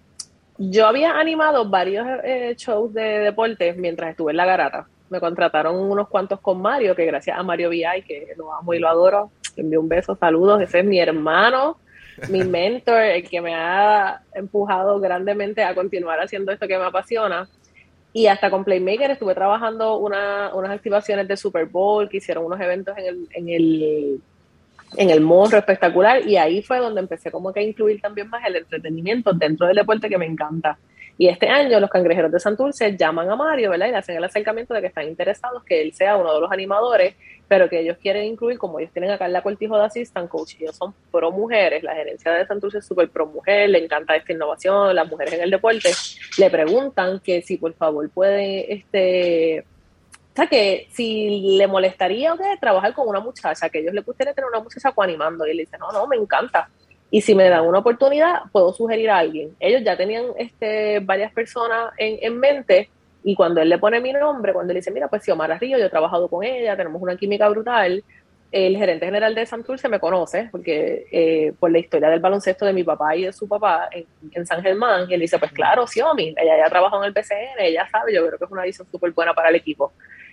yo 0.59 0.87
había 0.87 1.18
animado 1.18 1.68
varios 1.68 2.07
eh, 2.24 2.55
shows 2.57 2.92
de 2.92 3.20
deportes 3.20 3.76
mientras 3.76 4.11
estuve 4.11 4.33
en 4.33 4.37
La 4.37 4.46
Garata. 4.46 4.87
Me 5.09 5.20
contrataron 5.20 5.76
unos 5.76 6.09
cuantos 6.09 6.40
con 6.40 6.61
Mario, 6.61 6.94
que 6.94 7.05
gracias 7.07 7.38
a 7.38 7.42
Mario 7.42 7.70
VI, 7.70 8.03
que 8.07 8.35
lo 8.37 8.53
amo 8.53 8.74
y 8.74 8.79
lo 8.79 8.88
adoro, 8.88 9.31
le 9.57 9.62
envío 9.62 9.81
un 9.81 9.88
beso, 9.88 10.16
saludos. 10.16 10.61
Ese 10.61 10.81
es 10.81 10.85
mi 10.85 11.00
hermano, 11.00 11.79
mi 12.29 12.44
mentor, 12.44 13.00
el 13.03 13.29
que 13.29 13.40
me 13.40 13.55
ha 13.55 14.22
empujado 14.35 15.00
grandemente 15.00 15.64
a 15.64 15.74
continuar 15.74 16.20
haciendo 16.20 16.53
esto 16.53 16.68
que 16.68 16.79
me 16.79 16.85
apasiona. 16.85 17.48
Y 18.12 18.27
hasta 18.27 18.51
con 18.51 18.64
Playmaker 18.64 19.12
estuve 19.12 19.35
trabajando 19.35 19.99
una, 19.99 20.53
unas 20.55 20.73
activaciones 20.73 21.29
de 21.29 21.37
Super 21.37 21.66
Bowl, 21.66 22.09
que 22.09 22.16
hicieron 22.16 22.44
unos 22.44 22.61
eventos 22.61 22.96
en 22.99 23.07
el, 23.07 23.29
en 23.33 23.49
el, 23.49 24.20
en 24.96 25.11
el 25.11 25.20
morro 25.20 25.59
espectacular. 25.59 26.27
Y 26.27 26.37
ahí 26.37 26.62
fue 26.62 26.79
donde 26.79 27.01
empecé 27.01 27.31
como 27.31 27.53
que 27.53 27.61
a 27.61 27.62
incluir 27.62 28.01
también 28.01 28.29
más 28.29 28.44
el 28.46 28.57
entretenimiento 28.57 29.33
dentro 29.33 29.66
del 29.66 29.77
deporte 29.77 30.09
que 30.09 30.18
me 30.18 30.27
encanta. 30.27 30.77
Y 31.18 31.29
este 31.29 31.49
año 31.49 31.79
los 31.79 31.90
cangrejeros 31.90 32.33
de 32.33 32.40
Santurce 32.40 32.96
llaman 32.96 33.31
a 33.31 33.37
Mario, 33.37 33.70
¿verdad? 33.70 33.88
Y 33.90 33.94
hacen 33.94 34.16
el 34.16 34.25
acercamiento 34.25 34.73
de 34.73 34.81
que 34.81 34.87
están 34.87 35.07
interesados 35.07 35.62
que 35.64 35.83
él 35.83 35.92
sea 35.92 36.16
uno 36.16 36.35
de 36.35 36.40
los 36.40 36.51
animadores 36.51 37.14
pero 37.51 37.69
que 37.69 37.81
ellos 37.81 37.99
quieren 38.01 38.27
incluir, 38.27 38.59
como 38.59 38.79
ellos 38.79 38.93
tienen 38.93 39.11
acá 39.11 39.27
en 39.27 39.33
la 39.33 39.43
Cortijo 39.43 39.77
de 39.77 39.85
Assistant 39.85 40.29
Coach, 40.29 40.55
ellos 40.61 40.77
son 40.77 40.95
pro 41.11 41.33
mujeres, 41.33 41.83
la 41.83 41.97
gerencia 41.97 42.31
de 42.31 42.47
Santurce 42.47 42.79
es 42.79 42.87
súper 42.87 43.11
pro 43.11 43.27
mujer, 43.27 43.69
le 43.71 43.83
encanta 43.83 44.15
esta 44.15 44.33
innovación, 44.33 44.95
las 44.95 45.11
mujeres 45.11 45.35
en 45.35 45.41
el 45.41 45.51
deporte, 45.51 45.91
le 46.39 46.49
preguntan 46.49 47.19
que 47.19 47.43
si 47.43 47.57
por 47.57 47.75
favor 47.75 48.09
puede, 48.11 48.73
este, 48.73 49.63
o 49.63 50.37
sea, 50.37 50.47
que 50.47 50.87
si 50.93 51.57
le 51.57 51.67
molestaría 51.67 52.35
o 52.35 52.37
qué, 52.37 52.45
trabajar 52.61 52.95
con 52.95 53.09
una 53.09 53.19
muchacha, 53.19 53.69
que 53.69 53.81
ellos 53.81 53.95
le 53.95 54.03
gustaría 54.03 54.33
tener 54.33 54.49
una 54.49 54.61
muchacha 54.61 54.93
coanimando, 54.93 55.45
y 55.45 55.51
él 55.51 55.59
dice, 55.59 55.77
no, 55.77 55.91
no, 55.91 56.07
me 56.07 56.15
encanta. 56.15 56.71
Y 57.11 57.21
si 57.21 57.35
me 57.35 57.49
dan 57.49 57.67
una 57.67 57.81
oportunidad, 57.81 58.43
puedo 58.53 58.73
sugerir 58.73 59.11
a 59.11 59.19
alguien. 59.19 59.57
Ellos 59.59 59.83
ya 59.85 59.97
tenían 59.97 60.27
este, 60.39 61.01
varias 61.01 61.33
personas 61.33 61.93
en, 61.99 62.17
en 62.23 62.39
mente, 62.39 62.91
y 63.23 63.35
cuando 63.35 63.61
él 63.61 63.69
le 63.69 63.79
pone 63.79 64.01
mi 64.01 64.13
nombre, 64.13 64.53
cuando 64.53 64.73
él 64.73 64.79
dice, 64.79 64.91
mira, 64.91 65.09
pues 65.09 65.23
Xiomara 65.23 65.59
Río, 65.59 65.79
yo 65.79 65.87
he 65.87 65.91
trabajado 65.91 66.29
con 66.29 66.45
ella, 66.45 66.77
tenemos 66.77 67.01
una 67.03 67.17
química 67.17 67.49
brutal, 67.49 68.03
el 68.53 68.77
gerente 68.77 69.07
general 69.07 69.35
de 69.35 69.47
Santurce 69.47 69.89
me 69.89 70.01
conoce, 70.01 70.49
porque 70.51 71.07
eh, 71.13 71.53
por 71.59 71.71
la 71.71 71.79
historia 71.79 72.09
del 72.09 72.19
baloncesto 72.19 72.67
de 72.67 72.73
mi 72.73 72.83
papá 72.83 73.15
y 73.15 73.25
de 73.25 73.33
su 73.33 73.47
papá 73.47 73.89
en, 73.93 74.47
San 74.47 74.63
Germán, 74.63 75.07
y 75.09 75.15
él 75.15 75.21
dice, 75.21 75.39
pues 75.39 75.53
claro, 75.53 75.87
Xiomi, 75.87 76.35
ella 76.37 76.59
ya 76.59 76.69
trabajó 76.69 76.99
en 76.99 77.05
el 77.05 77.13
PCN, 77.13 77.61
ella 77.61 77.89
sabe, 77.91 78.13
yo 78.13 78.27
creo 78.27 78.39
que 78.39 78.45
es 78.45 78.51
una 78.51 78.65
visión 78.65 78.89
súper 78.91 79.13
buena 79.13 79.35
para 79.35 79.51
el 79.51 79.55
equipo. 79.55 79.93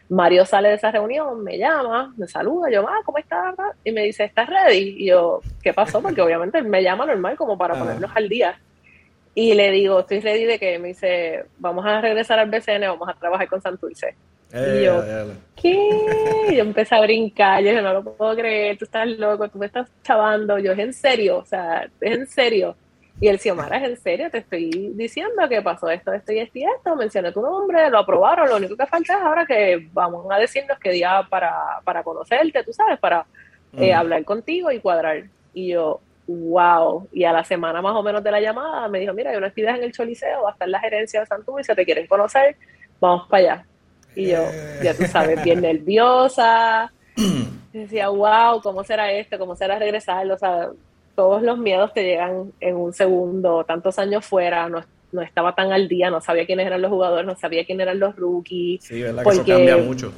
Mario 0.10 0.46
sale 0.46 0.70
de 0.70 0.76
esa 0.76 0.90
reunión, 0.90 1.44
me 1.44 1.58
llama, 1.58 2.14
me 2.18 2.28
saluda, 2.28 2.72
yo, 2.72 2.88
ah, 2.88 3.02
¿cómo 3.06 3.18
estás? 3.18 3.54
Y 3.84 3.92
me 3.92 4.04
dice, 4.04 4.24
¿estás 4.24 4.50
ready? 4.50 4.96
Y 4.98 5.08
yo, 5.08 5.42
¿qué 5.62 5.74
pasó? 5.74 6.02
Porque 6.02 6.22
obviamente 6.22 6.58
él 6.58 6.66
me 6.66 6.82
llama 6.82 7.06
normal 7.06 7.36
como 7.36 7.58
para 7.58 7.76
ponernos 7.76 8.10
al 8.16 8.30
día. 8.30 8.58
Y 9.40 9.54
le 9.54 9.70
digo, 9.70 10.00
estoy 10.00 10.20
ready 10.20 10.46
de 10.46 10.58
que 10.58 10.80
me 10.80 10.88
dice, 10.88 11.46
vamos 11.60 11.86
a 11.86 12.02
regresar 12.02 12.40
al 12.40 12.50
BCN, 12.50 12.88
vamos 12.88 13.08
a 13.08 13.14
trabajar 13.14 13.48
con 13.48 13.62
Santurce. 13.62 14.16
y 14.52 14.84
yo, 14.84 15.04
¿qué? 15.56 16.56
yo 16.56 16.62
empecé 16.64 16.96
a 16.96 17.02
brincar, 17.02 17.62
yo 17.62 17.70
dije, 17.70 17.84
no 17.84 17.94
lo 17.94 18.04
puedo 18.04 18.36
creer, 18.36 18.80
tú 18.80 18.86
estás 18.86 19.08
loco, 19.08 19.48
tú 19.48 19.60
me 19.60 19.68
estás 19.68 19.92
chavando, 20.02 20.58
yo, 20.58 20.72
es 20.72 20.80
en 20.80 20.92
serio, 20.92 21.38
o 21.38 21.46
sea, 21.46 21.88
es 22.02 22.18
en 22.18 22.26
serio. 22.26 22.76
Y 23.22 23.28
el 23.28 23.38
Xiomara, 23.38 23.78
es 23.78 23.84
en 23.84 23.98
serio, 23.98 24.32
te 24.32 24.40
estoy 24.40 24.72
diciendo 24.96 25.48
que 25.48 25.62
pasó 25.62 25.88
esto, 25.88 26.12
esto 26.14 26.32
y 26.32 26.40
esto 26.40 26.58
y 26.58 26.64
esto, 26.64 26.96
mencioné 26.96 27.32
tu 27.32 27.42
nombre, 27.42 27.92
lo 27.92 28.00
aprobaron, 28.00 28.50
lo 28.50 28.56
único 28.56 28.76
que 28.76 28.88
falta 28.88 29.18
es 29.18 29.22
ahora 29.22 29.46
que 29.46 29.88
vamos 29.94 30.26
a 30.32 30.40
decirnos 30.40 30.80
qué 30.80 30.90
día 30.90 31.22
para, 31.30 31.54
para 31.84 32.02
conocerte, 32.02 32.64
tú 32.64 32.74
sabes, 32.74 32.98
para 32.98 33.24
eh, 33.78 33.94
hablar 33.94 34.26
contigo 34.26 34.72
y 34.72 34.80
cuadrar. 34.80 35.26
Y 35.54 35.74
yo, 35.74 36.02
wow. 36.28 37.08
Y 37.12 37.24
a 37.24 37.34
la 37.34 37.44
semana 37.44 37.82
más 37.82 37.96
o 37.96 38.04
menos 38.04 38.24
de 38.24 38.32
la 38.32 38.42
llamada 38.42 38.88
me 38.88 39.00
dijo, 39.00 39.14
mira, 39.14 39.32
hay 39.32 39.38
una 39.38 39.48
actividad 39.48 39.78
en 39.78 39.84
el 39.84 39.92
Choliseo, 39.92 40.44
va 40.44 40.50
a 40.50 40.54
estar 40.54 40.68
la 40.68 40.80
gerencia 40.80 41.22
de 41.22 41.64
se 41.64 41.76
te 41.76 41.86
quieren 41.86 42.08
conocer, 42.08 42.56
vamos 43.00 43.28
para 43.30 43.44
allá. 43.44 43.66
Y 44.16 44.30
yo, 44.30 44.44
ya 44.84 44.94
tú 44.96 45.06
sabes, 45.06 45.44
bien 45.44 45.62
nerviosa. 45.62 46.92
decía, 47.74 48.10
wow, 48.10 48.62
¿cómo 48.62 48.84
será 48.84 49.12
esto? 49.12 49.38
¿Cómo 49.38 49.56
será 49.56 49.78
regresar? 49.78 50.30
O 50.32 50.38
sea, 50.38 50.70
todos 51.16 51.42
los 51.42 51.58
miedos 51.58 51.94
te 51.94 52.04
llegan 52.04 52.52
en 52.60 52.76
un 52.76 52.94
segundo, 52.94 53.64
tantos 53.64 54.00
años 54.00 54.26
fuera, 54.26 54.70
no, 54.70 54.84
no 55.12 55.22
estaba 55.22 55.54
tan 55.54 55.72
al 55.72 55.88
día, 55.88 56.10
no 56.10 56.22
sabía 56.22 56.46
quiénes 56.46 56.66
eran 56.66 56.82
los 56.82 56.92
jugadores, 56.92 57.26
no 57.26 57.36
sabía 57.36 57.66
quiénes 57.66 57.84
eran 57.84 58.00
los 58.00 58.16
rookies. 58.16 58.84
Sí, 58.84 59.02
¿verdad? 59.02 59.24
Que 59.24 59.30
eso 59.30 59.46
cambia 59.46 59.78
mucho 59.78 60.12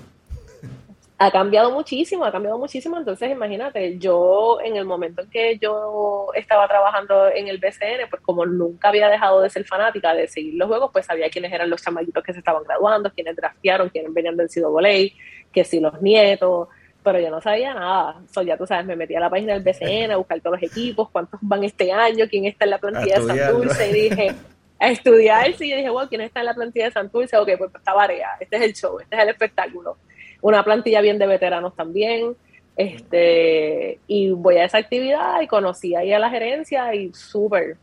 ha 1.21 1.31
cambiado 1.31 1.69
muchísimo, 1.71 2.23
ha 2.23 2.31
cambiado 2.31 2.57
muchísimo. 2.57 2.97
Entonces, 2.97 3.29
imagínate, 3.29 3.99
yo 3.99 4.59
en 4.63 4.77
el 4.77 4.85
momento 4.85 5.21
en 5.21 5.29
que 5.29 5.57
yo 5.57 6.27
estaba 6.33 6.65
trabajando 6.69 7.27
en 7.27 7.49
el 7.49 7.57
BCN, 7.57 8.09
pues 8.09 8.21
como 8.21 8.45
nunca 8.45 8.87
había 8.87 9.09
dejado 9.09 9.41
de 9.41 9.49
ser 9.49 9.65
fanática 9.65 10.13
de 10.13 10.29
seguir 10.29 10.53
los 10.53 10.69
juegos, 10.69 10.91
pues 10.93 11.05
sabía 11.05 11.29
quiénes 11.29 11.51
eran 11.51 11.69
los 11.69 11.83
chamaquitos 11.83 12.23
que 12.23 12.31
se 12.31 12.39
estaban 12.39 12.63
graduando, 12.63 13.11
quiénes 13.11 13.35
draftearon, 13.35 13.89
quiénes 13.89 14.13
venían 14.13 14.37
del 14.37 14.49
Cido 14.49 14.71
Voley, 14.71 15.13
que 15.51 15.65
si 15.65 15.81
los 15.81 16.01
nietos, 16.01 16.69
pero 17.03 17.19
yo 17.19 17.29
no 17.29 17.41
sabía 17.41 17.73
nada. 17.73 18.21
So, 18.31 18.41
ya 18.41 18.55
tú 18.55 18.65
sabes, 18.65 18.85
me 18.85 18.95
metí 18.95 19.13
a 19.13 19.19
la 19.19 19.29
página 19.29 19.59
del 19.59 19.63
BCN 19.63 20.11
a 20.11 20.17
buscar 20.17 20.39
todos 20.39 20.61
los 20.61 20.71
equipos, 20.71 21.09
cuántos 21.09 21.37
van 21.43 21.65
este 21.65 21.91
año, 21.91 22.27
quién 22.29 22.45
está 22.45 22.63
en 22.63 22.71
la 22.71 22.77
plantilla 22.77 23.19
de 23.19 23.27
Santurce, 23.27 23.89
y 23.89 24.09
dije, 24.09 24.35
a 24.79 24.89
estudiar, 24.89 25.51
sí, 25.51 25.69
y 25.69 25.75
dije, 25.75 25.89
wow, 25.89 26.07
¿quién 26.07 26.21
está 26.21 26.39
en 26.39 26.45
la 26.45 26.53
plantilla 26.53 26.85
de 26.85 26.91
Santurce? 26.91 27.35
Ok, 27.35 27.49
pues 27.57 27.75
está 27.75 27.93
Varea, 27.93 28.37
este 28.39 28.55
es 28.55 28.61
el 28.61 28.73
show, 28.73 28.99
este 29.01 29.17
es 29.17 29.21
el 29.21 29.29
espectáculo 29.29 29.97
una 30.41 30.63
plantilla 30.63 31.01
bien 31.01 31.19
de 31.19 31.27
veteranos 31.27 31.75
también. 31.75 32.35
Este, 32.75 33.99
y 34.07 34.29
voy 34.31 34.55
a 34.55 34.65
esa 34.65 34.77
actividad 34.77 35.41
y 35.41 35.47
conocí 35.47 35.95
ahí 35.95 36.13
a 36.13 36.19
la 36.19 36.29
gerencia 36.29 36.95
y 36.95 37.13
súper. 37.13 37.77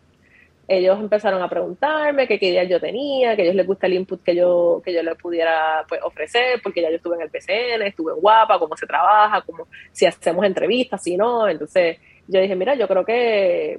Ellos 0.68 0.98
empezaron 0.98 1.42
a 1.42 1.48
preguntarme 1.48 2.26
qué 2.26 2.38
ideas 2.40 2.68
yo 2.68 2.80
tenía, 2.80 3.36
que 3.36 3.42
a 3.42 3.44
ellos 3.44 3.54
les 3.54 3.66
gusta 3.66 3.86
el 3.86 3.92
input 3.92 4.22
que 4.22 4.34
yo, 4.34 4.82
que 4.84 4.92
yo 4.92 5.02
les 5.02 5.16
pudiera 5.16 5.84
pues, 5.88 6.00
ofrecer, 6.02 6.60
porque 6.62 6.82
ya 6.82 6.90
yo 6.90 6.96
estuve 6.96 7.14
en 7.16 7.22
el 7.22 7.30
PCN, 7.30 7.82
estuve 7.82 8.14
en 8.14 8.20
Guapa, 8.20 8.58
cómo 8.58 8.76
se 8.76 8.86
trabaja, 8.86 9.42
cómo, 9.42 9.68
si 9.92 10.06
hacemos 10.06 10.44
entrevistas, 10.44 11.02
si 11.02 11.16
no. 11.16 11.48
Entonces 11.48 11.98
yo 12.26 12.40
dije, 12.40 12.56
mira, 12.56 12.74
yo 12.74 12.88
creo 12.88 13.04
que 13.04 13.78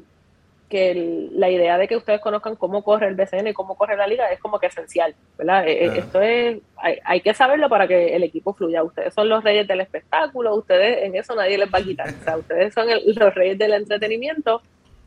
que 0.70 1.30
la 1.32 1.50
idea 1.50 1.78
de 1.78 1.88
que 1.88 1.96
ustedes 1.96 2.20
conozcan 2.20 2.56
cómo 2.56 2.84
corre 2.84 3.08
el 3.08 3.16
BCN 3.16 3.48
y 3.48 3.54
cómo 3.54 3.76
corre 3.76 3.96
la 3.96 4.08
liga 4.08 4.30
es 4.32 4.40
como 4.40 4.60
que 4.60 4.68
esencial, 4.68 5.16
¿verdad? 5.38 5.66
Eh, 5.68 5.86
eh, 5.86 5.94
esto 5.98 6.22
es, 6.22 6.58
hay, 6.76 7.22
que 7.22 7.34
saberlo 7.34 7.70
para 7.70 7.88
que 7.88 8.16
el 8.16 8.24
equipo 8.24 8.54
fluya. 8.54 8.84
Ustedes 8.84 9.14
son 9.14 9.30
los 9.30 9.44
reyes 9.44 9.68
del 9.68 9.80
espectáculo, 9.80 10.56
ustedes 10.56 11.04
en 11.04 11.16
eso 11.16 11.36
nadie 11.36 11.58
les 11.58 11.74
va 11.74 11.80
a 11.80 11.84
quitar. 11.84 12.10
O 12.10 12.24
sea, 12.24 12.38
ustedes 12.38 12.74
son 12.74 12.88
los 12.88 13.34
reyes 13.34 13.58
del 13.58 13.74
entretenimiento, 13.74 14.62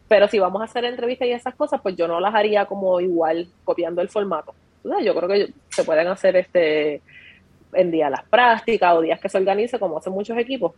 pero 0.08 0.28
si 0.28 0.38
vamos 0.38 0.62
a 0.62 0.64
hacer 0.64 0.84
entrevistas 0.84 1.28
y 1.28 1.32
esas 1.32 1.54
cosas, 1.54 1.80
pues 1.82 1.94
yo 1.94 2.08
no 2.08 2.20
las 2.20 2.34
haría 2.34 2.64
como 2.64 3.00
igual 3.00 3.46
copiando 3.64 4.00
el 4.00 4.08
formato. 4.08 4.54
Yo 4.82 5.14
creo 5.14 5.28
que 5.28 5.52
se 5.68 5.84
pueden 5.84 6.08
hacer 6.08 6.36
este 6.36 7.02
en 7.72 7.90
días 7.90 8.10
las 8.10 8.22
prácticas 8.24 8.94
o 8.94 9.00
días 9.00 9.20
que 9.20 9.28
se 9.28 9.38
organice 9.38 9.78
como 9.78 9.98
hacen 9.98 10.12
muchos 10.12 10.36
equipos. 10.38 10.72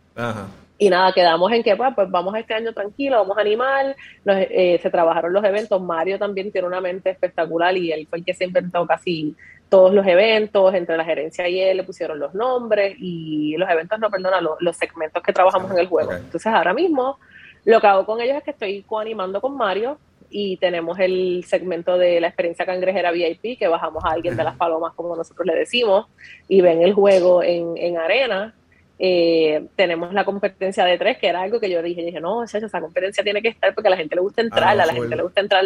Y 0.77 0.89
nada, 0.89 1.13
quedamos 1.13 1.51
en 1.51 1.63
que 1.63 1.75
pues, 1.75 1.93
pues 1.95 2.09
vamos 2.09 2.35
este 2.35 2.53
año 2.53 2.73
tranquilo, 2.73 3.17
vamos 3.17 3.37
a 3.37 3.41
animar, 3.41 3.95
eh, 4.25 4.79
se 4.81 4.89
trabajaron 4.89 5.31
los 5.31 5.43
eventos, 5.43 5.81
Mario 5.81 6.17
también 6.17 6.51
tiene 6.51 6.67
una 6.67 6.81
mente 6.81 7.11
espectacular 7.11 7.75
y 7.77 7.91
él 7.91 8.07
fue 8.09 8.19
el 8.19 8.25
que 8.25 8.33
se 8.33 8.45
inventó 8.45 8.85
casi 8.87 9.35
todos 9.69 9.93
los 9.93 10.05
eventos, 10.05 10.73
entre 10.75 10.97
la 10.97 11.03
gerencia 11.03 11.47
y 11.47 11.59
él 11.59 11.77
le 11.77 11.83
pusieron 11.83 12.19
los 12.19 12.35
nombres 12.35 12.95
y 12.99 13.55
los 13.57 13.67
eventos, 13.69 13.99
no, 13.99 14.09
perdona, 14.11 14.39
los, 14.39 14.77
segmentos 14.77 15.23
que 15.23 15.33
trabajamos 15.33 15.71
en 15.71 15.79
el 15.79 15.87
juego. 15.87 16.11
Entonces 16.11 16.45
ahora 16.45 16.73
mismo 16.73 17.17
lo 17.65 17.81
que 17.81 17.87
hago 17.87 18.05
con 18.05 18.21
ellos 18.21 18.37
es 18.37 18.43
que 18.43 18.51
estoy 18.51 18.83
coanimando 18.83 19.41
con 19.41 19.57
Mario, 19.57 19.97
y 20.35 20.57
tenemos 20.57 20.97
el 20.99 21.43
segmento 21.45 21.95
de 21.95 22.19
la 22.19 22.27
experiencia 22.27 22.65
cangrejera 22.65 23.11
VIP, 23.11 23.59
que 23.59 23.67
bajamos 23.67 24.03
a 24.03 24.09
alguien 24.09 24.35
de 24.35 24.43
las 24.43 24.57
palomas, 24.57 24.93
como 24.95 25.15
nosotros 25.15 25.45
le 25.45 25.53
decimos, 25.53 26.07
y 26.47 26.61
ven 26.61 26.81
el 26.81 26.93
juego 26.93 27.43
en, 27.43 27.77
en 27.77 27.99
arena. 27.99 28.55
Eh, 28.97 29.67
tenemos 29.75 30.11
la 30.11 30.25
competencia 30.25 30.85
de 30.85 30.97
tres, 30.97 31.19
que 31.19 31.27
era 31.27 31.43
algo 31.43 31.59
que 31.59 31.69
yo 31.69 31.83
dije, 31.83 32.03
dije, 32.03 32.19
no, 32.19 32.43
esa 32.43 32.81
competencia 32.81 33.23
tiene 33.23 33.43
que 33.43 33.49
estar 33.49 33.75
porque 33.75 33.89
a 33.89 33.91
la 33.91 33.97
gente 33.97 34.15
le 34.15 34.21
gusta 34.21 34.41
ah, 34.41 34.45
entrar, 34.45 34.79
a 34.79 34.85
la 34.87 34.93
gente 34.93 35.15
le 35.15 35.21
gusta 35.21 35.41
entrar. 35.41 35.65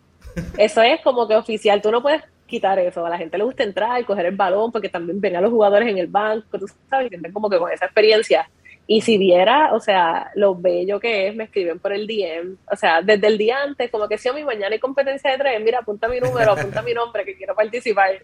Eso 0.58 0.82
es 0.82 1.00
como 1.02 1.28
que 1.28 1.36
oficial, 1.36 1.80
tú 1.80 1.92
no 1.92 2.02
puedes 2.02 2.22
quitar 2.46 2.78
eso, 2.78 3.04
a 3.04 3.10
la 3.10 3.18
gente 3.18 3.38
le 3.38 3.44
gusta 3.44 3.62
entrar, 3.62 4.04
coger 4.04 4.26
el 4.26 4.34
balón, 4.34 4.72
porque 4.72 4.88
también 4.88 5.20
ven 5.20 5.36
a 5.36 5.40
los 5.40 5.50
jugadores 5.50 5.88
en 5.88 5.98
el 5.98 6.06
banco, 6.06 6.58
tú 6.58 6.66
sabes, 6.88 7.10
sienten 7.10 7.30
como 7.30 7.50
que 7.50 7.58
con 7.58 7.70
esa 7.70 7.84
experiencia 7.84 8.48
y 8.90 9.02
si 9.02 9.18
viera, 9.18 9.74
o 9.74 9.80
sea, 9.80 10.30
lo 10.34 10.54
bello 10.54 10.98
que 10.98 11.28
es, 11.28 11.36
me 11.36 11.44
escriben 11.44 11.78
por 11.78 11.92
el 11.92 12.06
DM, 12.06 12.56
o 12.72 12.74
sea, 12.74 13.02
desde 13.02 13.26
el 13.26 13.36
día 13.36 13.62
antes, 13.62 13.90
como 13.90 14.08
que 14.08 14.16
si 14.16 14.30
a 14.30 14.32
mi 14.32 14.42
mañana 14.42 14.72
hay 14.72 14.78
competencia 14.78 15.30
de 15.30 15.36
tres, 15.36 15.60
mira, 15.62 15.80
apunta 15.80 16.08
mi 16.08 16.18
número, 16.20 16.52
apunta 16.52 16.80
mi 16.80 16.94
nombre, 16.94 17.22
que 17.26 17.36
quiero 17.36 17.54
participar. 17.54 18.22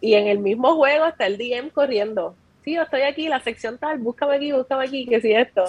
Y 0.00 0.14
en 0.14 0.28
el 0.28 0.38
mismo 0.38 0.76
juego 0.76 1.06
está 1.06 1.26
el 1.26 1.36
DM 1.36 1.70
corriendo. 1.70 2.36
Sí, 2.62 2.74
yo 2.74 2.82
estoy 2.82 3.02
aquí, 3.02 3.26
la 3.26 3.40
sección 3.40 3.76
tal, 3.76 3.98
búscame 3.98 4.36
aquí, 4.36 4.52
búscame 4.52 4.84
aquí, 4.84 5.04
que 5.04 5.20
si 5.20 5.32
esto. 5.32 5.64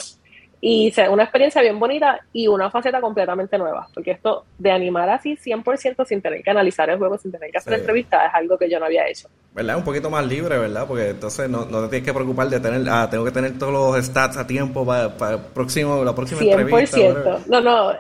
Y 0.61 0.93
una 1.09 1.23
experiencia 1.23 1.61
bien 1.61 1.79
bonita 1.79 2.19
y 2.33 2.47
una 2.47 2.71
faceta 2.71 2.99
completamente 3.01 3.57
nueva, 3.57 3.87
porque 3.93 4.11
esto 4.11 4.45
de 4.57 4.71
animar 4.71 5.09
así 5.09 5.35
100% 5.35 6.05
sin 6.05 6.21
tener 6.21 6.41
que 6.41 6.49
analizar 6.49 6.89
el 6.89 6.97
juego, 6.97 7.17
sin 7.17 7.31
tener 7.31 7.51
que 7.51 7.57
hacer 7.57 7.73
entrevistas, 7.73 8.27
es 8.27 8.33
algo 8.33 8.57
que 8.57 8.69
yo 8.69 8.79
no 8.79 8.85
había 8.85 9.07
hecho. 9.07 9.27
¿Verdad? 9.53 9.77
Un 9.77 9.83
poquito 9.83 10.09
más 10.09 10.25
libre, 10.25 10.57
¿verdad? 10.57 10.85
Porque 10.87 11.09
entonces 11.09 11.49
no, 11.49 11.65
no 11.65 11.83
te 11.83 11.89
tienes 11.89 12.05
que 12.05 12.13
preocupar 12.13 12.49
de 12.49 12.59
tener, 12.59 12.81
ah, 12.89 13.07
tengo 13.09 13.23
que 13.23 13.31
tener 13.31 13.57
todos 13.57 13.73
los 13.73 14.05
stats 14.05 14.37
a 14.37 14.47
tiempo 14.47 14.85
para, 14.85 15.15
para 15.15 15.37
próximo, 15.37 16.03
la 16.03 16.15
próxima 16.15 16.41
100%. 16.41 16.59
entrevista. 16.59 17.39
No, 17.47 17.61
no, 17.61 17.93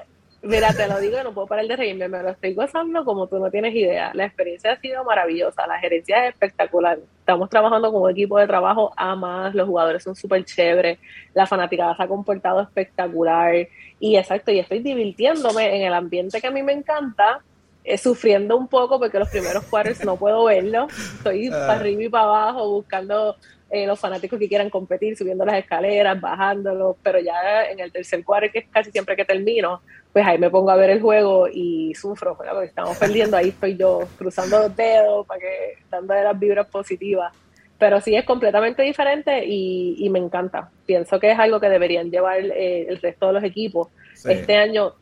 Mira, 0.45 0.71
te 0.73 0.87
lo 0.87 0.99
digo, 0.99 1.17
no 1.23 1.33
puedo 1.33 1.47
parar 1.47 1.65
de 1.65 1.75
reírme, 1.75 2.07
me 2.07 2.21
lo 2.21 2.29
estoy 2.29 2.53
gozando 2.53 3.03
como 3.03 3.25
tú 3.25 3.39
no 3.39 3.49
tienes 3.49 3.73
idea. 3.73 4.11
La 4.13 4.25
experiencia 4.25 4.73
ha 4.73 4.79
sido 4.79 5.03
maravillosa, 5.03 5.65
la 5.65 5.79
gerencia 5.79 6.27
es 6.27 6.33
espectacular. 6.33 6.99
Estamos 7.19 7.49
trabajando 7.49 7.89
un 7.89 8.11
equipo 8.11 8.37
de 8.37 8.45
trabajo 8.45 8.93
a 8.95 9.15
más, 9.15 9.55
los 9.55 9.67
jugadores 9.67 10.03
son 10.03 10.15
súper 10.15 10.45
chéveres, 10.45 10.99
la 11.33 11.47
fanaticada 11.47 11.97
se 11.97 12.03
ha 12.03 12.07
comportado 12.07 12.61
espectacular 12.61 13.67
y 13.99 14.17
exacto, 14.17 14.51
y 14.51 14.59
estoy 14.59 14.79
divirtiéndome 14.79 15.77
en 15.77 15.87
el 15.87 15.93
ambiente 15.95 16.39
que 16.39 16.45
a 16.45 16.51
mí 16.51 16.61
me 16.61 16.73
encanta, 16.73 17.39
eh, 17.83 17.97
sufriendo 17.97 18.55
un 18.55 18.67
poco 18.67 18.99
porque 18.99 19.17
los 19.17 19.29
primeros 19.29 19.63
quarters 19.65 20.05
no 20.05 20.15
puedo 20.15 20.43
verlo, 20.43 20.85
estoy 20.89 21.47
ah. 21.47 21.65
para 21.65 21.79
arriba 21.79 22.03
y 22.03 22.09
para 22.09 22.25
abajo 22.25 22.69
buscando 22.69 23.35
eh, 23.71 23.87
los 23.87 23.99
fanáticos 23.99 24.37
que 24.37 24.47
quieran 24.47 24.69
competir, 24.69 25.17
subiendo 25.17 25.43
las 25.43 25.57
escaleras, 25.57 26.21
bajándolo, 26.21 26.97
pero 27.01 27.19
ya 27.19 27.65
en 27.65 27.79
el 27.79 27.91
tercer 27.91 28.23
quarter, 28.23 28.51
que 28.51 28.59
es 28.59 28.65
casi 28.69 28.91
siempre 28.91 29.15
que 29.15 29.25
termino, 29.25 29.81
pues 30.13 30.25
ahí 30.25 30.37
me 30.37 30.51
pongo 30.51 30.69
a 30.69 30.75
ver 30.75 30.91
el 30.91 31.01
juego 31.01 31.47
y 31.51 31.93
sufro, 31.95 32.37
porque 32.37 32.65
estamos 32.65 32.95
perdiendo, 32.97 33.37
ahí 33.37 33.49
estoy 33.49 33.75
yo 33.75 34.01
cruzando 34.17 34.59
los 34.59 34.75
dedos 34.75 35.25
para 35.25 35.39
que 35.39 35.77
dándole 35.89 36.23
las 36.23 36.39
vibras 36.39 36.67
positivas. 36.67 37.33
Pero 37.77 37.99
sí 37.99 38.15
es 38.15 38.23
completamente 38.23 38.83
diferente 38.83 39.43
y, 39.45 40.07
me 40.09 40.19
encanta. 40.19 40.69
Pienso 40.85 41.19
que 41.19 41.31
es 41.31 41.37
algo 41.37 41.59
que 41.59 41.67
deberían 41.67 42.09
llevar 42.09 42.39
eh, 42.39 42.85
el 42.87 43.01
resto 43.01 43.27
de 43.27 43.33
los 43.33 43.43
equipos. 43.43 43.89
Este 44.23 44.55
año 44.55 44.93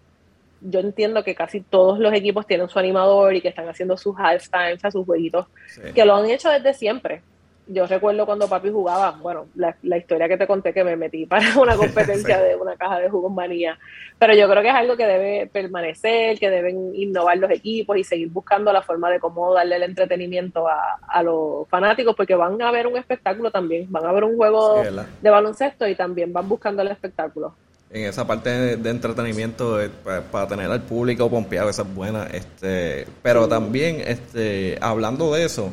yo 0.61 0.79
entiendo 0.79 1.23
que 1.23 1.35
casi 1.35 1.61
todos 1.61 1.99
los 1.99 2.11
equipos 2.13 2.47
tienen 2.47 2.69
su 2.69 2.79
animador 2.79 3.35
y 3.35 3.41
que 3.41 3.49
están 3.49 3.69
haciendo 3.69 3.97
sus 3.97 4.15
half 4.17 4.49
times, 4.49 4.81
sus 4.91 5.05
jueguitos, 5.05 5.45
que 5.93 6.05
lo 6.05 6.15
han 6.15 6.29
hecho 6.29 6.49
desde 6.49 6.73
siempre 6.73 7.21
yo 7.67 7.87
recuerdo 7.87 8.25
cuando 8.25 8.47
papi 8.47 8.69
jugaba, 8.69 9.11
bueno, 9.21 9.47
la, 9.55 9.97
historia 9.97 10.27
que 10.27 10.37
te 10.37 10.47
conté 10.47 10.73
que 10.73 10.83
me 10.83 10.95
metí 10.95 11.25
para 11.25 11.57
una 11.59 11.75
competencia 11.75 12.41
de 12.41 12.55
una 12.55 12.75
caja 12.75 12.99
de 12.99 13.09
jugos 13.09 13.31
manía, 13.31 13.77
pero 14.19 14.33
yo 14.35 14.49
creo 14.49 14.61
que 14.61 14.69
es 14.69 14.75
algo 14.75 14.97
que 14.97 15.05
debe 15.05 15.47
permanecer, 15.47 16.39
que 16.39 16.49
deben 16.49 16.93
innovar 16.95 17.37
los 17.37 17.51
equipos 17.51 17.97
y 17.97 18.03
seguir 18.03 18.29
buscando 18.29 18.73
la 18.73 18.81
forma 18.81 19.09
de 19.09 19.19
cómo 19.19 19.53
darle 19.53 19.77
el 19.77 19.83
entretenimiento 19.83 20.67
a, 20.67 20.99
a 21.07 21.23
los 21.23 21.67
fanáticos, 21.69 22.15
porque 22.15 22.35
van 22.35 22.61
a 22.61 22.71
ver 22.71 22.87
un 22.87 22.97
espectáculo 22.97 23.51
también, 23.51 23.87
van 23.89 24.05
a 24.05 24.11
ver 24.11 24.23
un 24.23 24.35
juego 24.35 24.83
de 25.21 25.29
baloncesto 25.29 25.87
y 25.87 25.95
también 25.95 26.33
van 26.33 26.47
buscando 26.47 26.81
el 26.81 26.89
espectáculo. 26.89 27.55
En 27.89 28.05
esa 28.05 28.25
parte 28.25 28.49
de, 28.49 28.89
entretenimiento 28.89 29.79
eh, 29.79 29.91
para, 30.31 30.47
tener 30.47 30.69
al 30.69 30.81
público 30.81 31.29
pompeado, 31.29 31.69
esa 31.69 31.83
es 31.83 31.93
buena, 31.93 32.25
este, 32.25 33.05
pero 33.21 33.47
también 33.47 34.01
este, 34.01 34.79
hablando 34.81 35.31
de 35.31 35.45
eso, 35.45 35.71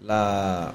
la 0.00 0.72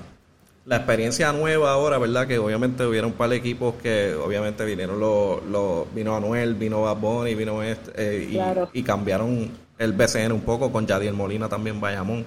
la 0.70 0.76
experiencia 0.76 1.34
nueva 1.34 1.72
ahora, 1.72 1.98
¿verdad? 1.98 2.28
Que 2.28 2.38
obviamente 2.38 2.86
hubieron 2.86 3.10
un 3.10 3.18
par 3.18 3.32
de 3.32 3.38
equipos 3.38 3.74
que 3.82 4.14
obviamente 4.14 4.64
vinieron 4.66 5.00
los, 5.00 5.44
los 5.46 5.92
vino 5.96 6.16
Anuel, 6.16 6.54
vino 6.54 6.84
Bad 6.84 7.26
y 7.26 7.34
vino 7.34 7.64
este, 7.64 7.92
eh, 7.96 8.70
y, 8.72 8.84
cambiaron 8.84 9.50
el 9.80 9.94
BCN 9.94 10.32
un 10.32 10.42
poco 10.42 10.72
con 10.72 10.86
Yadiel 10.86 11.16
Molina 11.16 11.50
también 11.50 11.82
Bayamón. 11.82 12.24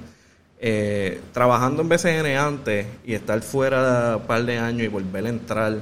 Eh, 0.59 1.21
trabajando 1.33 1.83
en 1.83 1.89
BCN 1.89 2.37
antes 2.37 2.87
y 3.05 3.15
estar 3.15 3.41
fuera 3.43 4.17
un 4.17 4.27
par 4.27 4.45
de 4.45 4.59
años 4.59 4.83
y 4.83 4.89
volver 4.89 5.25
a 5.27 5.29
entrar, 5.29 5.75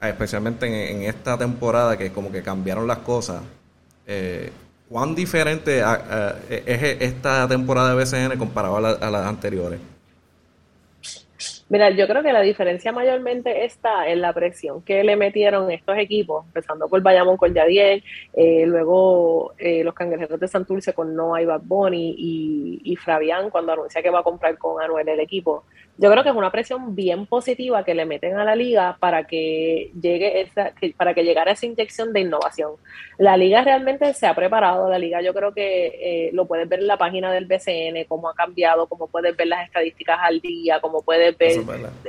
especialmente 0.00 0.90
en, 0.90 1.02
esta 1.02 1.36
temporada 1.36 1.98
que 1.98 2.10
como 2.12 2.32
que 2.32 2.42
cambiaron 2.42 2.86
las 2.86 2.98
cosas, 2.98 3.42
eh, 4.06 4.50
¿cuán 4.88 5.14
diferente 5.14 5.82
es 6.48 6.82
esta 7.02 7.46
temporada 7.46 7.94
de 7.94 8.02
BCN 8.02 8.38
comparado 8.38 8.78
a 8.78 9.10
las 9.10 9.26
anteriores? 9.26 9.91
Mira, 11.72 11.88
yo 11.88 12.06
creo 12.06 12.22
que 12.22 12.34
la 12.34 12.42
diferencia 12.42 12.92
mayormente 12.92 13.64
está 13.64 14.06
en 14.06 14.20
la 14.20 14.34
presión 14.34 14.82
que 14.82 15.02
le 15.02 15.16
metieron 15.16 15.70
estos 15.70 15.96
equipos, 15.96 16.44
empezando 16.44 16.86
por 16.86 17.00
Bayamón 17.00 17.38
con 17.38 17.54
Yadier, 17.54 18.04
eh, 18.34 18.64
luego 18.66 19.54
eh, 19.56 19.82
los 19.82 19.94
cangrejeros 19.94 20.38
de 20.38 20.48
Santurce 20.48 20.92
con 20.92 21.16
Noah 21.16 21.40
y 21.40 21.46
Bad 21.46 21.62
Bunny 21.64 22.14
y, 22.18 22.80
y 22.84 22.96
Fabián 22.96 23.48
cuando 23.48 23.72
anuncia 23.72 24.02
que 24.02 24.10
va 24.10 24.18
a 24.18 24.22
comprar 24.22 24.58
con 24.58 24.82
Anuel 24.82 25.08
el 25.08 25.20
equipo. 25.20 25.64
Yo 25.98 26.10
creo 26.10 26.22
que 26.22 26.30
es 26.30 26.34
una 26.34 26.50
presión 26.50 26.94
bien 26.94 27.26
positiva 27.26 27.84
que 27.84 27.94
le 27.94 28.06
meten 28.06 28.38
a 28.38 28.44
la 28.44 28.56
liga 28.56 28.96
para 28.98 29.24
que 29.24 29.90
llegue 30.00 30.40
esa, 30.40 30.72
para 30.96 31.12
que 31.12 31.22
llegara 31.22 31.52
esa 31.52 31.66
inyección 31.66 32.14
de 32.14 32.20
innovación. 32.20 32.72
La 33.18 33.36
liga 33.36 33.62
realmente 33.62 34.12
se 34.14 34.26
ha 34.26 34.34
preparado, 34.34 34.88
la 34.88 34.98
liga 34.98 35.20
yo 35.20 35.34
creo 35.34 35.52
que 35.52 35.86
eh, 35.86 36.30
lo 36.32 36.46
puedes 36.46 36.66
ver 36.66 36.80
en 36.80 36.86
la 36.86 36.96
página 36.96 37.30
del 37.30 37.44
BCN, 37.44 38.06
cómo 38.08 38.30
ha 38.30 38.34
cambiado, 38.34 38.86
cómo 38.86 39.06
puedes 39.06 39.36
ver 39.36 39.48
las 39.48 39.66
estadísticas 39.66 40.18
al 40.22 40.40
día, 40.40 40.80
cómo 40.80 41.02
puedes 41.02 41.36
ver 41.36 41.60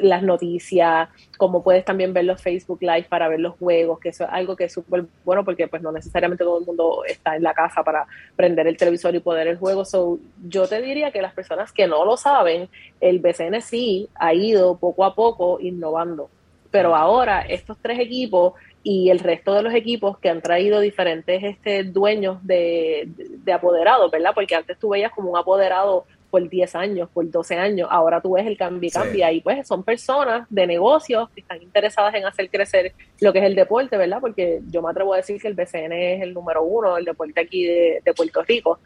las 0.02 0.24
noticias, 0.24 1.10
cómo 1.38 1.62
puedes 1.62 1.84
también 1.84 2.14
ver 2.14 2.24
los 2.24 2.42
Facebook 2.42 2.82
Live 2.82 3.08
para 3.10 3.28
ver 3.28 3.42
los 3.42 3.58
juegos, 3.58 4.00
que 4.00 4.10
eso 4.10 4.24
es 4.24 4.30
algo 4.32 4.56
que 4.56 4.64
es 4.66 4.74
súper 4.74 5.06
bueno 5.26 5.44
porque 5.44 5.68
pues 5.68 5.82
no 5.82 5.92
necesariamente 5.92 6.46
todo 6.46 6.60
el 6.60 6.66
mundo 6.66 7.04
está 7.06 7.36
en 7.36 7.44
la 7.44 7.54
casa 7.54 7.84
para 7.84 8.08
prender 8.38 8.66
el 8.66 8.78
televisor 8.78 9.14
y 9.14 9.20
poder 9.20 9.48
el 9.48 9.58
juego. 9.58 9.84
So, 9.84 10.20
yo 10.48 10.68
te 10.68 10.82
diría 10.82 11.12
que 11.12 11.22
las 11.22 11.34
personas 11.34 11.74
que 11.74 11.86
no 11.86 12.06
lo 12.06 12.16
saben, 12.16 12.70
el 13.02 13.20
BCN 13.20 13.62
sí 13.74 14.08
ha 14.14 14.36
ido 14.36 14.78
poco 14.78 15.04
a 15.04 15.16
poco 15.16 15.60
innovando. 15.60 16.30
Pero 16.70 16.96
ahora 16.96 17.42
estos 17.42 17.76
tres 17.82 18.00
equipos 18.00 18.54
y 18.84 19.10
el 19.10 19.18
resto 19.18 19.56
de 19.56 19.64
los 19.64 19.74
equipos 19.74 20.20
que 20.20 20.30
han 20.30 20.42
traído 20.44 20.80
diferentes 20.80 21.44
este, 21.44 21.84
dueños 21.84 22.38
de, 22.46 23.10
de 23.18 23.52
apoderados, 23.52 24.12
¿verdad? 24.12 24.32
Porque 24.36 24.54
antes 24.54 24.78
tú 24.78 24.90
veías 24.90 25.12
como 25.12 25.32
un 25.32 25.38
apoderado 25.38 26.06
por 26.30 26.48
10 26.48 26.76
años, 26.76 27.10
por 27.12 27.30
12 27.30 27.56
años, 27.56 27.88
ahora 27.92 28.22
tú 28.22 28.34
ves 28.34 28.46
el 28.46 28.58
cambio 28.58 28.88
y 28.88 28.92
cambia 28.92 29.32
y 29.32 29.42
pues 29.42 29.68
son 29.68 29.84
personas 29.84 30.48
de 30.50 30.68
negocios 30.68 31.30
que 31.30 31.42
están 31.42 31.62
interesadas 31.62 32.14
en 32.14 32.26
hacer 32.26 32.50
crecer 32.50 32.94
lo 33.22 33.34
que 33.34 33.40
es 33.40 33.46
el 33.46 33.56
deporte, 33.56 33.98
¿verdad? 33.98 34.20
Porque 34.22 34.62
yo 34.70 34.84
me 34.84 34.92
atrevo 34.92 35.14
a 35.14 35.18
decir 35.18 35.42
que 35.42 35.48
el 35.48 35.56
BCN 35.56 35.94
es 35.94 36.22
el 36.22 36.34
número 36.34 36.64
uno 36.64 36.96
del 36.96 37.06
deporte 37.06 37.40
aquí 37.40 37.66
de, 37.66 38.14
Puerto 38.16 38.44
Rico. 38.44 38.80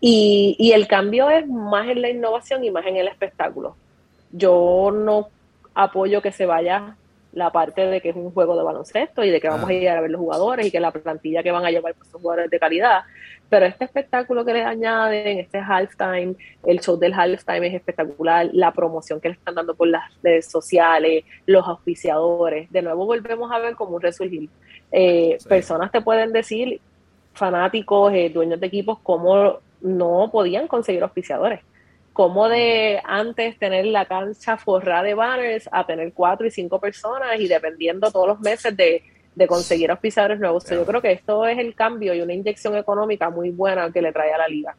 Y, 0.00 0.56
y 0.58 0.72
el 0.72 0.86
cambio 0.86 1.30
es 1.30 1.46
más 1.46 1.88
en 1.88 2.02
la 2.02 2.10
innovación 2.10 2.64
y 2.64 2.70
más 2.70 2.86
en 2.86 2.96
el 2.96 3.08
espectáculo. 3.08 3.76
Yo 4.36 4.90
no 4.92 5.28
apoyo 5.74 6.20
que 6.20 6.32
se 6.32 6.44
vaya 6.44 6.96
la 7.32 7.50
parte 7.50 7.86
de 7.86 8.00
que 8.00 8.10
es 8.10 8.16
un 8.16 8.30
juego 8.30 8.56
de 8.56 8.64
baloncesto 8.64 9.24
y 9.24 9.30
de 9.30 9.40
que 9.40 9.48
vamos 9.48 9.68
ah. 9.68 9.72
a 9.72 9.72
ir 9.72 9.88
a 9.88 10.00
ver 10.00 10.10
los 10.10 10.20
jugadores 10.20 10.66
y 10.66 10.70
que 10.70 10.80
la 10.80 10.92
plantilla 10.92 11.42
que 11.42 11.52
van 11.52 11.64
a 11.64 11.70
llevar 11.70 11.94
pues, 11.94 12.08
son 12.10 12.20
jugadores 12.20 12.50
de 12.50 12.58
calidad. 12.58 13.02
Pero 13.48 13.66
este 13.66 13.84
espectáculo 13.84 14.44
que 14.44 14.54
le 14.54 14.64
añaden, 14.64 15.38
este 15.38 15.58
halftime, 15.58 16.34
el 16.64 16.80
show 16.80 16.96
del 16.96 17.12
halftime 17.12 17.68
es 17.68 17.74
espectacular, 17.74 18.50
la 18.52 18.72
promoción 18.72 19.20
que 19.20 19.28
le 19.28 19.34
están 19.34 19.54
dando 19.54 19.74
por 19.74 19.88
las 19.88 20.04
redes 20.22 20.46
sociales, 20.46 21.24
los 21.46 21.66
auspiciadores. 21.66 22.70
De 22.72 22.82
nuevo 22.82 23.06
volvemos 23.06 23.52
a 23.52 23.58
ver 23.58 23.76
como 23.76 23.96
un 23.96 24.02
resurgir. 24.02 24.48
Eh, 24.90 25.38
personas 25.48 25.92
te 25.92 26.00
pueden 26.00 26.32
decir, 26.32 26.80
fanáticos, 27.34 28.12
eh, 28.12 28.30
dueños 28.30 28.60
de 28.60 28.66
equipos, 28.66 28.98
cómo 29.02 29.58
no 29.80 30.30
podían 30.32 30.66
conseguir 30.66 31.02
auspiciadores 31.02 31.60
como 32.14 32.48
de 32.48 33.00
antes 33.04 33.58
tener 33.58 33.86
la 33.86 34.06
cancha 34.06 34.56
forrada 34.56 35.02
de 35.02 35.14
banners 35.14 35.68
a 35.70 35.84
tener 35.84 36.12
cuatro 36.12 36.46
y 36.46 36.50
cinco 36.50 36.80
personas 36.80 37.40
y 37.40 37.48
dependiendo 37.48 38.10
todos 38.12 38.28
los 38.28 38.40
meses 38.40 38.74
de, 38.76 39.02
conseguir 39.48 39.90
auspiciadores 39.90 40.38
nuevos. 40.38 40.64
Yo 40.70 40.86
creo 40.86 41.02
que 41.02 41.10
esto 41.10 41.44
es 41.44 41.58
el 41.58 41.74
cambio 41.74 42.14
y 42.14 42.20
una 42.20 42.32
inyección 42.32 42.76
económica 42.76 43.30
muy 43.30 43.50
buena 43.50 43.90
que 43.90 44.00
le 44.00 44.12
trae 44.12 44.32
a 44.32 44.38
la 44.38 44.46
liga. 44.46 44.76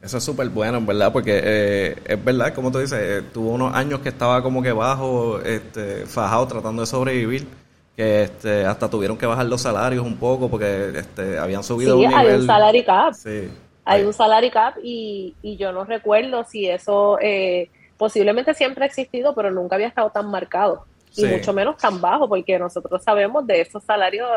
Eso 0.00 0.18
es 0.18 0.24
súper 0.24 0.48
bueno, 0.48 0.80
¿verdad? 0.80 1.12
Porque 1.12 1.40
eh, 1.42 1.96
es 2.06 2.24
verdad, 2.24 2.54
como 2.54 2.70
tú 2.70 2.78
dices, 2.78 2.98
eh, 3.02 3.22
tuvo 3.34 3.50
unos 3.50 3.74
años 3.74 3.98
que 3.98 4.10
estaba 4.10 4.40
como 4.40 4.62
que 4.62 4.70
bajo, 4.70 5.40
este, 5.40 6.06
fajado, 6.06 6.46
tratando 6.46 6.82
de 6.82 6.86
sobrevivir, 6.86 7.48
que 7.96 8.22
este, 8.22 8.64
hasta 8.64 8.88
tuvieron 8.88 9.18
que 9.18 9.26
bajar 9.26 9.46
los 9.46 9.60
salarios 9.60 10.06
un 10.06 10.16
poco 10.16 10.48
porque 10.48 10.92
este, 10.94 11.36
habían 11.36 11.64
subido 11.64 11.98
sí, 11.98 12.06
un 12.06 12.14
hay 12.14 12.28
un 12.28 12.46
salary 12.46 12.84
cap. 12.84 13.12
Sí 13.14 13.50
hay 13.90 14.04
un 14.04 14.12
salary 14.12 14.50
cap 14.50 14.74
y, 14.82 15.34
y 15.42 15.56
yo 15.56 15.72
no 15.72 15.84
recuerdo 15.84 16.44
si 16.44 16.68
eso 16.68 17.18
eh, 17.20 17.70
posiblemente 17.96 18.54
siempre 18.54 18.84
ha 18.84 18.86
existido, 18.86 19.34
pero 19.34 19.50
nunca 19.50 19.74
había 19.74 19.88
estado 19.88 20.10
tan 20.10 20.30
marcado. 20.30 20.84
Y 21.16 21.24
mucho 21.26 21.52
menos 21.52 21.76
tan 21.76 22.00
bajo, 22.00 22.28
porque 22.28 22.56
nosotros 22.56 23.02
sabemos 23.02 23.44
de 23.44 23.62
esos 23.62 23.82
salarios, 23.82 24.28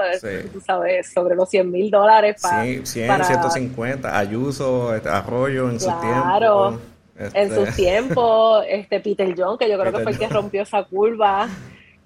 tú 0.52 0.60
sabes, 0.60 1.14
sobre 1.14 1.36
los 1.36 1.48
100 1.48 1.72
mil 1.72 1.92
dólares. 1.92 2.42
Para, 2.42 2.64
sí, 2.64 2.82
100, 2.84 3.26
150. 3.26 4.18
Ayuso, 4.18 4.96
este, 4.96 5.08
Arroyo 5.08 5.70
en 5.70 5.80
su 5.80 5.86
tiempo. 5.86 6.24
Claro, 6.24 6.80
en 7.16 7.54
su 7.54 7.62
este. 7.62 7.76
tiempo. 7.76 8.62
Este 8.64 9.00
Peter 9.02 9.36
John, 9.38 9.56
que 9.60 9.70
yo 9.70 9.80
creo 9.80 9.94
que 9.94 10.00
fue 10.02 10.12
el 10.14 10.18
que 10.18 10.28
rompió 10.28 10.64
esa 10.64 10.84
curva. 10.84 11.48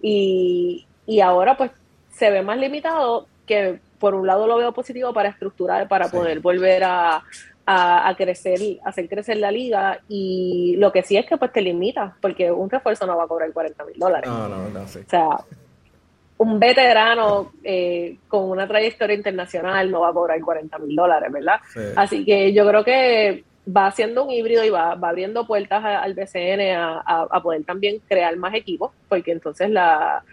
Y, 0.02 0.86
y 1.06 1.22
ahora, 1.22 1.56
pues, 1.56 1.72
se 2.12 2.30
ve 2.30 2.42
más 2.42 2.58
limitado 2.58 3.26
que 3.46 3.80
por 4.00 4.16
un 4.16 4.28
lado 4.28 4.48
lo 4.48 4.58
veo 4.58 4.74
positivo 4.74 5.14
para 5.14 5.30
estructurar, 5.30 5.88
para 5.88 6.10
poder 6.10 6.40
volver 6.40 6.84
a, 6.84 7.24
a, 7.66 8.16
crecer, 8.16 8.60
hacer 8.84 9.10
crecer 9.10 9.38
la 9.38 9.52
liga. 9.52 10.00
Y 10.08 10.76
lo 10.78 10.92
que 10.92 11.04
sí 11.04 11.18
es 11.18 11.26
que 11.26 11.38
pues 11.38 11.52
te 11.52 11.62
limita, 11.62 12.16
porque 12.22 12.52
un 12.52 12.70
refuerzo 12.70 13.06
no 13.06 13.18
va 13.18 13.26
a 13.26 13.28
cobrar 13.28 13.52
40 13.52 13.86
mil 13.86 14.00
dólares. 14.00 14.30
No, 14.30 14.48
no, 14.48 14.70
no, 14.70 14.88
sí. 14.88 15.00
O 15.00 15.10
sea, 15.10 15.28
un 16.38 16.60
veterano 16.60 17.52
eh, 17.64 18.18
con 18.28 18.50
una 18.50 18.68
trayectoria 18.68 19.16
internacional 19.16 19.92
no 19.92 20.02
va 20.02 20.10
a 20.10 20.14
cobrar 20.14 20.40
40 20.40 20.78
mil 20.80 20.96
dólares, 20.96 21.32
¿verdad? 21.32 21.60
Así 21.96 22.24
que 22.24 22.54
yo 22.54 22.68
creo 22.68 22.84
que 22.84 23.44
va 23.76 23.88
haciendo 23.88 24.24
un 24.24 24.32
híbrido 24.32 24.64
y 24.64 24.70
va, 24.70 24.96
va 24.96 25.10
abriendo 25.10 25.46
puertas 25.46 25.84
al 25.84 26.14
BCN 26.14 26.72
a, 26.74 27.02
a, 27.30 27.44
poder 27.44 27.66
también 27.66 28.00
crear 28.08 28.38
más 28.38 28.54
equipos, 28.54 28.92
porque 29.10 29.34
entonces 29.34 29.70
la, 29.70 30.24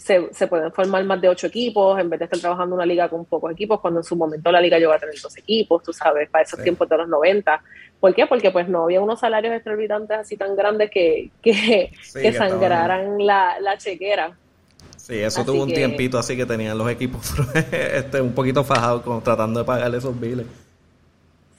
se, 0.00 0.32
se, 0.32 0.46
pueden 0.46 0.72
formar 0.72 1.04
más 1.04 1.20
de 1.20 1.28
ocho 1.28 1.46
equipos 1.46 2.00
en 2.00 2.08
vez 2.08 2.18
de 2.18 2.24
estar 2.24 2.40
trabajando 2.40 2.74
una 2.74 2.86
liga 2.86 3.06
con 3.10 3.26
pocos 3.26 3.52
equipos, 3.52 3.80
cuando 3.80 4.00
en 4.00 4.04
su 4.04 4.16
momento 4.16 4.50
la 4.50 4.60
liga 4.60 4.78
llegó 4.78 4.92
a 4.92 4.98
tener 4.98 5.14
dos 5.20 5.36
equipos, 5.36 5.82
tú 5.82 5.92
sabes, 5.92 6.30
para 6.30 6.42
esos 6.42 6.62
tiempos 6.62 6.88
de 6.88 6.96
los 6.96 7.08
90. 7.08 7.62
¿Por 8.00 8.14
qué? 8.14 8.26
Porque 8.26 8.50
pues 8.50 8.66
no 8.66 8.84
había 8.84 9.02
unos 9.02 9.20
salarios 9.20 9.54
exorbitantes 9.54 10.16
así 10.16 10.38
tan 10.38 10.56
grandes 10.56 10.90
que, 10.90 11.30
que, 11.42 11.92
sangraran 12.32 13.18
la, 13.18 13.60
la, 13.60 13.76
chequera. 13.76 14.34
Sí, 14.96 15.18
eso 15.18 15.44
tuvo 15.44 15.64
un 15.64 15.68
tiempito 15.68 16.18
así 16.18 16.34
que 16.34 16.46
tenían 16.46 16.78
los 16.78 16.90
equipos 16.90 17.34
este, 17.72 18.22
un 18.22 18.32
poquito 18.32 18.64
fajados 18.64 19.02
como 19.02 19.20
tratando 19.20 19.60
de 19.60 19.66
pagarle 19.66 19.98
esos 19.98 20.18
biles. 20.18 20.46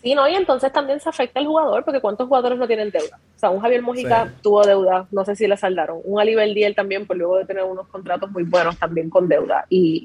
Sí, 0.01 0.15
no, 0.15 0.27
y 0.27 0.33
entonces 0.33 0.71
también 0.73 0.99
se 0.99 1.09
afecta 1.09 1.39
al 1.39 1.45
jugador, 1.45 1.85
porque 1.85 2.01
¿cuántos 2.01 2.27
jugadores 2.27 2.57
no 2.57 2.65
tienen 2.65 2.89
deuda? 2.89 3.19
O 3.35 3.39
sea, 3.39 3.51
un 3.51 3.59
Javier 3.59 3.83
Mojica 3.83 4.33
tuvo 4.41 4.63
deuda, 4.63 5.05
no 5.11 5.23
sé 5.23 5.35
si 5.35 5.45
le 5.45 5.55
saldaron. 5.57 5.99
Un 6.03 6.19
Aliber 6.19 6.51
Diel 6.55 6.73
también, 6.73 7.05
por 7.05 7.17
luego 7.17 7.37
de 7.37 7.45
tener 7.45 7.63
unos 7.63 7.87
contratos 7.87 8.31
muy 8.31 8.43
buenos, 8.43 8.77
también 8.77 9.11
con 9.11 9.27
deuda. 9.27 9.65
Y, 9.69 10.01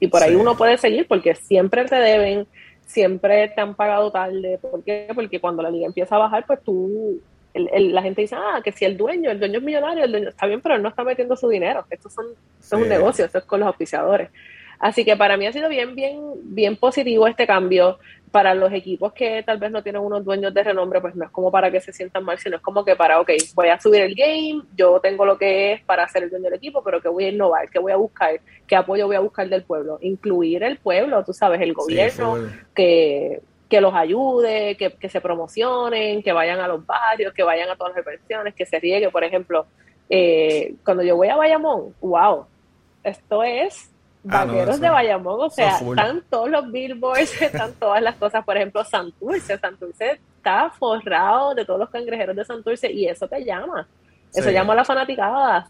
y, 0.00 0.04
y 0.04 0.08
por 0.08 0.22
ahí 0.22 0.34
uno 0.34 0.56
puede 0.56 0.78
seguir, 0.78 1.06
porque 1.06 1.34
siempre 1.34 1.84
te 1.84 1.96
deben, 1.96 2.46
siempre 2.86 3.48
te 3.48 3.60
han 3.60 3.74
pagado 3.74 4.10
tarde. 4.10 4.58
¿Por 4.58 4.82
qué? 4.82 5.08
Porque 5.14 5.40
cuando 5.40 5.62
la 5.62 5.70
liga 5.70 5.86
empieza 5.86 6.16
a 6.16 6.20
bajar, 6.20 6.46
pues 6.46 6.62
tú, 6.62 7.20
la 7.54 8.00
gente 8.02 8.22
dice, 8.22 8.36
ah, 8.36 8.60
que 8.64 8.72
si 8.72 8.86
el 8.86 8.96
dueño, 8.96 9.30
el 9.30 9.38
dueño 9.38 9.58
es 9.58 9.64
millonario, 9.64 10.04
el 10.04 10.10
dueño 10.10 10.28
está 10.30 10.46
bien, 10.46 10.62
pero 10.62 10.74
él 10.74 10.82
no 10.82 10.88
está 10.88 11.04
metiendo 11.04 11.36
su 11.36 11.48
dinero. 11.50 11.84
Esto, 11.90 12.08
son, 12.08 12.26
esto 12.60 12.76
es 12.76 12.82
un 12.82 12.88
negocio, 12.88 13.26
esto 13.26 13.38
es 13.38 13.44
con 13.44 13.60
los 13.60 13.68
oficiadores. 13.68 14.30
Así 14.78 15.04
que 15.04 15.16
para 15.16 15.36
mí 15.36 15.46
ha 15.46 15.52
sido 15.52 15.68
bien, 15.68 15.94
bien, 15.94 16.20
bien 16.42 16.76
positivo 16.76 17.26
este 17.26 17.46
cambio. 17.46 17.98
Para 18.30 18.54
los 18.54 18.72
equipos 18.72 19.12
que 19.12 19.42
tal 19.42 19.58
vez 19.58 19.70
no 19.70 19.82
tienen 19.82 20.02
unos 20.02 20.24
dueños 20.24 20.52
de 20.52 20.62
renombre, 20.62 21.00
pues 21.00 21.14
no 21.14 21.24
es 21.24 21.30
como 21.30 21.50
para 21.50 21.70
que 21.70 21.80
se 21.80 21.92
sientan 21.92 22.24
mal, 22.24 22.38
sino 22.38 22.56
es 22.56 22.62
como 22.62 22.84
que 22.84 22.96
para, 22.96 23.20
ok, 23.20 23.30
voy 23.54 23.68
a 23.68 23.80
subir 23.80 24.02
el 24.02 24.14
game, 24.14 24.62
yo 24.76 25.00
tengo 25.00 25.24
lo 25.24 25.38
que 25.38 25.72
es 25.72 25.82
para 25.82 26.06
ser 26.08 26.24
el 26.24 26.30
dueño 26.30 26.44
del 26.44 26.54
equipo, 26.54 26.82
pero 26.82 27.00
que 27.00 27.08
voy 27.08 27.24
a 27.24 27.28
innovar, 27.30 27.70
que 27.70 27.78
voy 27.78 27.92
a 27.92 27.96
buscar, 27.96 28.40
qué 28.66 28.76
apoyo 28.76 29.06
voy 29.06 29.16
a 29.16 29.20
buscar 29.20 29.48
del 29.48 29.62
pueblo. 29.62 29.98
Incluir 30.00 30.62
el 30.64 30.78
pueblo, 30.78 31.24
tú 31.24 31.32
sabes, 31.32 31.60
el 31.60 31.72
gobierno, 31.72 32.36
que, 32.74 33.40
que 33.68 33.80
los 33.80 33.94
ayude, 33.94 34.76
que, 34.76 34.90
que 34.90 35.08
se 35.08 35.20
promocionen, 35.20 36.22
que 36.22 36.32
vayan 36.32 36.60
a 36.60 36.68
los 36.68 36.84
barrios, 36.84 37.32
que 37.32 37.42
vayan 37.42 37.70
a 37.70 37.76
todas 37.76 37.94
las 37.94 38.04
reversiones, 38.04 38.54
que 38.54 38.66
se 38.66 38.78
riegue, 38.78 39.10
por 39.10 39.24
ejemplo, 39.24 39.66
eh, 40.08 40.74
cuando 40.84 41.02
yo 41.02 41.16
voy 41.16 41.28
a 41.28 41.36
Bayamón, 41.36 41.94
wow, 42.00 42.46
esto 43.02 43.42
es 43.42 43.90
Ah, 44.28 44.44
vaqueros 44.44 44.80
de 44.80 44.88
Bayamón, 44.88 45.40
o 45.40 45.50
sea, 45.50 45.78
están 45.78 46.22
todos 46.28 46.50
los 46.50 46.70
billboards, 46.72 47.40
están 47.42 47.72
todas 47.74 48.02
las 48.02 48.16
cosas, 48.16 48.44
por 48.44 48.56
ejemplo, 48.56 48.84
Santurce, 48.84 49.58
Santurce 49.58 50.20
está 50.36 50.70
forrado 50.70 51.54
de 51.54 51.64
todos 51.64 51.80
los 51.80 51.90
cangrejeros 51.90 52.34
de 52.34 52.44
Santurce 52.44 52.90
y 52.90 53.06
eso 53.06 53.28
te 53.28 53.44
llama, 53.44 53.86
eso 54.34 54.50
llama 54.50 54.72
a 54.72 54.76
la 54.76 54.84
fanaticada. 54.84 55.68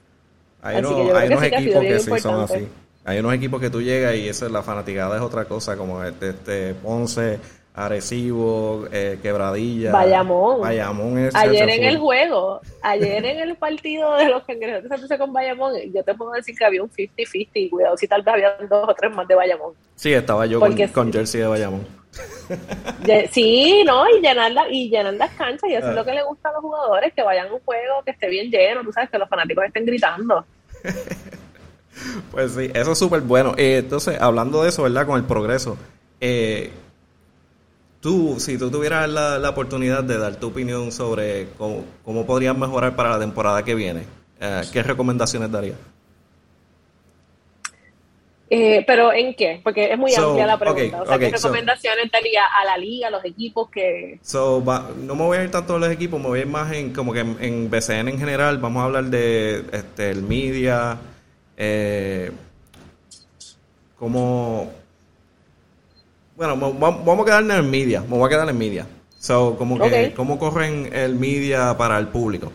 Hay, 0.63 0.79
unos 0.79 1.43
equipos 1.43 1.83
que, 1.83 2.01
sí 2.01 2.19
son 2.19 2.41
así. 2.41 2.69
Hay 3.05 3.19
unos 3.21 3.35
equipos 3.35 3.61
que 3.61 3.71
tú 3.71 3.81
llegas 3.81 4.17
y 4.17 4.29
eso, 4.29 4.49
la 4.49 4.63
fanaticada 4.63 5.17
es 5.17 5.23
otra 5.23 5.45
cosa, 5.45 5.77
como 5.77 6.03
este, 6.03 6.31
este 6.31 6.75
Ponce, 6.75 7.39
Arecibo, 7.77 8.87
eh, 8.91 9.19
Quebradilla. 9.21 9.93
Bayamón. 9.93 10.63
Bayamón 10.63 11.19
es 11.19 11.35
Ayer 11.35 11.69
en 11.69 11.85
el 11.85 11.99
juego, 11.99 12.63
ayer 12.83 13.23
en 13.23 13.39
el 13.39 13.55
partido 13.57 14.17
de 14.17 14.31
los 14.31 14.45
cangrejos 14.45 14.83
de 14.83 14.89
Santurce 14.89 15.19
con 15.19 15.31
Bayamón, 15.35 15.75
yo 15.93 16.03
te 16.03 16.15
puedo 16.15 16.33
decir 16.33 16.57
que 16.57 16.65
había 16.65 16.83
un 16.83 16.91
50-50, 16.91 17.69
cuidado 17.69 17.97
si 17.99 18.09
tal 18.09 18.23
vez 18.23 18.33
había 18.33 18.57
dos 18.67 18.89
o 18.89 18.95
tres 18.95 19.15
más 19.15 19.29
de 19.29 19.35
Bayamón. 19.35 19.75
Sí, 19.95 20.11
estaba 20.15 20.47
yo 20.47 20.59
con, 20.59 20.75
con, 20.89 21.13
jersey 21.13 21.43
de 21.43 21.49
Bayamón. 21.49 21.87
sí, 23.31 23.85
no, 23.85 24.09
y 24.09 24.23
llenar, 24.23 24.53
y 24.71 24.89
llenar 24.89 25.13
las 25.13 25.33
canchas, 25.33 25.69
y 25.69 25.75
eso 25.75 25.91
es 25.91 25.95
lo 25.95 26.05
que 26.07 26.15
le 26.15 26.23
gusta 26.23 26.49
a 26.49 26.53
los 26.53 26.63
jugadores, 26.63 27.13
que 27.13 27.23
vayan 27.23 27.49
a 27.49 27.53
un 27.53 27.61
juego 27.61 28.03
que 28.07 28.13
esté 28.13 28.31
bien 28.31 28.51
lleno, 28.51 28.85
tú 28.85 28.93
sabes, 28.93 29.11
que 29.11 29.19
los 29.19 29.29
fanáticos 29.29 29.67
estén 29.67 29.85
gritando. 29.85 30.47
pues 32.31 32.53
sí, 32.53 32.71
eso 32.73 32.93
es 32.93 32.99
súper 32.99 33.21
bueno. 33.21 33.53
Eh, 33.59 33.79
entonces, 33.81 34.19
hablando 34.19 34.63
de 34.63 34.71
eso, 34.71 34.85
¿verdad? 34.85 35.07
Con 35.07 35.19
el 35.19 35.25
progreso, 35.25 35.77
eh, 36.23 36.71
tú, 38.07 38.37
si 38.39 38.57
tú 38.57 38.71
tuvieras 38.71 39.09
la, 39.09 39.51
oportunidad 39.51 40.05
de 40.05 40.17
dar 40.17 40.37
tu 40.37 40.47
opinión 40.47 40.93
sobre 40.93 41.49
cómo, 41.59 41.85
cómo 42.05 42.25
podrías 42.25 42.57
mejorar 42.57 42.95
para 42.95 43.11
la 43.11 43.19
temporada 43.19 43.65
que 43.65 43.75
viene, 43.75 44.05
eh, 44.41 44.63
¿qué 44.73 44.85
recomendaciones 44.85 45.51
darías? 45.51 45.77
Eh, 48.49 48.85
pero 48.87 49.13
¿en 49.13 49.35
qué? 49.35 49.61
Porque 49.61 49.91
es 49.91 49.99
muy 49.99 50.15
amplia 50.15 50.47
la 50.47 50.57
pregunta. 50.57 51.03
o 51.03 51.07
sea, 51.07 51.19
¿qué 51.19 51.31
recomendaciones 51.31 52.09
daría 52.13 52.43
a 52.47 52.65
la 52.65 52.79
liga, 52.79 53.09
a 53.09 53.11
los 53.11 53.25
equipos 53.25 53.69
que... 53.71 54.21
no 54.33 55.17
me 55.17 55.25
voy 55.25 55.39
a 55.39 55.43
ir 55.43 55.51
tanto 55.51 55.75
a 55.75 55.79
los 55.81 55.91
equipos, 55.91 56.21
me 56.21 56.29
voy 56.29 56.39
a 56.39 56.43
ir 56.43 56.49
más 56.49 56.73
en 56.73 56.93
como 56.93 57.13
que 57.13 57.19
en, 57.19 57.69
BCN 57.69 58.07
en 58.07 58.21
general. 58.21 58.59
Vamos 58.59 58.83
a 58.83 58.85
hablar 58.85 59.07
de 59.07 59.65
este, 59.73 60.11
el 60.11 60.23
media, 60.23 60.97
eh, 61.57 62.31
como... 63.99 64.86
Bueno, 66.37 66.57
vamos 66.57 67.21
a 67.21 67.25
quedarnos 67.25 67.59
en 67.59 67.71
media, 67.71 68.03
me 68.03 68.17
voy 68.17 68.27
a 68.27 68.29
quedar 68.29 68.49
en 68.49 68.59
media. 68.59 68.87
So, 69.19 69.57
como 69.57 69.79
que, 69.79 70.13
¿cómo 70.15 70.39
corren 70.39 70.91
el 70.93 71.15
media 71.15 71.75
para 71.79 71.99
el 71.99 72.09
público? 72.09 72.53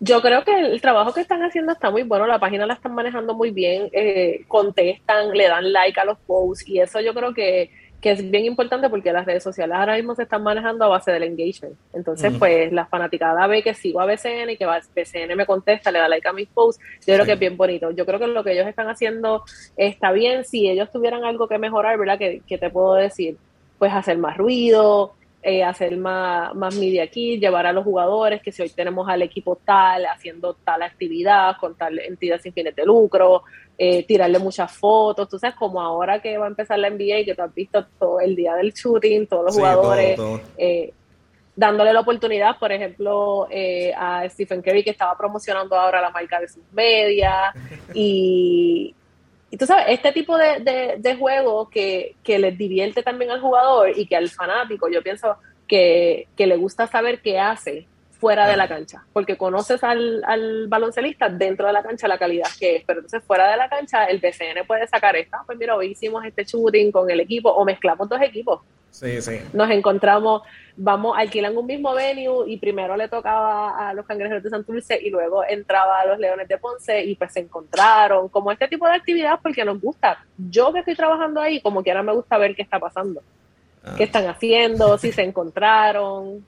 Yo 0.00 0.20
creo 0.20 0.44
que 0.44 0.54
el 0.54 0.80
trabajo 0.80 1.12
que 1.12 1.22
están 1.22 1.42
haciendo 1.42 1.72
está 1.72 1.90
muy 1.90 2.02
bueno, 2.02 2.26
la 2.26 2.38
página 2.38 2.66
la 2.66 2.74
están 2.74 2.94
manejando 2.94 3.34
muy 3.34 3.50
bien, 3.50 3.88
eh, 3.92 4.44
contestan, 4.46 5.30
le 5.32 5.48
dan 5.48 5.72
like 5.72 5.98
a 5.98 6.04
los 6.04 6.18
posts 6.18 6.68
y 6.68 6.78
eso 6.80 7.00
yo 7.00 7.14
creo 7.14 7.32
que, 7.32 7.70
es 8.02 8.30
bien 8.30 8.44
importante 8.44 8.88
porque 8.88 9.12
las 9.12 9.26
redes 9.26 9.42
sociales 9.42 9.76
ahora 9.76 9.96
mismo 9.96 10.14
se 10.14 10.22
están 10.22 10.42
manejando 10.42 10.84
a 10.84 10.88
base 10.88 11.10
del 11.10 11.24
engagement. 11.24 11.74
Entonces, 11.92 12.32
pues 12.38 12.72
la 12.72 12.86
fanaticada 12.86 13.46
ve 13.46 13.62
que 13.62 13.74
sigo 13.74 14.00
a 14.00 14.06
BCN 14.06 14.50
y 14.50 14.56
que 14.56 14.66
BCN 14.66 15.36
me 15.36 15.46
contesta, 15.46 15.90
le 15.90 15.98
da 15.98 16.08
like 16.08 16.26
a 16.28 16.32
mis 16.32 16.48
posts, 16.48 16.82
yo 17.06 17.14
creo 17.14 17.26
que 17.26 17.32
es 17.32 17.38
bien 17.38 17.56
bonito. 17.56 17.90
Yo 17.90 18.06
creo 18.06 18.18
que 18.18 18.28
lo 18.28 18.44
que 18.44 18.52
ellos 18.52 18.66
están 18.66 18.88
haciendo 18.88 19.44
está 19.76 20.12
bien. 20.12 20.44
Si 20.44 20.68
ellos 20.68 20.90
tuvieran 20.92 21.24
algo 21.24 21.48
que 21.48 21.58
mejorar, 21.58 21.98
¿verdad? 21.98 22.18
que 22.18 22.58
te 22.58 22.70
puedo 22.70 22.94
decir? 22.94 23.36
Pues 23.78 23.92
hacer 23.92 24.18
más 24.18 24.36
ruido, 24.36 25.14
eh, 25.40 25.62
hacer 25.62 25.96
más, 25.96 26.52
más 26.56 26.74
media 26.74 27.04
aquí, 27.04 27.38
llevar 27.38 27.64
a 27.66 27.72
los 27.72 27.84
jugadores, 27.84 28.42
que 28.42 28.50
si 28.50 28.60
hoy 28.62 28.70
tenemos 28.70 29.08
al 29.08 29.22
equipo 29.22 29.56
tal, 29.64 30.04
haciendo 30.06 30.54
tal 30.54 30.82
actividad, 30.82 31.56
con 31.60 31.76
tal 31.76 32.00
entidad 32.00 32.40
sin 32.40 32.52
fines 32.52 32.74
de 32.74 32.84
lucro, 32.84 33.44
eh, 33.78 34.02
tirarle 34.04 34.40
muchas 34.40 34.72
fotos, 34.72 35.28
tú 35.28 35.38
sabes, 35.38 35.54
como 35.54 35.80
ahora 35.80 36.20
que 36.20 36.36
va 36.38 36.46
a 36.46 36.48
empezar 36.48 36.80
la 36.80 36.90
NBA, 36.90 37.24
que 37.24 37.34
tú 37.36 37.42
has 37.42 37.54
visto 37.54 37.86
todo 38.00 38.18
el 38.18 38.34
día 38.34 38.56
del 38.56 38.72
shooting, 38.72 39.28
todos 39.28 39.44
los 39.44 39.54
jugadores, 39.54 40.18
eh, 40.56 40.92
dándole 41.54 41.92
la 41.92 42.00
oportunidad, 42.00 42.58
por 42.58 42.72
ejemplo, 42.72 43.46
a 43.96 44.28
Stephen 44.28 44.60
Curry, 44.60 44.82
que 44.82 44.90
estaba 44.90 45.16
promocionando 45.16 45.76
ahora 45.76 46.00
la 46.00 46.10
marca 46.10 46.40
de 46.40 46.48
sus 46.48 46.64
medias, 46.72 47.54
y, 47.94 48.92
y 49.50 49.56
tú 49.56 49.66
sabes, 49.66 49.86
este 49.88 50.12
tipo 50.12 50.36
de, 50.36 50.96
de, 50.98 51.16
juego 51.16 51.70
que, 51.70 52.16
que, 52.22 52.38
les 52.38 52.56
divierte 52.58 53.02
también 53.02 53.30
al 53.30 53.40
jugador 53.40 53.96
y 53.96 54.06
que 54.06 54.16
al 54.16 54.28
fanático, 54.28 54.88
yo 54.90 55.02
pienso 55.02 55.36
que, 55.66 56.28
que 56.36 56.46
le 56.46 56.56
gusta 56.56 56.86
saber 56.86 57.20
qué 57.22 57.38
hace 57.38 57.86
fuera 58.18 58.48
de 58.48 58.56
la 58.56 58.68
cancha, 58.68 59.04
porque 59.12 59.36
conoces 59.36 59.82
al, 59.84 60.22
al 60.24 60.66
baloncelista 60.68 61.28
dentro 61.28 61.66
de 61.66 61.72
la 61.72 61.82
cancha 61.82 62.08
la 62.08 62.18
calidad 62.18 62.48
que 62.58 62.76
es, 62.76 62.84
pero 62.84 63.00
entonces 63.00 63.22
fuera 63.24 63.50
de 63.50 63.56
la 63.56 63.68
cancha 63.68 64.04
el 64.06 64.18
BCN 64.18 64.66
puede 64.66 64.86
sacar 64.88 65.16
esta, 65.16 65.42
pues 65.46 65.56
mira, 65.56 65.76
hoy 65.76 65.92
hicimos 65.92 66.24
este 66.24 66.44
shooting 66.44 66.90
con 66.90 67.08
el 67.10 67.20
equipo 67.20 67.50
o 67.50 67.64
mezclamos 67.64 68.08
dos 68.08 68.20
equipos. 68.20 68.60
Sí, 68.90 69.20
sí. 69.20 69.38
Nos 69.52 69.70
encontramos, 69.70 70.42
vamos, 70.76 71.16
alquilan 71.16 71.56
un 71.56 71.66
mismo 71.66 71.94
venue 71.94 72.48
y 72.48 72.56
primero 72.58 72.96
le 72.96 73.08
tocaba 73.08 73.88
a 73.88 73.94
los 73.94 74.06
cangrejeros 74.06 74.42
de 74.42 74.50
Santurce 74.50 74.98
y 75.00 75.10
luego 75.10 75.44
entraba 75.44 76.00
a 76.00 76.06
los 76.06 76.18
Leones 76.18 76.48
de 76.48 76.58
Ponce 76.58 77.04
y 77.04 77.14
pues 77.14 77.32
se 77.32 77.40
encontraron, 77.40 78.28
como 78.28 78.50
este 78.50 78.66
tipo 78.66 78.86
de 78.86 78.94
actividad 78.94 79.38
porque 79.42 79.64
nos 79.64 79.80
gusta. 79.80 80.24
Yo 80.36 80.72
que 80.72 80.80
estoy 80.80 80.96
trabajando 80.96 81.40
ahí, 81.40 81.60
como 81.60 81.82
quiera 81.82 82.02
me 82.02 82.12
gusta 82.12 82.38
ver 82.38 82.56
qué 82.56 82.62
está 82.62 82.80
pasando, 82.80 83.22
ah. 83.84 83.94
qué 83.96 84.04
están 84.04 84.26
haciendo, 84.26 84.98
si 84.98 85.12
se 85.12 85.22
encontraron, 85.22 86.44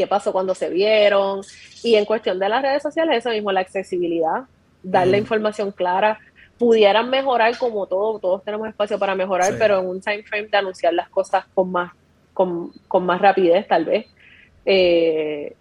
qué 0.00 0.06
pasó 0.06 0.32
cuando 0.32 0.54
se 0.54 0.70
vieron. 0.70 1.42
Y 1.82 1.96
en 1.96 2.06
cuestión 2.06 2.38
de 2.38 2.48
las 2.48 2.62
redes 2.62 2.82
sociales, 2.82 3.18
eso 3.18 3.28
mismo, 3.28 3.52
la 3.52 3.60
accesibilidad, 3.60 4.44
dar 4.82 5.06
la 5.06 5.18
información 5.18 5.72
clara, 5.72 6.18
pudieran 6.58 7.10
mejorar 7.10 7.58
como 7.58 7.86
todo, 7.86 8.18
todos 8.18 8.42
tenemos 8.42 8.66
espacio 8.66 8.98
para 8.98 9.14
mejorar, 9.14 9.56
pero 9.58 9.78
en 9.78 9.86
un 9.86 10.00
time 10.00 10.22
frame 10.22 10.48
de 10.48 10.56
anunciar 10.56 10.94
las 10.94 11.10
cosas 11.10 11.44
con 11.52 11.70
más, 11.70 11.92
con, 12.32 12.72
más 13.02 13.20
rapidez 13.20 13.68
tal 13.68 13.84
vez. 13.84 14.06
Eh, 14.64 15.54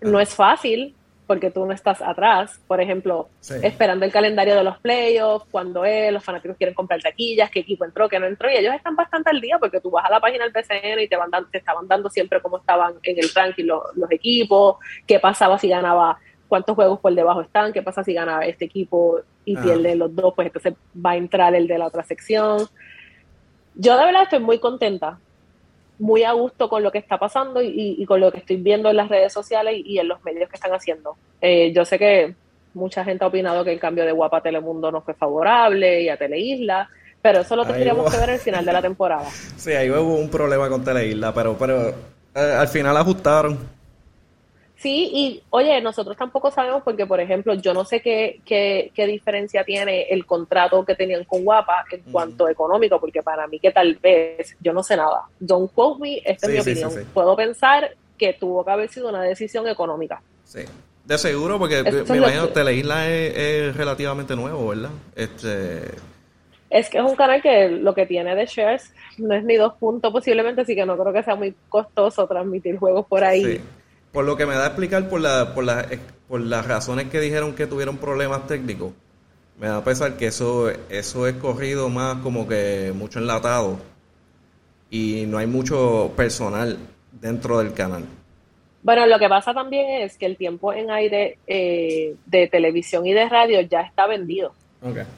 no 0.00 0.18
es 0.18 0.34
fácil, 0.34 0.96
porque 1.26 1.50
tú 1.50 1.64
no 1.64 1.72
estás 1.72 2.02
atrás, 2.02 2.60
por 2.66 2.80
ejemplo, 2.80 3.28
esperando 3.62 4.04
el 4.04 4.12
calendario 4.12 4.54
de 4.54 4.64
los 4.64 4.78
playoffs, 4.78 5.46
cuando 5.50 5.84
es, 5.84 6.12
los 6.12 6.22
fanáticos 6.22 6.56
quieren 6.56 6.74
comprar 6.74 7.00
taquillas, 7.00 7.50
qué 7.50 7.60
equipo 7.60 7.84
entró, 7.84 8.08
qué 8.08 8.18
no 8.18 8.26
entró, 8.26 8.50
y 8.50 8.56
ellos 8.56 8.74
están 8.74 8.94
bastante 8.94 9.30
al 9.30 9.40
día 9.40 9.58
porque 9.58 9.80
tú 9.80 9.90
vas 9.90 10.04
a 10.04 10.10
la 10.10 10.20
página 10.20 10.44
del 10.44 10.52
PCN 10.52 11.00
y 11.00 11.08
te, 11.08 11.16
van 11.16 11.30
te 11.50 11.58
estaban 11.58 11.88
dando 11.88 12.10
siempre 12.10 12.42
cómo 12.42 12.58
estaban 12.58 12.94
en 13.02 13.18
el 13.18 13.30
ranking 13.34 13.64
los, 13.64 13.82
equipos, 14.10 14.76
qué 15.06 15.18
pasaba 15.18 15.58
si 15.58 15.68
ganaba, 15.68 16.18
cuántos 16.46 16.74
juegos 16.74 17.00
por 17.00 17.14
debajo 17.14 17.40
están, 17.40 17.72
qué 17.72 17.82
pasa 17.82 18.04
si 18.04 18.12
ganaba 18.12 18.44
este 18.44 18.66
equipo 18.66 19.20
y 19.46 19.56
pierde 19.56 19.96
los 19.96 20.14
dos, 20.14 20.34
pues 20.34 20.46
entonces 20.46 20.74
va 20.94 21.12
a 21.12 21.16
entrar 21.16 21.54
el 21.54 21.66
de 21.66 21.78
la 21.78 21.86
otra 21.86 22.02
sección. 22.02 22.68
Yo 23.74 23.96
de 23.96 24.04
verdad 24.04 24.24
estoy 24.24 24.40
muy 24.40 24.58
contenta 24.58 25.18
muy 25.98 26.24
a 26.24 26.32
gusto 26.32 26.68
con 26.68 26.82
lo 26.82 26.90
que 26.90 26.98
está 26.98 27.18
pasando 27.18 27.62
y, 27.62 28.04
con 28.06 28.20
lo 28.20 28.32
que 28.32 28.38
estoy 28.38 28.56
viendo 28.56 28.90
en 28.90 28.96
las 28.96 29.08
redes 29.08 29.32
sociales 29.32 29.80
y, 29.84 29.98
en 29.98 30.08
los 30.08 30.22
medios 30.24 30.48
que 30.48 30.56
están 30.56 30.72
haciendo. 30.72 31.16
Eh, 31.40 31.72
yo 31.72 31.84
sé 31.84 31.98
que 31.98 32.34
mucha 32.74 33.04
gente 33.04 33.24
ha 33.24 33.28
opinado 33.28 33.64
que 33.64 33.72
el 33.72 33.80
cambio 33.80 34.04
de 34.04 34.12
Guapa 34.12 34.38
a 34.38 34.42
Telemundo 34.42 34.90
no 34.90 35.00
fue 35.00 35.14
favorable 35.14 36.02
y 36.02 36.08
a 36.08 36.16
Teleisla, 36.16 36.88
pero 37.22 37.40
eso 37.40 37.56
lo 37.56 37.64
tendríamos 37.64 38.12
que 38.12 38.18
ver 38.18 38.30
al 38.30 38.38
final 38.38 38.64
de 38.64 38.72
la 38.72 38.82
temporada. 38.88 39.28
Sí, 39.56 39.72
ahí 39.72 39.90
hubo 39.90 40.16
un 40.16 40.28
problema 40.28 40.68
con 40.68 40.84
Teleisla, 40.84 41.32
pero, 41.32 41.56
pero 41.56 41.88
eh, 42.34 42.56
al 42.58 42.68
final 42.68 42.96
ajustaron. 42.96 43.58
Sí, 44.84 45.10
y 45.14 45.42
oye, 45.48 45.80
nosotros 45.80 46.14
tampoco 46.14 46.50
sabemos 46.50 46.82
porque, 46.82 47.06
por 47.06 47.18
ejemplo, 47.18 47.54
yo 47.54 47.72
no 47.72 47.86
sé 47.86 48.00
qué, 48.00 48.42
qué, 48.44 48.92
qué 48.94 49.06
diferencia 49.06 49.64
tiene 49.64 50.02
el 50.10 50.26
contrato 50.26 50.84
que 50.84 50.94
tenían 50.94 51.24
con 51.24 51.42
Guapa 51.42 51.86
en 51.90 52.02
cuanto 52.12 52.50
económico, 52.50 53.00
porque 53.00 53.22
para 53.22 53.46
mí 53.46 53.58
que 53.58 53.70
tal 53.70 53.94
vez, 53.94 54.54
yo 54.60 54.74
no 54.74 54.82
sé 54.82 54.98
nada. 54.98 55.22
Don't 55.40 55.72
quote 55.72 56.02
me, 56.02 56.18
esta 56.22 56.48
es 56.48 56.52
mi 56.52 56.58
opinión. 56.58 57.06
Puedo 57.14 57.34
pensar 57.34 57.96
que 58.18 58.34
tuvo 58.34 58.62
que 58.62 58.70
haber 58.72 58.90
sido 58.90 59.08
una 59.08 59.22
decisión 59.22 59.66
económica. 59.68 60.20
Sí, 60.44 60.60
de 61.06 61.16
seguro, 61.16 61.58
porque 61.58 61.82
me 61.82 62.18
imagino 62.18 62.48
que 62.48 62.52
Teleisla 62.52 63.08
es, 63.08 63.36
es, 63.38 63.76
relativamente 63.78 64.36
nuevo, 64.36 64.68
¿verdad? 64.68 64.90
Este... 65.16 65.80
Es 66.68 66.90
que 66.90 66.98
es 66.98 67.04
un 67.04 67.16
canal 67.16 67.40
que 67.40 67.70
lo 67.70 67.94
que 67.94 68.04
tiene 68.04 68.34
de 68.34 68.44
shares 68.44 68.92
no 69.16 69.34
es 69.34 69.44
ni 69.44 69.56
dos 69.56 69.72
puntos 69.76 70.12
posiblemente, 70.12 70.60
así 70.60 70.74
que 70.74 70.84
no 70.84 70.98
creo 70.98 71.14
que 71.14 71.22
sea 71.22 71.36
muy 71.36 71.54
costoso 71.70 72.26
transmitir 72.26 72.76
juegos 72.76 73.06
por 73.06 73.24
ahí. 73.24 73.62
Por 74.14 74.24
lo 74.24 74.36
que 74.36 74.46
me 74.46 74.54
da 74.54 74.62
a 74.62 74.66
explicar 74.68 75.08
por, 75.08 75.20
la, 75.20 75.54
por, 75.54 75.64
la, 75.64 75.88
por 76.28 76.40
las 76.40 76.66
razones 76.66 77.08
que 77.08 77.18
dijeron 77.18 77.56
que 77.56 77.66
tuvieron 77.66 77.98
problemas 77.98 78.46
técnicos, 78.46 78.92
me 79.58 79.66
da 79.66 79.78
a 79.78 79.84
pensar 79.84 80.16
que 80.16 80.26
eso, 80.26 80.70
eso 80.88 81.26
es 81.26 81.34
corrido 81.34 81.88
más 81.88 82.18
como 82.22 82.46
que 82.46 82.92
mucho 82.94 83.18
enlatado 83.18 83.80
y 84.88 85.24
no 85.26 85.38
hay 85.38 85.48
mucho 85.48 86.12
personal 86.16 86.78
dentro 87.10 87.58
del 87.58 87.74
canal. 87.74 88.04
Bueno, 88.84 89.04
lo 89.08 89.18
que 89.18 89.28
pasa 89.28 89.52
también 89.52 90.02
es 90.02 90.16
que 90.16 90.26
el 90.26 90.36
tiempo 90.36 90.72
en 90.72 90.92
aire 90.92 91.38
eh, 91.48 92.14
de 92.26 92.46
televisión 92.46 93.04
y 93.06 93.14
de 93.14 93.28
radio 93.28 93.62
ya 93.62 93.80
está 93.80 94.06
vendido. 94.06 94.54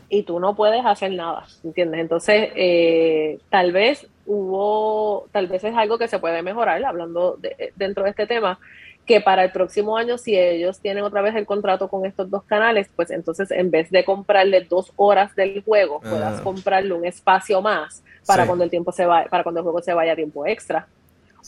Y 0.09 0.23
tú 0.23 0.39
no 0.39 0.55
puedes 0.55 0.87
hacer 0.87 1.13
nada, 1.13 1.45
¿entiendes? 1.65 2.01
Entonces, 2.01 2.51
eh, 2.55 3.41
tal 3.51 3.73
vez 3.73 4.07
hubo, 4.25 5.27
tal 5.33 5.49
vez 5.49 5.65
es 5.65 5.75
algo 5.75 5.99
que 5.99 6.07
se 6.07 6.21
puede 6.21 6.41
mejorar, 6.43 6.83
hablando 6.85 7.37
de, 7.37 7.73
dentro 7.75 8.05
de 8.05 8.11
este 8.11 8.29
tema, 8.29 8.61
que 9.07 9.21
para 9.21 9.45
el 9.45 9.53
próximo 9.53 9.97
año, 9.97 10.19
si 10.19 10.37
ellos 10.37 10.81
tienen 10.81 11.05
otra 11.05 11.23
vez 11.23 11.35
el 11.37 11.47
contrato 11.47 11.89
con 11.89 12.05
estos 12.05 12.29
dos 12.29 12.43
canales, 12.43 12.91
pues 12.95 13.11
entonces 13.13 13.53
en 13.53 13.71
vez 13.71 13.89
de 13.91 14.05
comprarle 14.05 14.63
dos 14.63 14.93
horas 14.97 15.35
del 15.37 15.63
juego, 15.63 16.01
puedas 16.01 16.41
ah. 16.41 16.43
comprarle 16.43 16.93
un 16.93 17.07
espacio 17.07 17.63
más 17.63 18.03
para 18.27 18.47
cuando 18.47 18.65
el 18.65 18.71
tiempo 18.71 18.91
se 18.91 19.07
va, 19.07 19.25
para 19.31 19.45
cuando 19.45 19.61
el 19.61 19.65
juego 19.65 19.81
se 19.81 19.95
vaya 19.95 20.13
a 20.13 20.17
tiempo 20.17 20.45
extra. 20.45 20.89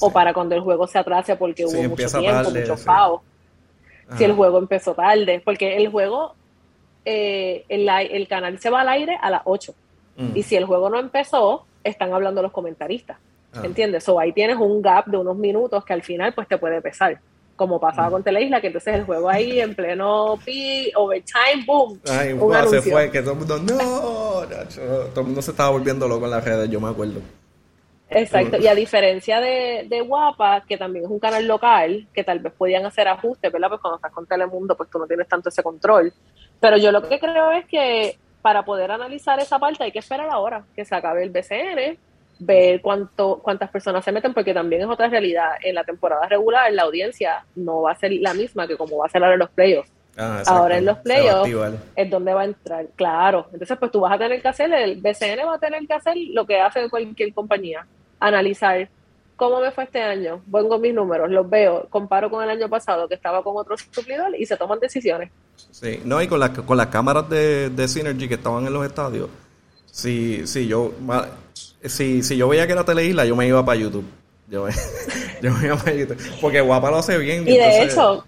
O 0.01 0.13
para 0.13 0.33
cuando 0.33 0.55
el 0.55 0.61
juego 0.61 0.87
se 0.87 0.97
atrase 0.97 1.35
porque 1.35 1.65
hubo 1.65 1.83
mucho 1.83 2.21
tiempo, 2.21 2.51
mucho 2.51 2.77
pago. 2.85 3.23
Si 4.17 4.23
el 4.23 4.33
juego 4.33 4.59
empezó 4.59 4.95
tarde, 4.95 5.43
porque 5.45 5.77
el 5.77 5.89
juego, 5.89 6.37
eh, 7.05 7.65
el, 7.69 8.29
canal 8.29 8.61
se 8.61 8.71
va 8.71 8.83
al 8.83 8.89
aire 8.91 9.19
a 9.21 9.29
las 9.29 9.43
8. 9.45 9.75
Mm. 10.17 10.37
Y 10.37 10.45
si 10.45 10.55
el 10.55 10.67
juego 10.67 10.89
no 10.89 11.01
empezó, 11.01 11.67
están 11.83 12.13
hablando 12.13 12.41
los 12.41 12.53
comentaristas. 12.53 13.19
Ah. 13.53 13.63
¿Entiendes? 13.65 14.09
O 14.09 14.21
ahí 14.21 14.33
tienes 14.33 14.57
un 14.57 14.81
gap 14.81 15.07
de 15.07 15.17
unos 15.17 15.37
minutos 15.37 15.85
que 15.85 15.93
al 15.93 16.05
final 16.05 16.33
pues 16.33 16.47
te 16.47 16.59
puede 16.59 16.81
pesar 16.81 17.19
como 17.59 17.81
pasaba 17.81 18.09
con 18.09 18.23
Teleisla, 18.23 18.61
que 18.61 18.69
entonces 18.69 18.95
el 18.95 19.05
juego 19.05 19.29
ahí 19.29 19.61
en 19.61 19.75
pleno 19.75 20.39
pi, 20.45 20.93
overtime, 20.95 21.65
boom. 21.67 22.01
Ay, 22.09 22.33
un 22.33 22.71
se 22.71 22.81
fue, 22.81 23.11
que 23.11 23.21
todo 23.21 23.33
el 23.33 23.39
mundo, 23.41 23.59
no, 23.59 24.47
todo 25.13 25.21
el 25.21 25.27
mundo 25.27 25.43
se 25.43 25.51
estaba 25.51 25.71
volviendo 25.71 26.07
loco 26.07 26.25
en 26.27 26.31
las 26.31 26.45
redes, 26.45 26.71
yo 26.71 26.81
me 26.81 26.89
acuerdo. 26.89 27.21
Exacto, 28.11 28.59
y 28.59 28.69
a 28.69 28.77
diferencia 28.77 29.41
de, 29.41 29.87
de 29.89 30.01
Guapa, 30.03 30.63
que 30.67 30.79
también 30.79 31.05
es 31.05 31.11
un 31.11 31.19
canal 31.19 31.47
local, 31.49 32.07
que 32.15 32.23
tal 32.23 32.39
vez 32.39 32.53
podían 32.57 32.87
hacer 32.87 33.09
ajustes, 33.09 33.53
¿verdad? 33.53 33.69
Pues 33.69 33.81
cuando 33.81 33.97
estás 33.97 34.13
con 34.13 34.25
Telemundo, 34.25 34.77
pues 34.77 34.89
tú 34.89 35.01
no 35.01 35.07
tienes 35.09 35.27
tanto 35.27 35.49
ese 35.49 35.65
control. 35.65 36.13
Pero 36.61 36.77
yo 36.77 36.93
lo 36.93 37.07
que 37.07 37.19
creo 37.19 37.51
es 37.51 37.67
que 37.67 38.17
para 38.41 38.65
poder 38.65 38.93
analizar 38.93 39.41
esa 39.41 39.59
parte 39.59 39.83
hay 39.83 39.93
que 39.93 39.99
esperar 39.99 40.31
ahora 40.31 40.65
que 40.77 40.85
se 40.85 40.95
acabe 40.95 41.25
el 41.25 41.31
BCN, 41.31 41.99
ver 42.39 42.81
cuánto, 42.81 43.41
cuántas 43.43 43.71
personas 43.71 44.05
se 44.05 44.13
meten, 44.13 44.35
porque 44.35 44.55
también 44.55 44.83
es 44.83 44.89
otra 44.89 45.09
realidad. 45.09 45.53
En 45.63 45.75
la 45.75 45.85
temporada 45.85 46.27
regular, 46.29 46.73
la 46.73 46.83
audiencia 46.83 47.45
no 47.57 47.83
va 47.83 47.93
a 47.93 47.97
ser 47.97 48.13
la 48.13 48.35
misma 48.35 48.67
que 48.67 48.77
como 48.77 48.99
va 48.99 49.07
a 49.07 49.09
ser 49.09 49.23
ahora 49.23 49.35
en 49.35 49.41
los 49.41 49.51
playoffs. 49.51 49.91
Ah, 50.17 50.43
ahora 50.47 50.79
en 50.79 50.85
los 50.85 50.99
playoffs 50.99 51.49
es 51.95 52.11
donde 52.11 52.35
va 52.35 52.43
a 52.43 52.45
entrar, 52.47 52.87
claro. 52.97 53.47
Entonces, 53.53 53.77
pues 53.79 53.93
tú 53.93 54.01
vas 54.01 54.13
a 54.13 54.19
tener 54.19 54.43
que 54.43 54.49
hacer, 54.49 54.73
el 54.73 55.01
BCN 55.01 55.47
va 55.47 55.55
a 55.55 55.59
tener 55.59 55.87
que 55.87 55.95
hacer 55.95 56.17
lo 56.33 56.45
que 56.45 56.61
hace 56.61 56.91
cualquier 56.91 57.33
compañía, 57.33 57.87
analizar 58.19 58.89
cómo 59.37 59.61
me 59.61 59.71
fue 59.71 59.85
este 59.85 60.03
año, 60.03 60.43
pongo 60.51 60.79
mis 60.81 60.93
números, 60.93 61.31
los 61.31 61.49
veo, 61.49 61.87
comparo 61.89 62.29
con 62.29 62.43
el 62.43 62.51
año 62.51 62.69
pasado 62.69 63.07
que 63.07 63.15
estaba 63.15 63.45
con 63.45 63.57
otro 63.57 63.77
suplidor 63.79 64.35
y 64.37 64.45
se 64.45 64.57
toman 64.57 64.81
decisiones. 64.81 65.31
Sí, 65.71 66.01
no, 66.05 66.21
y 66.21 66.27
con, 66.27 66.41
la, 66.41 66.53
con 66.53 66.77
las 66.77 66.89
cámaras 66.89 67.29
de, 67.29 67.71
de 67.71 67.87
Synergy 67.87 68.27
que 68.27 68.35
estaban 68.35 68.67
en 68.67 68.73
los 68.73 68.85
estadios, 68.85 69.31
si, 69.87 70.45
si 70.49 70.67
yo 70.67 70.93
si, 71.85 72.23
si 72.23 72.37
yo 72.37 72.49
veía 72.49 72.67
que 72.67 72.73
era 72.73 72.85
Teleisla, 72.85 73.25
yo 73.25 73.37
me 73.37 73.47
iba 73.47 73.65
para 73.65 73.79
YouTube. 73.79 74.07
Yo, 74.49 74.67
yo 75.43 75.53
me 75.53 75.67
iba 75.67 75.77
para 75.77 75.95
YouTube. 75.95 76.19
Porque 76.41 76.61
Guapa 76.61 76.91
lo 76.91 76.99
hace 76.99 77.19
bien. 77.19 77.43
Y 77.49 77.57
de 77.57 77.83
hecho, 77.83 78.25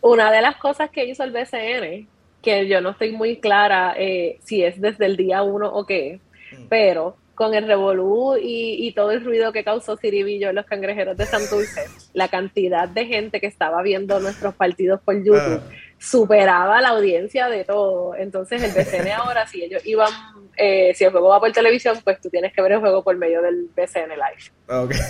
una 0.00 0.30
de 0.30 0.42
las 0.42 0.56
cosas 0.56 0.90
que 0.90 1.04
hizo 1.04 1.24
el 1.24 1.32
BCN, 1.32 2.08
que 2.42 2.68
yo 2.68 2.80
no 2.80 2.90
estoy 2.90 3.12
muy 3.12 3.38
clara 3.38 3.94
eh, 3.96 4.38
si 4.44 4.62
es 4.62 4.80
desde 4.80 5.06
el 5.06 5.16
día 5.16 5.42
uno 5.42 5.68
o 5.72 5.86
qué, 5.86 6.20
mm. 6.52 6.66
pero 6.68 7.16
con 7.34 7.54
el 7.54 7.66
revolú 7.66 8.36
y, 8.40 8.92
todo 8.92 9.10
el 9.10 9.24
ruido 9.24 9.52
que 9.52 9.64
causó 9.64 9.96
Ciribillo 9.96 10.50
en 10.50 10.54
los 10.54 10.66
cangrejeros 10.66 11.16
de 11.16 11.26
Santurce, 11.26 11.82
la 12.12 12.28
cantidad 12.28 12.88
de 12.88 13.06
gente 13.06 13.40
que 13.40 13.48
estaba 13.48 13.82
viendo 13.82 14.20
nuestros 14.20 14.54
partidos 14.54 15.00
por 15.00 15.16
YouTube 15.16 15.60
ah. 15.60 15.62
Superaba 16.04 16.80
la 16.80 16.90
audiencia 16.90 17.48
de 17.48 17.64
todo. 17.64 18.14
Entonces 18.14 18.62
el 18.62 18.72
BCN 18.72 19.12
ahora, 19.12 19.46
si 19.46 19.64
ellos 19.64 19.84
iban, 19.86 20.10
eh, 20.56 20.92
si 20.94 21.04
el 21.04 21.10
juego 21.10 21.28
va 21.28 21.40
por 21.40 21.50
televisión, 21.52 21.98
pues 22.04 22.20
tú 22.20 22.28
tienes 22.28 22.52
que 22.52 22.60
ver 22.60 22.72
el 22.72 22.80
juego 22.80 23.02
por 23.02 23.16
medio 23.16 23.40
del 23.40 23.68
BCN 23.74 24.10
Live. 24.10 24.52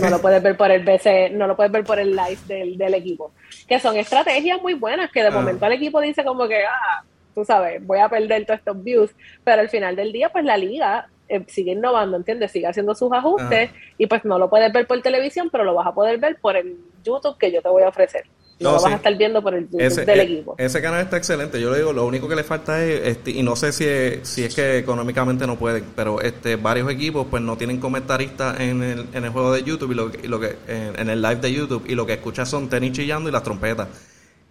No 0.00 0.10
lo 0.10 0.20
puedes 0.20 0.42
ver 0.42 0.56
por 0.56 0.70
el 0.70 0.84
BC, 0.84 1.30
no 1.32 1.46
lo 1.48 1.56
puedes 1.56 1.72
ver 1.72 1.84
por 1.84 1.98
el 1.98 2.14
live 2.14 2.38
del, 2.46 2.78
del 2.78 2.94
equipo. 2.94 3.32
Que 3.66 3.80
son 3.80 3.96
estrategias 3.96 4.62
muy 4.62 4.74
buenas 4.74 5.10
que 5.10 5.22
de 5.22 5.30
momento 5.30 5.66
el 5.66 5.72
equipo 5.72 6.00
dice 6.00 6.24
como 6.24 6.46
que, 6.46 6.64
ah, 6.64 7.02
tú 7.34 7.44
sabes, 7.44 7.84
voy 7.84 7.98
a 7.98 8.08
perder 8.08 8.46
todos 8.46 8.60
estos 8.60 8.82
views, 8.82 9.10
pero 9.42 9.62
al 9.62 9.68
final 9.68 9.96
del 9.96 10.12
día, 10.12 10.28
pues 10.28 10.44
la 10.44 10.56
liga 10.56 11.08
eh, 11.28 11.44
sigue 11.48 11.72
innovando, 11.72 12.16
¿entiendes? 12.16 12.52
Sigue 12.52 12.68
haciendo 12.68 12.94
sus 12.94 13.10
ajustes 13.12 13.70
y 13.98 14.06
pues 14.06 14.24
no 14.24 14.38
lo 14.38 14.48
puedes 14.48 14.72
ver 14.72 14.86
por 14.86 15.02
televisión, 15.02 15.48
pero 15.50 15.64
lo 15.64 15.74
vas 15.74 15.88
a 15.88 15.94
poder 15.94 16.18
ver 16.18 16.36
por 16.40 16.56
el 16.56 16.78
YouTube 17.02 17.36
que 17.36 17.50
yo 17.50 17.62
te 17.62 17.68
voy 17.68 17.82
a 17.82 17.88
ofrecer. 17.88 18.24
No, 18.60 18.72
lo 18.72 18.82
vas 18.82 18.92
a 18.92 18.96
estar 18.96 19.16
viendo 19.16 19.42
por 19.42 19.54
el 19.54 19.68
YouTube 19.68 20.06
del 20.06 20.20
e, 20.20 20.22
equipo. 20.22 20.54
Ese 20.58 20.80
canal 20.80 21.00
está 21.00 21.16
excelente. 21.16 21.60
Yo 21.60 21.70
le 21.70 21.78
digo, 21.78 21.92
lo 21.92 22.06
único 22.06 22.28
que 22.28 22.36
le 22.36 22.44
falta 22.44 22.84
es, 22.84 23.00
este, 23.04 23.32
y 23.32 23.42
no 23.42 23.56
sé 23.56 23.72
si 23.72 23.84
es, 23.84 24.28
si 24.28 24.44
es 24.44 24.54
que 24.54 24.78
económicamente 24.78 25.46
no 25.46 25.56
pueden, 25.56 25.84
pero 25.96 26.20
este 26.20 26.56
varios 26.56 26.88
equipos 26.90 27.26
pues 27.28 27.42
no 27.42 27.56
tienen 27.56 27.80
comentaristas 27.80 28.60
en 28.60 28.82
el, 28.82 29.06
en 29.12 29.24
el 29.24 29.30
juego 29.30 29.52
de 29.52 29.64
YouTube 29.64 29.90
y 29.90 29.94
lo, 29.94 30.10
lo 30.28 30.40
que 30.40 30.56
en, 30.68 31.08
el 31.08 31.20
live 31.20 31.36
de 31.36 31.52
YouTube 31.52 31.84
y 31.88 31.96
lo 31.96 32.06
que 32.06 32.14
escuchas 32.14 32.48
son 32.48 32.68
tenis 32.68 32.92
chillando 32.92 33.28
y 33.28 33.32
las 33.32 33.42
trompetas. 33.42 33.88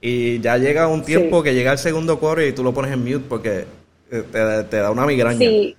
Y 0.01 0.41
ya 0.41 0.57
llega 0.57 0.87
un 0.87 1.03
tiempo 1.03 1.41
que 1.41 1.53
llega 1.53 1.71
el 1.71 1.77
segundo 1.77 2.19
core 2.19 2.49
y 2.49 2.51
tú 2.51 2.61
lo 2.61 2.73
pones 2.73 2.91
en 2.91 2.99
mute 2.99 3.25
porque 3.29 3.65
eh, 4.11 4.23
te, 4.29 4.63
te 4.65 4.77
da 4.77 4.91
una 4.91 5.05
migraña. 5.05 5.39
Sí, 5.39 5.77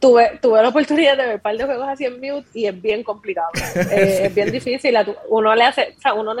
tuve, 0.00 0.38
tuve 0.42 0.62
la 0.62 0.68
oportunidad 0.68 1.16
de 1.16 1.26
ver 1.26 1.34
un 1.36 1.40
par 1.40 1.56
de 1.56 1.64
juegos 1.64 1.86
así 1.88 2.04
en 2.06 2.14
mute 2.14 2.46
y 2.54 2.66
es 2.66 2.82
bien 2.82 3.04
complicado. 3.04 3.48
Eh, 3.90 4.26
es 4.26 4.34
bien 4.34 4.50
difícil. 4.50 4.96
Uno 5.28 5.54
le 5.54 5.64
hace, 5.64 5.94
o 5.96 6.00
sea, 6.00 6.14
uno 6.14 6.34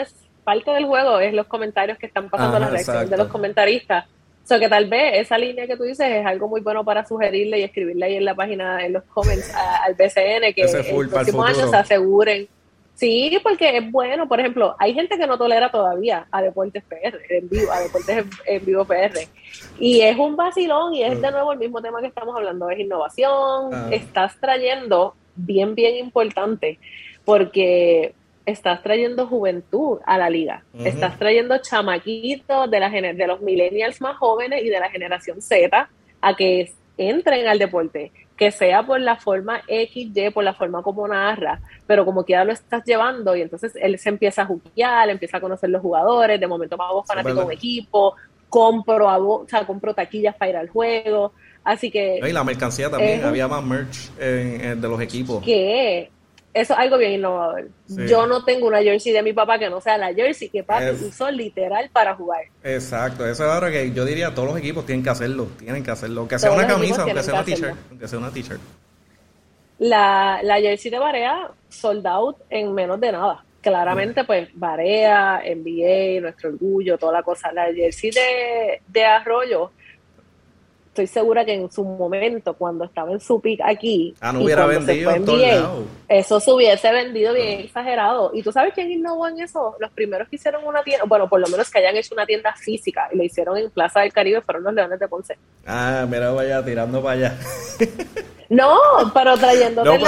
parte 0.46 0.70
del 0.70 0.86
juego 0.86 1.18
es 1.18 1.34
los 1.34 1.46
comentarios 1.46 1.98
que 1.98 2.06
están 2.06 2.30
pasando, 2.30 2.60
las 2.60 2.70
reacciones 2.70 3.10
de 3.10 3.16
los 3.16 3.26
comentaristas. 3.26 4.06
O 4.06 4.46
sea, 4.46 4.60
que 4.60 4.68
tal 4.68 4.88
vez 4.88 5.14
esa 5.16 5.36
línea 5.36 5.66
que 5.66 5.76
tú 5.76 5.82
dices 5.82 6.06
es 6.08 6.24
algo 6.24 6.46
muy 6.46 6.60
bueno 6.60 6.84
para 6.84 7.04
sugerirle 7.04 7.58
y 7.58 7.62
escribirle 7.64 8.06
ahí 8.06 8.14
en 8.14 8.24
la 8.24 8.36
página, 8.36 8.86
en 8.86 8.92
los 8.92 9.02
comments 9.02 9.52
al 9.52 9.94
BCN, 9.94 10.54
que 10.54 10.62
el 10.62 11.08
próximo 11.08 11.44
año 11.44 11.68
se 11.68 11.76
aseguren 11.76 12.48
Sí, 12.96 13.38
porque 13.42 13.76
es 13.76 13.92
bueno. 13.92 14.26
Por 14.26 14.40
ejemplo, 14.40 14.74
hay 14.78 14.94
gente 14.94 15.18
que 15.18 15.26
no 15.26 15.36
tolera 15.36 15.70
todavía 15.70 16.26
a 16.30 16.40
Deportes 16.40 16.82
PR, 16.84 17.18
en 17.28 17.48
vivo, 17.48 17.70
a 17.70 17.80
Deportes 17.80 18.24
en, 18.46 18.64
vivo 18.64 18.86
PR. 18.86 19.28
Y 19.78 20.00
es 20.00 20.16
un 20.16 20.34
vacilón 20.34 20.94
y 20.94 21.02
es 21.02 21.20
de 21.20 21.30
nuevo 21.30 21.52
el 21.52 21.58
mismo 21.58 21.82
tema 21.82 22.00
que 22.00 22.06
estamos 22.06 22.34
hablando, 22.34 22.70
es 22.70 22.78
innovación. 22.78 23.74
Ah. 23.74 23.88
Estás 23.92 24.40
trayendo, 24.40 25.14
bien, 25.34 25.74
bien 25.74 25.96
importante, 25.96 26.78
porque 27.26 28.14
estás 28.46 28.82
trayendo 28.82 29.26
juventud 29.26 29.98
a 30.06 30.16
la 30.16 30.30
liga. 30.30 30.62
Estás 30.78 31.18
trayendo 31.18 31.58
chamaquitos 31.58 32.70
de, 32.70 32.80
la, 32.80 32.88
de 32.88 33.26
los 33.26 33.42
millennials 33.42 34.00
más 34.00 34.16
jóvenes 34.16 34.62
y 34.62 34.68
de 34.68 34.80
la 34.80 34.88
generación 34.88 35.42
Z 35.42 35.88
a 36.20 36.36
que 36.36 36.72
entren 36.96 37.48
al 37.48 37.58
deporte 37.58 38.12
que 38.36 38.50
sea 38.50 38.84
por 38.84 39.00
la 39.00 39.16
forma 39.16 39.62
XY, 39.66 40.30
por 40.32 40.44
la 40.44 40.52
forma 40.52 40.82
como 40.82 41.08
narra, 41.08 41.60
pero 41.86 42.04
como 42.04 42.24
quiera 42.24 42.44
lo 42.44 42.52
estás 42.52 42.84
llevando 42.84 43.34
y 43.34 43.40
entonces 43.40 43.72
él 43.80 43.98
se 43.98 44.10
empieza 44.10 44.42
a 44.42 44.46
jugar, 44.46 45.08
empieza 45.08 45.38
a 45.38 45.40
conocer 45.40 45.70
los 45.70 45.80
jugadores, 45.80 46.38
de 46.38 46.46
momento 46.46 46.76
más 46.76 46.88
fanático 47.06 47.40
de 47.40 47.46
un 47.46 47.52
equipo, 47.52 48.14
compro, 48.48 49.06
o 49.06 49.46
sea, 49.48 49.66
compro 49.66 49.94
taquillas 49.94 50.36
para 50.36 50.50
ir 50.50 50.56
al 50.58 50.68
juego, 50.68 51.32
así 51.64 51.90
que... 51.90 52.20
Y 52.22 52.32
la 52.32 52.44
mercancía 52.44 52.90
también, 52.90 53.24
había 53.24 53.48
más 53.48 53.64
merch 53.64 54.10
de 54.16 54.76
los 54.88 55.00
equipos. 55.00 55.42
Que 55.42 56.10
eso 56.56 56.72
es 56.72 56.78
algo 56.78 56.96
bien 56.96 57.12
innovador. 57.12 57.68
Yo 57.86 58.26
no 58.26 58.42
tengo 58.42 58.66
una 58.66 58.82
jersey 58.82 59.12
de 59.12 59.22
mi 59.22 59.34
papá 59.34 59.58
que 59.58 59.68
no 59.68 59.80
sea 59.80 59.98
la 59.98 60.14
jersey 60.14 60.48
que 60.48 60.64
papi 60.64 60.86
usó 61.06 61.30
literal 61.30 61.90
para 61.92 62.14
jugar. 62.14 62.44
Exacto, 62.64 63.26
eso 63.26 63.44
es 63.44 63.50
ahora 63.50 63.70
que 63.70 63.92
yo 63.92 64.06
diría 64.06 64.34
todos 64.34 64.48
los 64.48 64.58
equipos 64.58 64.86
tienen 64.86 65.04
que 65.04 65.10
hacerlo, 65.10 65.48
tienen 65.58 65.84
que 65.84 65.90
hacerlo, 65.90 66.20
aunque 66.20 66.38
sea 66.38 66.52
una 66.52 66.66
camisa, 66.66 67.02
aunque 67.02 67.22
sea 67.22 67.34
una 67.34 67.44
t-shirt, 67.44 67.76
aunque 67.90 68.08
sea 68.08 68.18
una 68.18 68.30
t-shirt. 68.30 68.60
La, 69.78 70.40
la 70.42 70.56
jersey 70.56 70.90
de 70.90 70.98
Barea 70.98 71.50
sold 71.68 72.06
out 72.06 72.38
en 72.48 72.72
menos 72.72 72.98
de 72.98 73.12
nada. 73.12 73.44
Claramente, 73.60 74.24
pues, 74.24 74.48
Barea, 74.54 75.42
NBA, 75.44 76.20
nuestro 76.22 76.50
orgullo, 76.50 76.96
toda 76.96 77.12
la 77.12 77.22
cosa. 77.22 77.52
La 77.52 77.66
jersey 77.74 78.12
de, 78.12 78.80
de 78.86 79.04
Arroyo 79.04 79.72
estoy 80.96 81.06
segura 81.06 81.44
que 81.44 81.52
en 81.52 81.70
su 81.70 81.84
momento, 81.84 82.54
cuando 82.54 82.84
estaba 82.84 83.12
en 83.12 83.20
su 83.20 83.38
pick 83.40 83.60
aquí, 83.62 84.14
ah, 84.20 84.32
no 84.32 84.40
hubiera 84.40 84.66
vendido 84.66 85.12
eso 86.08 86.40
se 86.40 86.52
hubiese 86.52 86.90
vendido 86.92 87.34
bien 87.34 87.60
exagerado. 87.60 88.30
¿Y 88.32 88.42
tú 88.42 88.52
sabes 88.52 88.72
quién 88.74 88.90
innovó 88.90 89.28
en 89.28 89.40
eso? 89.40 89.74
Los 89.78 89.90
primeros 89.90 90.28
que 90.28 90.36
hicieron 90.36 90.64
una 90.64 90.82
tienda, 90.82 91.04
bueno, 91.06 91.28
por 91.28 91.40
lo 91.40 91.48
menos 91.48 91.70
que 91.70 91.78
hayan 91.80 91.96
hecho 91.96 92.14
una 92.14 92.24
tienda 92.24 92.54
física 92.54 93.08
y 93.12 93.16
lo 93.16 93.24
hicieron 93.24 93.58
en 93.58 93.70
Plaza 93.70 94.00
del 94.00 94.12
Caribe 94.12 94.40
fueron 94.40 94.64
los 94.64 94.72
Leones 94.72 94.98
de 94.98 95.08
Ponce. 95.08 95.36
Ah, 95.66 96.06
mira, 96.08 96.30
vaya 96.30 96.64
tirando 96.64 97.02
para 97.02 97.12
allá. 97.12 97.38
No, 98.48 98.78
pero 99.12 99.36
trayendo 99.36 99.82
de, 99.82 99.98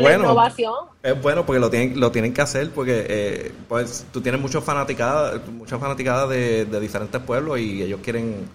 la, 0.00 0.14
innovación. 0.14 0.72
Es 1.02 1.20
bueno 1.20 1.44
porque 1.44 1.60
lo 1.60 1.68
tienen, 1.68 2.00
lo 2.00 2.10
tienen 2.10 2.32
que 2.32 2.40
hacer 2.40 2.70
porque 2.70 3.04
eh, 3.06 3.52
pues 3.68 4.06
tú 4.10 4.22
tienes 4.22 4.40
muchos 4.40 4.64
fanaticadas, 4.64 5.46
muchas 5.48 5.78
fanaticadas 5.78 6.30
de, 6.30 6.64
de 6.64 6.80
diferentes 6.80 7.20
pueblos 7.20 7.58
y 7.58 7.82
ellos 7.82 8.00
quieren 8.02 8.48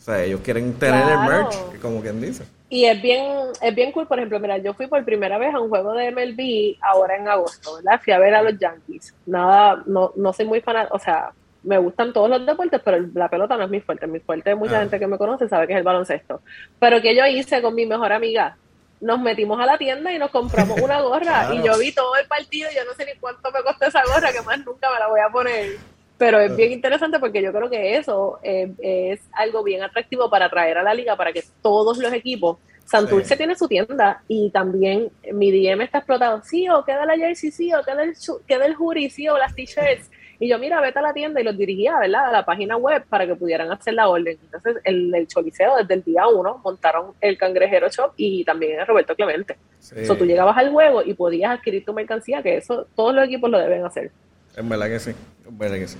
o 0.00 0.02
sea, 0.02 0.24
ellos 0.24 0.40
quieren 0.42 0.72
tener 0.78 1.06
el 1.06 1.18
merch, 1.18 1.54
como 1.82 2.00
quien 2.00 2.22
dice. 2.22 2.44
Y 2.70 2.86
es 2.86 3.02
bien, 3.02 3.22
es 3.60 3.74
bien 3.74 3.92
cool, 3.92 4.06
por 4.06 4.18
ejemplo, 4.18 4.40
mira, 4.40 4.56
yo 4.56 4.72
fui 4.72 4.86
por 4.86 5.04
primera 5.04 5.36
vez 5.36 5.54
a 5.54 5.60
un 5.60 5.68
juego 5.68 5.92
de 5.92 6.10
MLB 6.10 6.82
ahora 6.82 7.16
en 7.16 7.28
agosto, 7.28 7.76
¿verdad? 7.76 8.00
Fui 8.02 8.12
a 8.14 8.18
ver 8.18 8.34
a 8.34 8.42
los 8.42 8.58
Yankees. 8.58 9.14
Nada, 9.26 9.82
no, 9.84 10.12
no 10.16 10.32
soy 10.32 10.46
muy 10.46 10.62
fan, 10.62 10.88
o 10.90 10.98
sea, 10.98 11.32
me 11.62 11.76
gustan 11.76 12.14
todos 12.14 12.30
los 12.30 12.46
deportes, 12.46 12.80
pero 12.82 13.06
la 13.12 13.28
pelota 13.28 13.58
no 13.58 13.64
es 13.64 13.70
mi 13.70 13.80
fuerte. 13.80 14.06
Mi 14.06 14.20
fuerte, 14.20 14.54
mucha 14.54 14.78
ah. 14.78 14.80
gente 14.80 14.98
que 14.98 15.06
me 15.06 15.18
conoce 15.18 15.48
sabe 15.48 15.66
que 15.66 15.74
es 15.74 15.78
el 15.78 15.84
baloncesto. 15.84 16.40
Pero 16.78 17.02
que 17.02 17.14
yo 17.14 17.26
hice 17.26 17.60
con 17.60 17.74
mi 17.74 17.84
mejor 17.84 18.12
amiga, 18.12 18.56
nos 19.02 19.20
metimos 19.20 19.60
a 19.60 19.66
la 19.66 19.76
tienda 19.76 20.12
y 20.12 20.18
nos 20.18 20.30
compramos 20.30 20.80
una 20.80 21.02
gorra. 21.02 21.50
Y 21.54 21.62
yo 21.62 21.76
vi 21.78 21.92
todo 21.92 22.16
el 22.16 22.26
partido, 22.26 22.70
y 22.72 22.76
yo 22.76 22.84
no 22.86 22.94
sé 22.94 23.04
ni 23.04 23.18
cuánto 23.20 23.50
me 23.52 23.62
costó 23.62 23.86
esa 23.86 24.02
gorra, 24.06 24.32
que 24.32 24.40
más 24.40 24.58
nunca 24.64 24.90
me 24.90 24.98
la 24.98 25.08
voy 25.08 25.20
a 25.20 25.28
poner. 25.28 25.76
Pero 26.20 26.38
es 26.38 26.54
bien 26.54 26.70
interesante 26.70 27.18
porque 27.18 27.42
yo 27.42 27.50
creo 27.50 27.70
que 27.70 27.96
eso 27.96 28.40
eh, 28.42 28.70
es 28.82 29.20
algo 29.32 29.64
bien 29.64 29.82
atractivo 29.82 30.28
para 30.28 30.44
atraer 30.44 30.76
a 30.76 30.82
la 30.82 30.92
liga, 30.92 31.16
para 31.16 31.32
que 31.32 31.42
todos 31.62 31.96
los 31.96 32.12
equipos. 32.12 32.58
Santurce 32.84 33.38
tiene 33.38 33.54
su 33.54 33.66
tienda 33.66 34.22
y 34.28 34.50
también 34.50 35.10
mi 35.32 35.50
DM 35.50 35.80
está 35.80 35.98
explotado. 35.98 36.42
Sí, 36.44 36.68
o 36.68 36.84
queda 36.84 37.06
la 37.06 37.16
jersey, 37.16 37.50
sí, 37.50 37.72
o 37.72 37.82
queda 37.82 38.02
el, 38.02 38.12
queda 38.46 38.66
el 38.66 38.74
jury, 38.74 39.08
sí, 39.08 39.30
o 39.30 39.38
las 39.38 39.54
t-shirts. 39.54 40.10
Y 40.38 40.50
yo, 40.50 40.58
mira, 40.58 40.82
vete 40.82 40.98
a 40.98 41.02
la 41.02 41.14
tienda 41.14 41.40
y 41.40 41.44
los 41.44 41.56
dirigía, 41.56 41.98
¿verdad? 41.98 42.26
A 42.26 42.32
la 42.32 42.44
página 42.44 42.76
web 42.76 43.02
para 43.08 43.26
que 43.26 43.34
pudieran 43.34 43.72
hacer 43.72 43.94
la 43.94 44.10
orden. 44.10 44.36
Entonces, 44.42 44.76
el, 44.84 45.14
el 45.14 45.26
Choliseo, 45.26 45.76
desde 45.78 45.94
el 45.94 46.04
día 46.04 46.28
uno, 46.28 46.60
montaron 46.62 47.14
el 47.22 47.38
Cangrejero 47.38 47.88
Shop 47.88 48.12
y 48.18 48.44
también 48.44 48.78
el 48.78 48.86
Roberto 48.86 49.14
Clemente. 49.14 49.56
Sí. 49.78 50.06
tú 50.06 50.26
llegabas 50.26 50.58
al 50.58 50.70
juego 50.70 51.02
y 51.02 51.14
podías 51.14 51.52
adquirir 51.52 51.82
tu 51.82 51.94
mercancía, 51.94 52.42
que 52.42 52.58
eso 52.58 52.86
todos 52.94 53.14
los 53.14 53.24
equipos 53.24 53.48
lo 53.48 53.58
deben 53.58 53.86
hacer. 53.86 54.10
En 54.56 54.68
verdad 54.68 54.88
que 54.88 55.00
sí, 55.00 55.10
en 55.46 55.58
verdad 55.58 55.76
que 55.76 55.88
sí. 55.88 55.98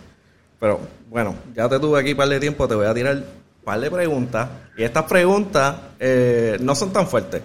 Pero 0.58 0.80
bueno, 1.08 1.34
ya 1.54 1.68
te 1.68 1.78
tuve 1.78 2.00
aquí 2.00 2.12
un 2.12 2.16
par 2.16 2.28
de 2.28 2.38
tiempo, 2.38 2.68
te 2.68 2.74
voy 2.74 2.86
a 2.86 2.94
tirar 2.94 3.16
un 3.16 3.64
par 3.64 3.80
de 3.80 3.90
preguntas. 3.90 4.48
Y 4.76 4.84
estas 4.84 5.04
preguntas 5.04 5.76
eh, 5.98 6.58
no 6.60 6.74
son 6.74 6.92
tan 6.92 7.06
fuertes. 7.06 7.42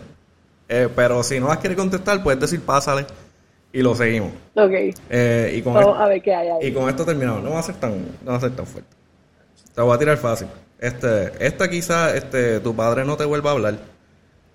Eh, 0.68 0.90
pero 0.96 1.24
si 1.24 1.40
no 1.40 1.48
las 1.48 1.58
quiere 1.58 1.76
contestar, 1.76 2.22
puedes 2.24 2.40
decir 2.40 2.62
pásale 2.62 3.06
y 3.72 3.82
lo 3.82 3.96
seguimos. 3.96 4.32
Ok. 4.56 4.72
Eh, 5.10 5.54
y 5.58 5.62
con 5.62 5.74
Vamos 5.74 6.00
a 6.00 6.08
ver 6.08 6.22
qué 6.22 6.34
hay 6.34 6.48
ahí. 6.48 6.68
Y 6.68 6.74
con 6.74 6.90
esto 6.90 7.06
terminamos. 7.06 7.44
No 7.44 7.52
va 7.52 7.60
a 7.60 7.64
ser 7.64 7.76
tan, 7.76 7.92
no 8.24 8.32
va 8.32 8.38
a 8.38 8.42
ser 8.42 8.52
tan 8.52 8.66
fuerte. 8.66 8.90
Te 9.74 9.82
voy 9.82 9.94
a 9.94 10.00
tirar 10.00 10.18
fácil. 10.18 10.48
Este, 10.80 11.32
esta 11.40 11.70
quizá 11.70 12.16
este, 12.16 12.60
tu 12.60 12.76
padre 12.76 13.06
no 13.06 13.16
te 13.18 13.26
vuelva 13.26 13.52
a 13.52 13.54
hablar. 13.54 13.76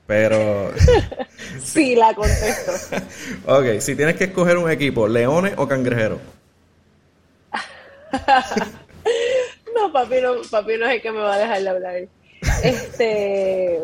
Pero. 0.07 0.73
sí, 1.63 1.95
la 1.95 2.15
contesto. 2.15 2.97
ok, 3.47 3.79
si 3.81 3.95
tienes 3.95 4.17
que 4.17 4.25
escoger 4.25 4.59
un 4.59 4.71
equipo, 4.71 5.07
¿leones 5.07 5.55
o 5.57 5.69
cangrejeros? 5.69 6.19
no, 9.75 9.93
papi 9.93 10.21
no, 10.21 10.35
papi 10.51 10.77
no 10.77 10.87
es 10.87 10.95
el 10.95 11.03
que 11.03 11.13
me 11.13 11.21
va 11.21 11.35
a 11.35 11.39
dejar 11.39 11.63
de 11.63 11.69
hablar. 11.69 11.95
Este. 12.63 13.81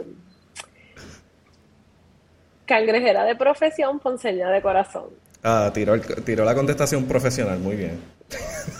Cangrejera 2.67 3.25
de 3.25 3.37
profesión, 3.37 4.01
ponceña 4.01 4.51
de 4.51 4.61
corazón. 4.61 5.11
Ah, 5.43 5.71
tiró, 5.73 6.01
tiró 6.01 6.45
la 6.45 6.55
contestación 6.55 7.05
profesional, 7.05 7.59
muy 7.59 7.77
bien. 7.77 8.01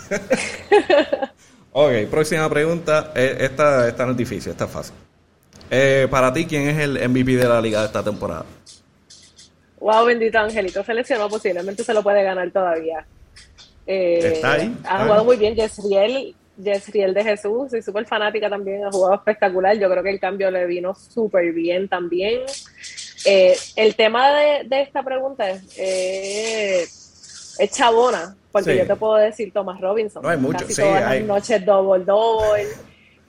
ok, 1.71 1.91
próxima 2.11 2.49
pregunta. 2.49 3.13
Eh, 3.15 3.37
esta, 3.39 3.87
esta 3.87 4.05
no 4.05 4.11
es 4.11 4.17
difícil, 4.17 4.51
esta 4.51 4.65
es 4.65 4.71
fácil. 4.71 4.95
Eh, 5.69 6.07
para 6.09 6.33
ti, 6.33 6.45
¿quién 6.45 6.67
es 6.67 6.77
el 6.79 7.09
MVP 7.09 7.37
de 7.37 7.47
la 7.47 7.61
liga 7.61 7.79
de 7.81 7.87
esta 7.87 8.03
temporada? 8.03 8.45
Wow, 9.79 10.05
bendito 10.05 10.39
Angelito, 10.39 10.83
seleccionó, 10.83 11.29
posiblemente 11.29 11.83
se 11.83 11.93
lo 11.93 12.01
puede 12.03 12.23
ganar 12.23 12.49
todavía. 12.51 13.05
Eh. 13.87 14.41
Ha 14.83 15.03
jugado 15.03 15.23
muy 15.23 15.37
bien 15.37 15.55
Jessriel, 15.55 16.35
Jessriel 16.61 17.13
de 17.13 17.23
Jesús, 17.23 17.71
soy 17.71 17.81
súper 17.81 18.05
fanática 18.05 18.49
también, 18.49 18.83
ha 18.83 18.91
jugado 18.91 19.15
espectacular. 19.15 19.77
Yo 19.79 19.89
creo 19.89 20.03
que 20.03 20.09
el 20.09 20.19
cambio 20.19 20.51
le 20.51 20.65
vino 20.65 20.93
súper 20.93 21.53
bien 21.53 21.87
también. 21.87 22.41
Eh, 23.25 23.55
el 23.75 23.95
tema 23.95 24.29
de, 24.31 24.81
esta 24.81 25.03
pregunta 25.03 25.49
es, 25.49 25.63
eh, 25.77 26.81
es 26.83 27.71
chabona, 27.71 28.35
porque 28.51 28.77
yo 28.77 28.85
te 28.85 28.95
puedo 28.95 29.15
decir 29.15 29.51
Thomas 29.53 29.79
Robinson. 29.79 30.21
No 30.21 30.29
hay 30.29 30.37
mucho, 30.37 30.65
casi 30.65 30.81
todas 30.81 31.01
las 31.01 31.21
noches 31.23 31.65
double 31.65 32.03
double. 32.03 32.67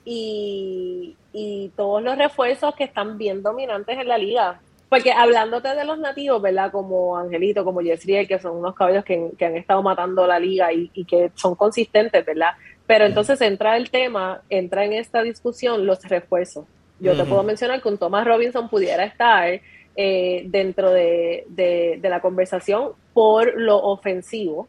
Y, 0.05 1.15
y 1.33 1.71
todos 1.75 2.01
los 2.01 2.17
refuerzos 2.17 2.73
que 2.75 2.85
están 2.85 3.17
bien 3.17 3.43
dominantes 3.43 3.97
en 3.97 4.07
la 4.07 4.17
liga. 4.17 4.59
Porque 4.89 5.11
hablándote 5.11 5.75
de 5.75 5.85
los 5.85 5.99
nativos, 5.99 6.41
¿verdad? 6.41 6.71
Como 6.71 7.15
Angelito, 7.15 7.63
como 7.63 7.81
Yesriel, 7.81 8.27
que 8.27 8.39
son 8.39 8.57
unos 8.57 8.73
caballos 8.73 9.05
que, 9.05 9.31
han 9.39 9.55
estado 9.55 9.83
matando 9.83 10.25
la 10.25 10.39
liga 10.39 10.73
y, 10.73 10.89
que 11.05 11.31
son 11.35 11.53
consistentes, 11.55 12.25
¿verdad? 12.25 12.53
Pero 12.87 13.05
entonces 13.05 13.39
entra 13.41 13.77
el 13.77 13.91
tema, 13.91 14.41
entra 14.49 14.83
en 14.85 14.93
esta 14.93 15.21
discusión 15.21 15.85
los 15.85 16.03
refuerzos. 16.05 16.65
Yo 16.99 17.15
te 17.15 17.23
puedo 17.23 17.43
mencionar 17.43 17.81
que 17.81 17.87
un 17.87 17.97
Thomas 17.97 18.25
Robinson 18.25 18.67
pudiera 18.67 19.05
estar 19.05 19.61
eh, 19.95 20.43
dentro 20.47 20.91
de, 20.91 21.99
la 22.01 22.19
conversación 22.19 22.93
por 23.13 23.59
lo 23.61 23.77
ofensivo, 23.77 24.67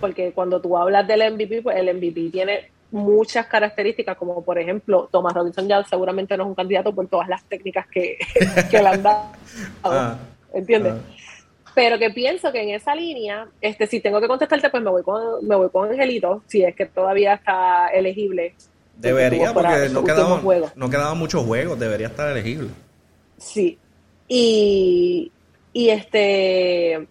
porque 0.00 0.32
cuando 0.32 0.60
tú 0.60 0.76
hablas 0.76 1.06
del 1.06 1.32
MVP, 1.32 1.62
pues 1.62 1.76
el 1.76 1.94
MVP 1.94 2.30
tiene 2.30 2.71
muchas 2.92 3.46
características, 3.46 4.16
como 4.16 4.44
por 4.44 4.58
ejemplo, 4.58 5.08
Thomas 5.10 5.32
Robinson 5.32 5.66
ya 5.66 5.82
seguramente 5.84 6.36
no 6.36 6.44
es 6.44 6.48
un 6.50 6.54
candidato 6.54 6.94
por 6.94 7.08
todas 7.08 7.26
las 7.26 7.42
técnicas 7.44 7.86
que, 7.88 8.18
le 8.72 8.78
han 8.78 9.02
dado. 9.02 9.24
Ah, 9.82 10.16
¿Entiendes? 10.54 10.94
Ah. 10.94 11.22
Pero 11.74 11.98
que 11.98 12.10
pienso 12.10 12.52
que 12.52 12.62
en 12.62 12.70
esa 12.70 12.94
línea, 12.94 13.48
este, 13.60 13.86
si 13.86 14.00
tengo 14.00 14.20
que 14.20 14.28
contestarte, 14.28 14.68
pues 14.68 14.82
me 14.82 14.90
voy 14.90 15.02
con, 15.02 15.46
me 15.46 15.56
voy 15.56 15.70
con 15.70 15.90
Angelito, 15.90 16.42
si 16.46 16.62
es 16.62 16.76
que 16.76 16.86
todavía 16.86 17.34
está 17.34 17.88
elegible. 17.88 18.54
Debería, 18.96 19.54
porque 19.54 19.88
no 19.90 20.04
quedaban, 20.04 20.42
no 20.76 20.90
quedaban 20.90 21.18
muchos 21.18 21.44
juegos, 21.44 21.78
debería 21.78 22.08
estar 22.08 22.30
elegible. 22.30 22.68
Sí. 23.38 23.78
Y, 24.28 25.32
y 25.72 25.88
este 25.88 27.08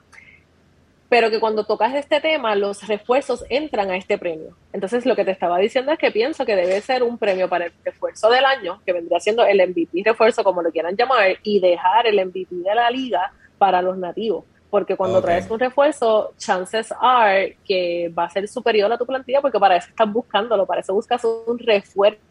pero 1.11 1.29
que 1.29 1.41
cuando 1.41 1.65
tocas 1.65 1.93
este 1.93 2.21
tema, 2.21 2.55
los 2.55 2.87
refuerzos 2.87 3.43
entran 3.49 3.91
a 3.91 3.97
este 3.97 4.17
premio. 4.17 4.55
Entonces, 4.71 5.05
lo 5.05 5.13
que 5.13 5.25
te 5.25 5.31
estaba 5.31 5.57
diciendo 5.57 5.91
es 5.91 5.99
que 5.99 6.09
pienso 6.09 6.45
que 6.45 6.55
debe 6.55 6.79
ser 6.79 7.03
un 7.03 7.17
premio 7.17 7.49
para 7.49 7.65
el 7.65 7.73
refuerzo 7.83 8.29
del 8.29 8.45
año, 8.45 8.81
que 8.85 8.93
vendría 8.93 9.19
siendo 9.19 9.45
el 9.45 9.57
MVP 9.57 10.03
refuerzo, 10.05 10.41
como 10.41 10.61
lo 10.61 10.71
quieran 10.71 10.95
llamar, 10.95 11.35
y 11.43 11.59
dejar 11.59 12.07
el 12.07 12.25
MVP 12.25 12.55
de 12.55 12.73
la 12.73 12.89
liga 12.89 13.33
para 13.57 13.81
los 13.81 13.97
nativos. 13.97 14.45
Porque 14.69 14.95
cuando 14.95 15.21
traes 15.21 15.51
un 15.51 15.59
refuerzo, 15.59 16.31
chances 16.37 16.93
are 17.01 17.57
que 17.65 18.09
va 18.17 18.23
a 18.23 18.29
ser 18.29 18.47
superior 18.47 18.89
a 18.93 18.97
tu 18.97 19.05
plantilla, 19.05 19.41
porque 19.41 19.59
para 19.59 19.75
eso 19.75 19.89
estás 19.89 20.09
buscándolo, 20.09 20.65
para 20.65 20.79
eso 20.79 20.93
buscas 20.93 21.21
un 21.25 21.59
refuerzo. 21.59 22.21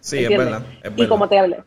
Sí, 0.00 0.24
es 0.24 0.30
verdad, 0.30 0.62
es 0.76 0.82
verdad. 0.84 1.04
Y 1.04 1.08
como 1.08 1.28
te 1.28 1.38
hablé, 1.38 1.58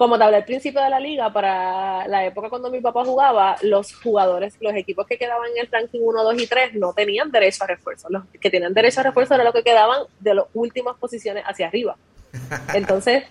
como 0.00 0.16
te 0.16 0.24
hablé 0.24 0.38
al 0.38 0.44
principio 0.46 0.80
de 0.80 0.88
la 0.88 0.98
liga, 0.98 1.30
para 1.30 2.08
la 2.08 2.24
época 2.24 2.48
cuando 2.48 2.70
mi 2.70 2.80
papá 2.80 3.04
jugaba, 3.04 3.56
los 3.60 3.94
jugadores, 3.94 4.56
los 4.58 4.72
equipos 4.72 5.06
que 5.06 5.18
quedaban 5.18 5.50
en 5.50 5.66
el 5.66 5.70
ranking 5.70 6.00
1, 6.00 6.24
2 6.24 6.40
y 6.40 6.46
3 6.46 6.74
no 6.76 6.94
tenían 6.94 7.30
derecho 7.30 7.64
a 7.64 7.66
refuerzo. 7.66 8.08
Los 8.08 8.22
que 8.40 8.48
tenían 8.48 8.72
derecho 8.72 9.00
a 9.00 9.02
refuerzo 9.02 9.34
era 9.34 9.44
lo 9.44 9.52
que 9.52 9.62
quedaban 9.62 10.04
de 10.18 10.32
las 10.36 10.46
últimas 10.54 10.96
posiciones 10.96 11.44
hacia 11.46 11.66
arriba. 11.66 11.98
Entonces, 12.74 13.24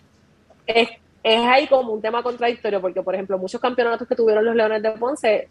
es, 0.67 0.89
es 1.23 1.39
ahí 1.47 1.65
como 1.65 1.91
un 1.91 2.03
tema 2.03 2.21
contradictorio, 2.21 2.79
porque, 2.79 3.01
por 3.01 3.15
ejemplo, 3.15 3.39
muchos 3.39 3.59
campeonatos 3.59 4.07
que 4.07 4.15
tuvieron 4.15 4.45
los 4.45 4.55
Leones 4.55 4.83
de 4.83 4.91
Ponce 4.91 5.47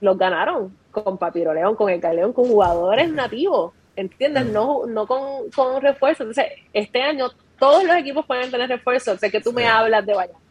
los 0.00 0.16
ganaron 0.16 0.72
con 0.92 1.18
Papiro 1.18 1.52
León, 1.52 1.74
con 1.74 1.90
el 1.90 2.00
León, 2.00 2.32
con 2.32 2.46
jugadores 2.46 3.10
nativos, 3.10 3.72
¿entiendes? 3.96 4.46
No, 4.46 4.86
no 4.86 5.08
con, 5.08 5.50
con 5.50 5.82
refuerzo. 5.82 6.22
Entonces, 6.22 6.46
este 6.72 7.02
año 7.02 7.28
todos 7.58 7.82
los 7.82 7.96
equipos 7.96 8.24
pueden 8.24 8.52
tener 8.52 8.68
refuerzo. 8.68 9.18
Sé 9.18 9.32
que 9.32 9.40
tú 9.40 9.52
me 9.52 9.66
hablas 9.66 10.06
de 10.06 10.14
Valladolid 10.14 10.49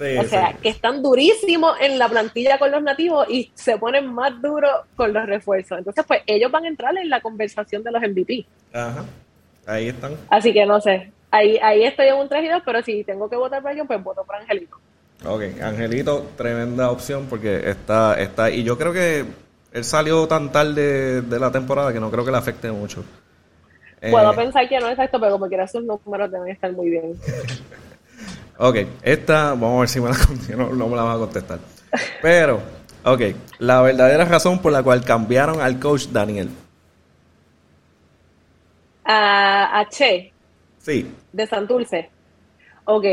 o 0.00 0.24
sea, 0.24 0.54
que 0.60 0.68
están 0.68 1.02
durísimos 1.02 1.76
en 1.80 1.98
la 1.98 2.08
plantilla 2.08 2.58
con 2.58 2.70
los 2.70 2.82
nativos 2.82 3.26
y 3.30 3.50
se 3.54 3.78
ponen 3.78 4.12
más 4.12 4.40
duros 4.42 4.70
con 4.94 5.12
los 5.12 5.26
refuerzos. 5.26 5.78
Entonces, 5.78 6.04
pues 6.06 6.20
ellos 6.26 6.50
van 6.50 6.64
a 6.64 6.68
entrar 6.68 6.96
en 6.96 7.08
la 7.08 7.20
conversación 7.20 7.82
de 7.82 7.90
los 7.90 8.02
MVP. 8.02 8.46
Ajá. 8.72 9.04
Ahí 9.66 9.88
están. 9.88 10.14
Así 10.28 10.52
que 10.52 10.66
no 10.66 10.80
sé. 10.80 11.10
Ahí, 11.30 11.58
ahí 11.62 11.84
estoy 11.84 12.08
en 12.08 12.16
un 12.16 12.28
3 12.28 12.44
y 12.44 12.48
2, 12.48 12.62
pero 12.64 12.82
si 12.82 13.04
tengo 13.04 13.28
que 13.28 13.36
votar 13.36 13.62
por 13.62 13.72
ellos, 13.72 13.86
pues 13.86 14.02
voto 14.02 14.24
por 14.24 14.36
Angelito. 14.36 14.76
Ok, 15.24 15.42
Angelito, 15.62 16.26
tremenda 16.36 16.90
opción 16.90 17.26
porque 17.28 17.68
está, 17.68 18.20
está, 18.20 18.50
y 18.50 18.62
yo 18.62 18.76
creo 18.78 18.92
que 18.92 19.24
él 19.72 19.84
salió 19.84 20.28
tan 20.28 20.52
tarde 20.52 21.22
de 21.22 21.38
la 21.38 21.50
temporada 21.50 21.92
que 21.92 22.00
no 22.00 22.10
creo 22.10 22.24
que 22.24 22.30
le 22.30 22.36
afecte 22.36 22.70
mucho. 22.70 23.02
Puedo 24.10 24.32
eh, 24.32 24.36
pensar 24.36 24.68
que 24.68 24.78
no 24.78 24.86
es 24.86 24.92
exacto, 24.92 25.18
pero 25.18 25.32
como 25.32 25.48
quiera 25.48 25.66
sus 25.66 25.82
números 25.82 26.30
deben 26.30 26.48
estar 26.48 26.70
muy 26.72 26.90
bien. 26.90 27.14
Ok, 28.58 28.76
esta, 29.02 29.50
vamos 29.50 29.76
a 29.76 29.80
ver 29.80 29.88
si 29.88 30.00
me 30.00 30.08
la 30.08 30.16
no, 30.56 30.72
no 30.72 30.88
me 30.88 30.96
la 30.96 31.02
vas 31.02 31.16
a 31.16 31.18
contestar. 31.18 31.58
Pero, 32.22 32.60
ok, 33.04 33.20
la 33.58 33.82
verdadera 33.82 34.24
razón 34.24 34.60
por 34.60 34.72
la 34.72 34.82
cual 34.82 35.04
cambiaron 35.04 35.60
al 35.60 35.78
coach 35.78 36.06
Daniel. 36.06 36.48
A, 39.04 39.78
a 39.78 39.88
Che. 39.88 40.32
Sí. 40.78 41.10
De 41.32 41.46
Santulce. 41.46 42.10
Ok, 42.84 43.04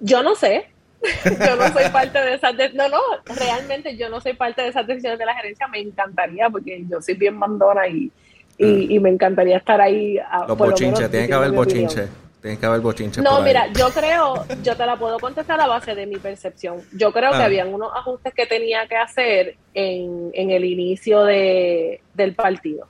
yo 0.00 0.22
no 0.22 0.34
sé. 0.34 0.70
yo 1.24 1.56
no 1.56 1.68
soy 1.72 1.88
parte 1.92 2.18
de 2.18 2.34
esas 2.34 2.54
no 2.74 2.88
no 2.88 2.98
realmente 3.26 3.96
yo 3.96 4.08
no 4.08 4.20
soy 4.20 4.32
parte 4.32 4.62
de 4.62 4.68
esas 4.68 4.86
decisiones 4.86 5.18
de 5.18 5.26
la 5.26 5.34
gerencia 5.34 5.68
me 5.68 5.78
encantaría 5.78 6.48
porque 6.48 6.84
yo 6.88 7.00
soy 7.02 7.14
bien 7.14 7.36
mandona 7.36 7.86
y, 7.86 8.10
y, 8.58 8.96
ah. 8.96 9.00
me 9.00 9.10
encantaría 9.10 9.58
estar 9.58 9.80
ahí 9.80 10.18
a, 10.18 10.46
los 10.48 10.56
bochinches 10.56 11.10
tiene 11.10 11.28
que 11.28 11.34
haber 11.34 11.52
bochinche 11.52 12.08
Tienes 12.40 12.60
que 12.60 12.66
haber 12.66 12.80
bochinche. 12.80 13.22
No, 13.22 13.40
mira, 13.40 13.66
yo 13.72 13.88
creo, 13.90 14.44
yo 14.62 14.76
te 14.76 14.86
la 14.86 14.96
puedo 14.96 15.18
contestar 15.18 15.60
a 15.60 15.66
base 15.66 15.94
de 15.94 16.06
mi 16.06 16.16
percepción. 16.16 16.80
Yo 16.92 17.12
creo 17.12 17.30
que 17.32 17.38
ah. 17.38 17.46
habían 17.46 17.72
unos 17.72 17.90
ajustes 17.94 18.34
que 18.34 18.46
tenía 18.46 18.86
que 18.86 18.96
hacer 18.96 19.56
en, 19.74 20.30
en 20.32 20.50
el 20.50 20.64
inicio 20.64 21.24
de, 21.24 22.00
del 22.14 22.34
partido. 22.34 22.86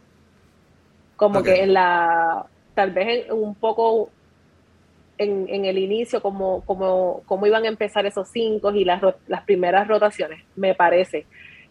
Como 1.17 1.43
que 1.43 1.63
en 1.63 1.73
la, 1.73 2.45
tal 2.75 2.91
vez 2.91 3.27
en, 3.27 3.33
un 3.33 3.55
poco 3.55 4.11
en, 5.17 5.47
en, 5.49 5.65
el 5.65 5.79
inicio, 5.79 6.21
como, 6.21 6.63
como, 6.63 7.23
como 7.25 7.47
iban 7.47 7.65
a 7.65 7.69
empezar 7.69 8.05
esos 8.05 8.29
cinco 8.29 8.71
y 8.73 8.85
las, 8.85 9.01
las 9.27 9.43
primeras 9.45 9.89
rotaciones, 9.89 10.45
me 10.57 10.75
parece. 10.75 11.25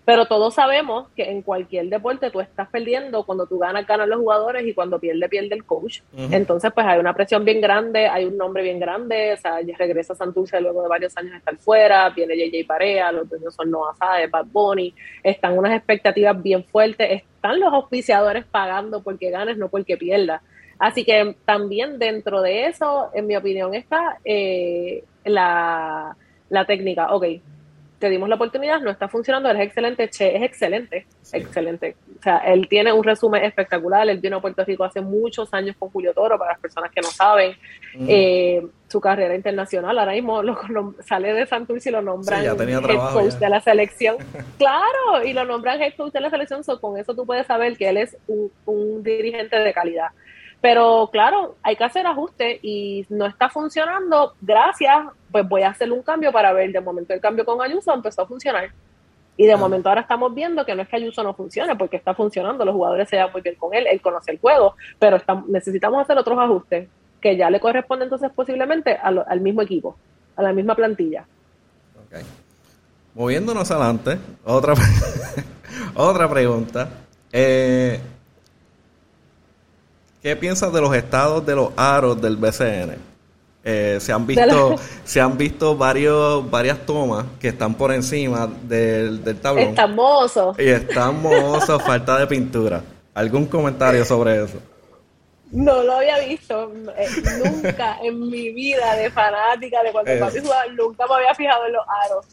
Pero 0.05 0.27
todos 0.27 0.53
sabemos 0.53 1.07
que 1.15 1.31
en 1.31 1.41
cualquier 1.41 1.89
deporte 1.89 2.29
tú 2.29 2.39
estás 2.39 2.69
perdiendo, 2.69 3.25
cuando 3.25 3.47
tú 3.47 3.57
ganas, 3.57 3.87
ganan 3.87 4.07
los 4.07 4.19
jugadores 4.19 4.65
y 4.67 4.73
cuando 4.75 4.99
pierde, 4.99 5.27
pierde 5.27 5.55
el 5.55 5.65
coach. 5.65 6.01
Entonces, 6.15 6.71
pues 6.73 6.85
hay 6.85 6.99
una 6.99 7.15
presión 7.15 7.43
bien 7.43 7.59
grande, 7.59 8.07
hay 8.07 8.25
un 8.25 8.37
nombre 8.37 8.61
bien 8.61 8.79
grande, 8.79 9.33
o 9.33 9.37
sea, 9.37 9.57
regresa 9.77 10.13
Santurce 10.13 10.61
luego 10.61 10.83
de 10.83 10.89
varios 10.89 11.17
años 11.17 11.31
de 11.31 11.37
estar 11.39 11.57
fuera, 11.57 12.09
viene 12.11 12.37
JJ 12.37 12.67
Parea, 12.67 13.11
los 13.11 13.27
dueños 13.27 13.55
son 13.55 13.71
Noah 13.71 13.95
Sae, 13.95 14.27
Bad 14.27 14.45
Bunny, 14.45 14.93
están 15.23 15.57
unas 15.57 15.75
expectativas 15.75 16.41
bien 16.41 16.63
fuertes, 16.63 17.23
están 17.23 17.59
los 17.59 17.73
auspiciadores 17.73 18.45
pagando 18.45 19.01
porque 19.01 19.31
ganes, 19.31 19.57
no 19.57 19.69
porque 19.69 19.97
pierdas. 19.97 20.41
Así 20.77 21.03
que 21.03 21.35
también 21.45 21.97
dentro 21.97 22.41
de 22.43 22.67
eso, 22.67 23.09
en 23.15 23.25
mi 23.25 23.35
opinión, 23.35 23.73
está 23.73 24.19
eh, 24.23 25.03
la, 25.23 26.15
la 26.49 26.65
técnica. 26.65 27.13
Ok, 27.15 27.25
te 28.05 28.11
dimos 28.11 28.29
la 28.29 28.35
oportunidad, 28.35 28.81
no 28.81 28.91
está 28.91 29.07
funcionando, 29.07 29.49
eres 29.49 29.63
excelente, 29.63 30.07
Che 30.09 30.35
es 30.35 30.43
excelente, 30.43 31.07
excelente. 31.33 31.95
O 32.19 32.21
sea, 32.21 32.37
él 32.37 32.67
tiene 32.69 32.93
un 32.93 33.03
resumen 33.03 33.43
espectacular, 33.43 34.07
él 34.07 34.19
vino 34.19 34.37
a 34.37 34.41
Puerto 34.41 34.63
Rico 34.63 34.83
hace 34.83 35.01
muchos 35.01 35.51
años 35.55 35.75
con 35.79 35.89
Julio 35.89 36.13
Toro, 36.13 36.37
para 36.37 36.51
las 36.51 36.59
personas 36.59 36.91
que 36.91 37.01
no 37.01 37.07
saben, 37.07 37.53
eh, 38.07 38.63
su 38.87 39.01
carrera 39.01 39.33
internacional, 39.33 39.97
ahora 39.97 40.11
mismo 40.11 40.43
lo, 40.43 40.93
sale 40.99 41.33
de 41.33 41.47
Santurce 41.47 41.89
y 41.89 41.93
lo 41.93 42.03
nombran 42.03 42.45
head 42.45 43.11
coach 43.11 43.33
de 43.33 43.49
la 43.49 43.59
selección. 43.59 44.17
claro, 44.59 45.25
y 45.25 45.33
lo 45.33 45.43
nombran 45.43 45.81
head 45.81 45.95
coach 45.97 46.13
de 46.13 46.21
la 46.21 46.29
selección, 46.29 46.61
con 46.79 46.99
eso 46.99 47.15
tú 47.15 47.25
puedes 47.25 47.47
saber 47.47 47.75
que 47.75 47.89
él 47.89 47.97
es 47.97 48.15
un 48.27 49.01
dirigente 49.01 49.57
de 49.57 49.73
calidad. 49.73 50.09
Pero 50.65 51.11
claro, 51.11 51.57
hay 51.61 51.75
que 51.75 51.83
hacer 51.83 52.07
ajustes 52.07 52.57
y 52.63 53.05
no 53.09 53.27
está 53.27 53.49
funcionando, 53.49 54.33
gracias, 54.41 54.97
pues 55.31 55.47
voy 55.47 55.61
a 55.61 55.69
hacer 55.69 55.91
un 55.91 56.01
cambio 56.01 56.31
para 56.31 56.53
ver. 56.53 56.71
De 56.71 56.81
momento 56.81 57.13
el 57.13 57.21
cambio 57.21 57.45
con 57.45 57.61
Ayuso 57.61 57.93
empezó 57.93 58.23
a 58.23 58.25
funcionar. 58.25 58.71
Y 59.37 59.45
de 59.45 59.53
ah. 59.53 59.57
momento 59.57 59.89
ahora 59.89 60.01
estamos 60.01 60.33
viendo 60.33 60.65
que 60.65 60.73
no 60.73 60.81
es 60.81 60.87
que 60.87 60.95
Ayuso 60.95 61.21
no 61.21 61.35
funcione, 61.35 61.75
porque 61.75 61.97
está 61.97 62.15
funcionando, 62.15 62.65
los 62.65 62.73
jugadores 62.73 63.07
se 63.07 63.15
dan 63.15 63.31
muy 63.31 63.43
bien 63.43 63.53
con 63.53 63.75
él, 63.75 63.85
él 63.85 64.01
conoce 64.01 64.31
el 64.31 64.39
juego, 64.39 64.73
pero 64.97 65.21
necesitamos 65.49 66.01
hacer 66.01 66.17
otros 66.17 66.39
ajustes 66.39 66.89
que 67.21 67.37
ya 67.37 67.51
le 67.51 67.59
corresponde 67.59 68.05
entonces 68.05 68.31
posiblemente 68.33 68.97
al 68.97 69.41
mismo 69.41 69.61
equipo, 69.61 69.95
a 70.35 70.41
la 70.41 70.51
misma 70.51 70.73
plantilla. 70.73 71.27
Okay. 72.07 72.23
Moviéndonos 73.13 73.69
adelante, 73.69 74.17
otra, 74.43 74.73
otra 75.93 76.27
pregunta. 76.27 76.89
Eh, 77.31 77.99
¿Qué 80.25 80.35
piensas 80.35 80.73
de 80.73 80.81
los 80.81 80.95
estados 80.95 81.45
de 81.45 81.53
los 81.53 81.69
aros 81.77 82.19
del 82.19 82.35
BCN? 82.35 82.95
Eh, 83.63 83.99
se 84.01 84.11
han 84.11 84.25
visto, 84.25 84.75
se 85.05 85.21
han 85.21 85.37
visto 85.37 85.77
varios, 85.77 86.49
varias 86.49 86.83
tomas 86.83 87.27
que 87.39 87.49
están 87.49 87.75
por 87.75 87.93
encima 87.93 88.49
del, 88.63 89.23
del 89.23 89.39
tablón. 89.39 89.65
Están. 89.65 89.95
Y 90.57 90.67
están 90.67 91.21
falta 91.85 92.17
de 92.17 92.25
pintura. 92.25 92.81
¿Algún 93.13 93.45
comentario 93.45 94.03
sobre 94.03 94.43
eso? 94.43 94.57
No 95.51 95.83
lo 95.83 95.97
había 95.97 96.17
visto. 96.17 96.73
Eh, 96.97 97.07
nunca 97.43 97.99
en 98.01 98.27
mi 98.27 98.49
vida 98.51 98.95
de 98.95 99.11
fanática 99.11 99.83
de 99.83 99.91
cuando 99.91 100.11
papi 100.19 100.39
jugaba, 100.39 100.65
nunca 100.75 101.05
me 101.05 101.13
había 101.17 101.35
fijado 101.35 101.67
en 101.67 101.73
los 101.73 101.85
aros. 102.03 102.25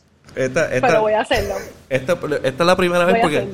Pero 0.80 1.02
voy 1.02 1.12
a 1.12 1.20
hacerlo. 1.20 1.56
Esta, 1.90 2.18
es 2.42 2.58
la 2.58 2.74
primera 2.74 3.04
vez 3.04 3.18
porque 3.20 3.46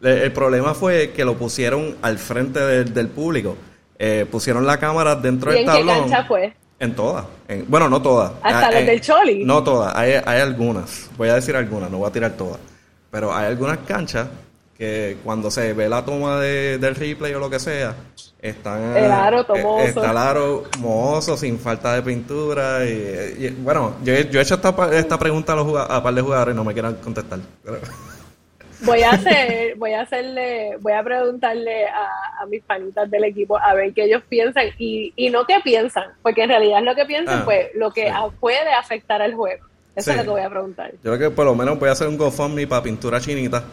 el 0.00 0.30
problema 0.30 0.74
fue 0.74 1.10
que 1.10 1.24
lo 1.24 1.34
pusieron 1.36 1.96
al 2.02 2.20
frente 2.20 2.84
del 2.84 3.08
público. 3.08 3.56
Eh, 4.02 4.24
pusieron 4.30 4.66
la 4.66 4.78
cámara 4.78 5.14
dentro 5.14 5.52
del 5.52 5.66
tablón. 5.66 5.88
¿En 5.90 6.04
qué 6.04 6.10
cancha 6.10 6.24
fue? 6.26 6.54
En 6.78 6.94
todas. 6.94 7.26
bueno, 7.68 7.86
no 7.90 8.00
todas. 8.00 8.32
¿Hasta 8.42 8.68
ah, 8.68 8.70
las 8.70 8.86
del 8.86 8.98
Choli? 9.02 9.44
No 9.44 9.62
todas. 9.62 9.94
Hay, 9.94 10.12
hay 10.24 10.40
algunas. 10.40 11.10
Voy 11.18 11.28
a 11.28 11.34
decir 11.34 11.54
algunas, 11.54 11.90
no 11.90 11.98
voy 11.98 12.08
a 12.08 12.10
tirar 12.10 12.32
todas. 12.32 12.58
Pero 13.10 13.34
hay 13.34 13.48
algunas 13.48 13.76
canchas 13.86 14.26
que 14.78 15.18
cuando 15.22 15.50
se 15.50 15.74
ve 15.74 15.86
la 15.90 16.02
toma 16.02 16.40
de, 16.40 16.78
del 16.78 16.94
replay 16.94 17.34
o 17.34 17.38
lo 17.40 17.50
que 17.50 17.60
sea, 17.60 17.94
están 18.40 18.96
el 18.96 19.12
aro 19.12 19.44
tomoso. 19.44 19.84
está 19.84 20.12
el 20.12 20.16
aro 20.16 20.64
mohoso, 20.78 21.36
sin 21.36 21.58
falta 21.58 21.92
de 21.96 22.00
pintura. 22.00 22.86
Y, 22.86 23.54
bueno, 23.58 23.96
yo, 24.02 24.14
yo, 24.14 24.40
he 24.40 24.42
hecho 24.42 24.54
esta, 24.54 24.74
esta 24.96 25.18
pregunta 25.18 25.52
a, 25.52 25.56
los 25.56 25.90
a 25.90 26.02
par 26.02 26.14
de 26.14 26.22
jugadores 26.22 26.54
y 26.54 26.56
no 26.56 26.64
me 26.64 26.72
quieran 26.72 26.94
contestar. 26.94 27.40
Voy 28.82 29.02
a 29.02 29.10
hacer, 29.10 29.76
voy 29.76 29.92
a 29.92 30.02
hacerle, 30.02 30.76
voy 30.80 30.92
a 30.92 31.02
preguntarle 31.02 31.86
a, 31.86 32.46
mis 32.48 32.62
panitas 32.62 33.10
del 33.10 33.24
equipo 33.24 33.58
a 33.58 33.74
ver 33.74 33.92
qué 33.92 34.04
ellos 34.04 34.22
piensan 34.28 34.68
y, 34.78 35.12
y 35.14 35.30
no 35.30 35.44
qué 35.46 35.56
piensan, 35.62 36.04
porque 36.22 36.44
en 36.44 36.48
realidad 36.48 36.82
lo 36.82 36.94
que 36.94 37.04
piensan, 37.04 37.40
ah, 37.40 37.44
pues 37.44 37.68
lo 37.74 37.92
que 37.92 38.10
puede 38.40 38.72
afectar 38.72 39.20
al 39.20 39.34
juego. 39.34 39.66
Eso 39.94 40.12
es 40.12 40.16
lo 40.16 40.22
que 40.22 40.30
voy 40.30 40.40
a 40.40 40.48
preguntar. 40.48 40.92
Yo 40.92 41.14
creo 41.14 41.18
que 41.18 41.30
por 41.30 41.44
lo 41.44 41.54
menos 41.54 41.78
voy 41.78 41.88
a 41.88 41.92
hacer 41.92 42.08
un 42.08 42.16
GoFundMe 42.16 42.66
para 42.66 42.82
pintura 42.82 43.20
chinita 43.20 43.64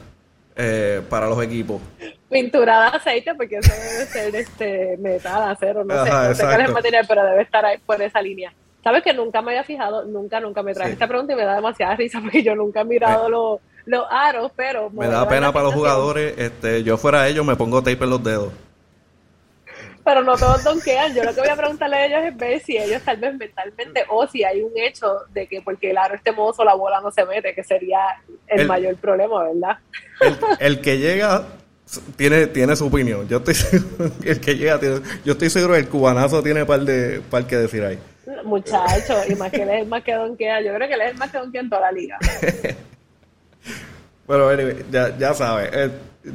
eh, 0.55 1.01
para 1.09 1.27
los 1.27 1.41
equipos. 1.41 1.81
Pintura 2.29 2.89
de 2.89 2.97
aceite, 2.97 3.35
porque 3.35 3.57
eso 3.57 3.71
debe 3.71 4.05
ser 4.07 4.35
este 4.35 4.97
metal, 4.97 5.51
acero, 5.51 5.85
no 5.85 6.03
sé, 6.03 6.09
no 6.09 6.35
sé 6.35 6.43
cuál 6.43 6.61
es 6.61 6.67
el 6.67 6.73
material, 6.73 7.05
pero 7.07 7.23
debe 7.23 7.43
estar 7.43 7.65
ahí 7.65 7.77
por 7.77 8.01
esa 8.01 8.21
línea. 8.21 8.51
Sabes 8.83 9.03
que 9.03 9.13
nunca 9.13 9.41
me 9.41 9.51
había 9.51 9.63
fijado, 9.63 10.05
nunca, 10.05 10.39
nunca 10.39 10.63
me 10.63 10.73
traje 10.73 10.93
esta 10.93 11.07
pregunta 11.07 11.33
y 11.33 11.35
me 11.35 11.43
da 11.43 11.55
demasiada 11.55 11.95
risa 11.95 12.19
porque 12.23 12.41
yo 12.41 12.55
nunca 12.55 12.81
he 12.81 12.85
mirado 12.85 13.29
los 13.29 13.59
los 13.87 14.05
aros, 14.11 14.51
pero... 14.55 14.89
Me 14.89 15.07
da 15.07 15.27
pena 15.27 15.51
para 15.51 15.65
los 15.65 15.73
jugadores, 15.73 16.37
este, 16.37 16.83
yo 16.83 16.97
fuera 16.97 17.27
ellos 17.27 17.45
me 17.45 17.55
pongo 17.55 17.81
tape 17.81 18.03
en 18.03 18.09
los 18.09 18.23
dedos. 18.23 18.53
Pero 20.03 20.23
no 20.23 20.37
todos 20.37 20.63
donkean, 20.63 21.13
yo 21.13 21.23
lo 21.23 21.33
que 21.33 21.41
voy 21.41 21.49
a 21.49 21.55
preguntarle 21.55 21.95
a 21.95 22.05
ellos 22.05 22.19
es 22.25 22.37
ver 22.37 22.59
si 22.61 22.77
ellos 22.77 23.01
tal 23.03 23.17
vez 23.17 23.35
mentalmente 23.35 24.03
o 24.09 24.27
si 24.27 24.43
hay 24.43 24.61
un 24.61 24.71
hecho 24.75 25.07
de 25.33 25.47
que 25.47 25.61
porque 25.61 25.91
el 25.91 25.97
aro 25.97 26.15
esté 26.15 26.31
mozo 26.31 26.63
la 26.63 26.75
bola 26.75 27.01
no 27.01 27.11
se 27.11 27.25
mete, 27.25 27.53
que 27.53 27.63
sería 27.63 27.99
el, 28.47 28.67
mayor 28.67 28.95
problema, 28.97 29.43
¿verdad? 29.43 29.77
El, 30.59 30.79
que 30.81 30.97
llega 30.97 31.45
tiene, 32.15 32.47
tiene 32.47 32.75
su 32.75 32.87
opinión. 32.87 33.27
Yo 33.27 33.37
estoy 33.37 33.55
el 34.25 34.39
que 34.39 34.55
llega 34.55 34.79
yo 35.25 35.31
estoy 35.33 35.49
seguro 35.49 35.73
que 35.73 35.79
el 35.79 35.89
cubanazo 35.89 36.41
tiene 36.41 36.65
par 36.65 36.81
de 36.81 37.21
par 37.29 37.45
que 37.45 37.57
decir 37.57 37.83
ahí. 37.83 37.99
Muchacho, 38.43 39.13
y 39.27 39.35
más 39.35 39.51
que 39.51 39.63
él 39.63 39.69
es 39.69 39.81
el 39.81 39.87
más 39.87 40.03
que 40.03 40.13
donkea, 40.13 40.61
yo 40.61 40.73
creo 40.73 40.87
que 40.87 40.93
él 40.93 41.01
es 41.01 41.11
el 41.11 41.17
más 41.17 41.31
que 41.31 41.37
donkea 41.37 41.61
en 41.61 41.69
toda 41.69 41.81
la 41.81 41.91
liga. 41.91 42.17
Bueno, 44.27 44.51
ya, 44.91 45.17
ya 45.17 45.33
sabes, 45.33 45.69
eh, 45.73 45.89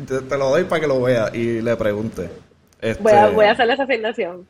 te, 0.06 0.38
lo 0.38 0.48
doy 0.48 0.64
para 0.64 0.80
que 0.80 0.86
lo 0.86 1.02
veas 1.02 1.34
y 1.34 1.60
le 1.60 1.76
pregunte. 1.76 2.30
Este, 2.80 3.02
voy, 3.02 3.12
a, 3.12 3.28
voy 3.28 3.44
a 3.44 3.50
hacer 3.52 3.70
esa 3.70 3.82
asignación. 3.82 4.46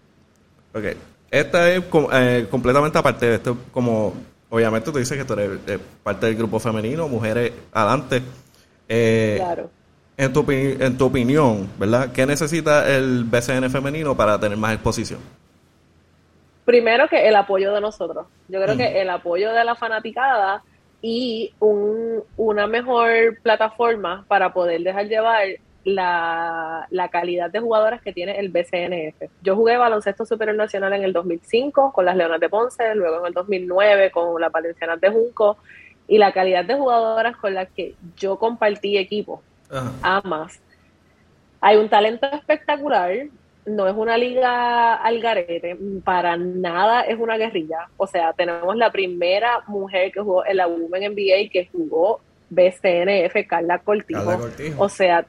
Ok. 0.73 0.85
Esta 1.31 1.71
es 1.71 1.83
eh, 2.13 2.47
completamente 2.49 2.99
aparte 2.99 3.27
de 3.27 3.35
esto, 3.35 3.59
como 3.73 4.15
obviamente 4.49 4.93
tú 4.93 4.99
dices 4.99 5.19
que 5.19 5.25
tú 5.25 5.33
eres 5.33 5.59
eh, 5.67 5.79
parte 6.03 6.27
del 6.27 6.37
grupo 6.37 6.61
femenino, 6.61 7.09
mujeres 7.09 7.53
adelante. 7.73 8.23
claro. 8.87 9.71
En 10.15 10.33
tu, 10.33 10.45
en 10.49 10.99
tu 10.99 11.07
opinión, 11.07 11.69
¿verdad? 11.79 12.13
¿Qué 12.13 12.27
necesita 12.27 12.89
el 12.95 13.25
BCN 13.25 13.71
femenino 13.71 14.15
para 14.15 14.39
tener 14.39 14.59
más 14.59 14.75
exposición? 14.75 15.19
Primero 16.65 17.09
que 17.09 17.27
el 17.27 17.35
apoyo 17.35 17.73
de 17.73 17.81
nosotros. 17.81 18.27
Yo 18.47 18.63
creo 18.63 18.77
que 18.77 19.01
el 19.01 19.11
apoyo 19.11 19.53
de 19.53 19.65
la 19.65 19.75
fanaticada 19.75 20.63
y 21.03 21.53
un, 21.59 22.23
una 22.37 22.67
mejor 22.69 23.39
plataforma 23.43 24.25
para 24.29 24.53
poder 24.53 24.81
dejar 24.83 25.09
llevar 25.09 25.47
la, 25.85 27.09
calidad 27.11 27.51
de 27.51 27.61
jugadoras 27.61 28.01
que 28.01 28.13
tiene 28.13 28.39
el 28.39 28.51
BCNF. 28.51 29.31
Yo 29.43 29.57
jugué 29.57 29.77
baloncesto 29.77 30.25
superior 30.25 30.57
nacional 30.57 30.93
en 30.93 31.03
el 31.03 31.13
2005 31.13 31.93
con 31.93 32.05
las 32.05 32.17
Leonas 32.17 32.41
de 32.41 32.49
Ponce, 32.49 32.95
luego 32.95 33.19
en 33.21 33.27
el 33.27 33.35
2009 33.35 34.11
con 34.13 34.41
las 34.41 34.53
Valencianas 34.53 35.01
de 35.01 35.11
Junco, 35.11 35.59
y 36.07 36.19
la 36.19 36.33
calidad 36.33 36.65
de 36.65 36.75
jugadoras 36.75 37.37
con 37.37 37.55
las 37.55 37.69
que 37.71 37.95
yo 38.17 38.39
compartí 38.39 38.97
equipo, 38.97 39.43
amas. 40.03 40.61
Hay 41.61 41.77
un 41.77 41.89
talento 41.89 42.27
espectacular, 42.27 43.13
no 43.65 43.87
es 43.87 43.95
una 43.95 44.19
liga 44.19 44.95
al 44.95 45.21
garete, 45.21 45.77
para 46.05 46.37
nada 46.37 47.03
es 47.03 47.19
una 47.19 47.37
guerrilla. 47.37 47.89
O 47.97 48.07
sea, 48.07 48.33
tenemos 48.33 48.77
la 48.77 48.91
primera 48.91 49.61
mujer 49.67 50.11
que 50.13 50.21
jugó 50.21 50.45
en 50.45 50.57
la 50.57 50.67
Women 50.67 51.13
NBA 51.13 51.51
que 51.51 51.69
jugó 51.71 52.21
BCNF, 52.51 53.47
Carla 53.47 53.79
Cortijo. 53.79 54.39
O 54.79 54.89
sea, 54.89 55.27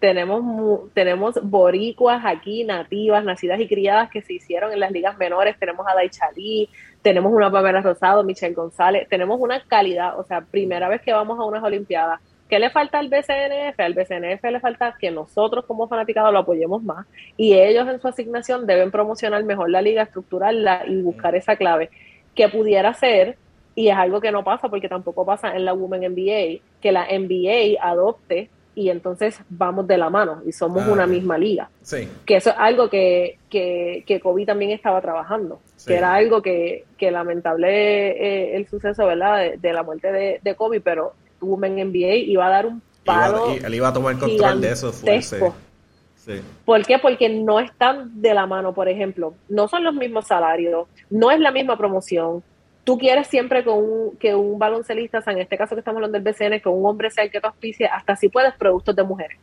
tenemos 0.00 0.92
tenemos 0.94 1.38
boricuas 1.42 2.22
aquí, 2.24 2.64
nativas, 2.64 3.24
nacidas 3.24 3.60
y 3.60 3.68
criadas 3.68 4.10
que 4.10 4.22
se 4.22 4.32
hicieron 4.34 4.72
en 4.72 4.80
las 4.80 4.90
ligas 4.90 5.16
menores. 5.18 5.56
Tenemos 5.58 5.86
a 5.86 5.94
Daichali, 5.94 6.68
tenemos 7.02 7.32
una 7.32 7.50
Pamela 7.50 7.82
Rosado, 7.82 8.24
Michelle 8.24 8.54
González. 8.54 9.08
Tenemos 9.08 9.38
una 9.40 9.62
calidad, 9.62 10.18
o 10.18 10.24
sea, 10.24 10.40
primera 10.40 10.88
vez 10.88 11.02
que 11.02 11.12
vamos 11.12 11.38
a 11.38 11.44
unas 11.44 11.62
Olimpiadas 11.62 12.20
¿Qué 12.50 12.58
le 12.58 12.68
falta 12.70 12.98
al 12.98 13.08
BCNF? 13.08 13.78
Al 13.78 13.94
BCNF 13.94 14.42
le 14.42 14.58
falta 14.58 14.96
que 14.98 15.12
nosotros 15.12 15.64
como 15.66 15.86
fanaticados 15.86 16.32
lo 16.32 16.40
apoyemos 16.40 16.82
más 16.82 17.06
y 17.36 17.54
ellos 17.54 17.88
en 17.88 18.00
su 18.00 18.08
asignación 18.08 18.66
deben 18.66 18.90
promocionar 18.90 19.44
mejor 19.44 19.70
la 19.70 19.80
liga, 19.80 20.02
estructurarla 20.02 20.84
y 20.88 21.00
buscar 21.00 21.36
esa 21.36 21.54
clave 21.54 21.90
que 22.34 22.48
pudiera 22.48 22.92
ser, 22.92 23.36
y 23.76 23.88
es 23.88 23.96
algo 23.96 24.20
que 24.20 24.32
no 24.32 24.42
pasa 24.42 24.68
porque 24.68 24.88
tampoco 24.88 25.24
pasa 25.24 25.54
en 25.54 25.64
la 25.64 25.74
Women 25.74 26.12
NBA, 26.12 26.60
que 26.80 26.90
la 26.90 27.06
NBA 27.06 27.80
adopte 27.80 28.50
y 28.74 28.88
entonces 28.88 29.40
vamos 29.48 29.86
de 29.86 29.98
la 29.98 30.10
mano 30.10 30.42
y 30.44 30.52
somos 30.52 30.86
una 30.88 31.04
ah, 31.04 31.06
misma 31.06 31.38
liga. 31.38 31.70
Sí. 31.82 32.08
Que 32.26 32.36
eso 32.36 32.50
es 32.50 32.56
algo 32.58 32.90
que, 32.90 33.38
que, 33.48 34.02
que 34.06 34.20
Kobe 34.20 34.44
también 34.44 34.72
estaba 34.72 35.00
trabajando, 35.00 35.60
que 35.86 35.94
era 35.94 36.14
algo 36.14 36.42
que, 36.42 36.84
que 36.96 37.12
lamentable 37.12 38.10
eh, 38.10 38.56
el 38.56 38.66
suceso, 38.66 39.06
¿verdad?, 39.06 39.52
de, 39.56 39.72
la 39.72 39.82
muerte 39.84 40.10
de, 40.10 40.40
de 40.42 40.54
Kobe, 40.56 40.80
pero 40.80 41.14
Women 41.40 41.76
NBA 41.76 42.14
iba 42.16 42.46
a 42.46 42.50
dar 42.50 42.66
un 42.66 42.82
palo. 43.04 43.54
y 43.54 43.64
él 43.64 43.74
iba 43.74 43.88
a 43.88 43.92
tomar 43.92 44.18
control 44.18 44.60
de 44.60 44.70
eso. 44.70 44.92
sí. 44.92 46.32
¿Por 46.64 46.84
qué? 46.86 46.98
Porque 46.98 47.28
no 47.28 47.60
están 47.60 48.20
de 48.20 48.34
la 48.34 48.46
mano, 48.46 48.72
por 48.74 48.88
ejemplo. 48.88 49.34
No 49.48 49.68
son 49.68 49.84
los 49.84 49.94
mismos 49.94 50.26
salarios, 50.26 50.86
no 51.08 51.30
es 51.30 51.40
la 51.40 51.50
misma 51.50 51.76
promoción. 51.76 52.42
Tú 52.84 52.98
quieres 52.98 53.26
siempre 53.26 53.62
que 53.62 53.70
un, 53.70 54.16
que 54.16 54.34
un 54.34 54.58
baloncelista, 54.58 55.22
en 55.26 55.38
este 55.38 55.56
caso 55.56 55.74
que 55.74 55.80
estamos 55.80 55.98
hablando 55.98 56.18
del 56.18 56.32
BCN, 56.32 56.60
que 56.60 56.68
un 56.68 56.84
hombre 56.86 57.10
sea 57.10 57.24
el 57.24 57.30
que 57.30 57.40
te 57.40 57.46
auspicie, 57.46 57.86
hasta 57.86 58.16
si 58.16 58.28
puedes, 58.28 58.54
productos 58.54 58.96
de 58.96 59.02
mujeres. 59.02 59.38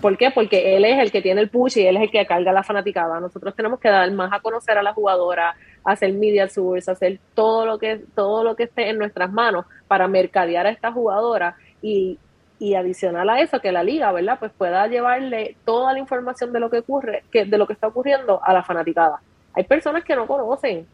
¿Por 0.00 0.16
qué? 0.16 0.30
Porque 0.32 0.76
él 0.76 0.84
es 0.84 0.98
el 0.98 1.12
que 1.12 1.22
tiene 1.22 1.40
el 1.40 1.48
push 1.48 1.78
y 1.78 1.86
él 1.86 1.96
es 1.96 2.02
el 2.02 2.10
que 2.10 2.26
carga 2.26 2.52
la 2.52 2.64
fanaticada. 2.64 3.20
Nosotros 3.20 3.54
tenemos 3.54 3.78
que 3.78 3.88
dar 3.88 4.10
más 4.12 4.32
a 4.32 4.40
conocer 4.40 4.76
a 4.76 4.82
la 4.82 4.92
jugadora, 4.92 5.54
hacer 5.84 6.12
media 6.12 6.48
source, 6.48 6.90
hacer 6.90 7.18
todo 7.34 7.66
lo 7.66 7.78
que 7.78 8.00
todo 8.14 8.44
lo 8.44 8.56
que 8.56 8.64
esté 8.64 8.90
en 8.90 8.98
nuestras 8.98 9.32
manos 9.32 9.66
para 9.88 10.08
mercadear 10.08 10.66
a 10.66 10.70
esta 10.70 10.92
jugadora 10.92 11.56
y, 11.82 12.18
y 12.58 12.74
adicional 12.74 13.28
a 13.30 13.40
eso 13.40 13.60
que 13.60 13.72
la 13.72 13.82
liga, 13.82 14.12
¿verdad? 14.12 14.38
Pues 14.38 14.52
pueda 14.52 14.86
llevarle 14.86 15.56
toda 15.64 15.92
la 15.92 15.98
información 15.98 16.52
de 16.52 16.60
lo 16.60 16.70
que 16.70 16.78
ocurre, 16.78 17.24
que 17.32 17.44
de 17.44 17.58
lo 17.58 17.66
que 17.66 17.72
está 17.72 17.86
ocurriendo 17.86 18.40
a 18.42 18.52
la 18.52 18.62
fanaticada. 18.62 19.20
Hay 19.54 19.64
personas 19.64 20.04
que 20.04 20.14
no 20.14 20.26
conocen, 20.26 20.86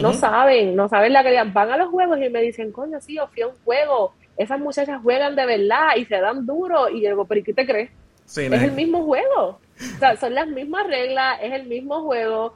no 0.00 0.12
saben, 0.12 0.76
no 0.76 0.88
saben 0.88 1.12
la 1.12 1.22
calidad. 1.22 1.46
Van 1.52 1.70
a 1.70 1.76
los 1.76 1.88
juegos 1.88 2.18
y 2.20 2.28
me 2.28 2.42
dicen, 2.42 2.72
coño, 2.72 3.00
sí, 3.00 3.14
yo 3.16 3.26
fui 3.28 3.42
a 3.42 3.48
un 3.48 3.54
juego, 3.64 4.14
esas 4.36 4.58
muchachas 4.58 5.00
juegan 5.02 5.36
de 5.36 5.46
verdad 5.46 5.96
y 5.96 6.04
se 6.04 6.20
dan 6.20 6.46
duro. 6.46 6.88
Y 6.88 7.02
yo 7.02 7.10
digo, 7.10 7.24
pero 7.24 7.40
¿y 7.40 7.44
qué 7.44 7.54
te 7.54 7.66
crees? 7.66 7.90
es 8.26 8.62
el 8.62 8.72
mismo 8.72 9.04
juego. 9.04 9.58
O 9.76 9.98
sea, 9.98 10.16
son 10.16 10.34
las 10.34 10.48
mismas 10.48 10.86
reglas, 10.86 11.38
es 11.42 11.52
el 11.52 11.66
mismo 11.66 12.02
juego. 12.02 12.54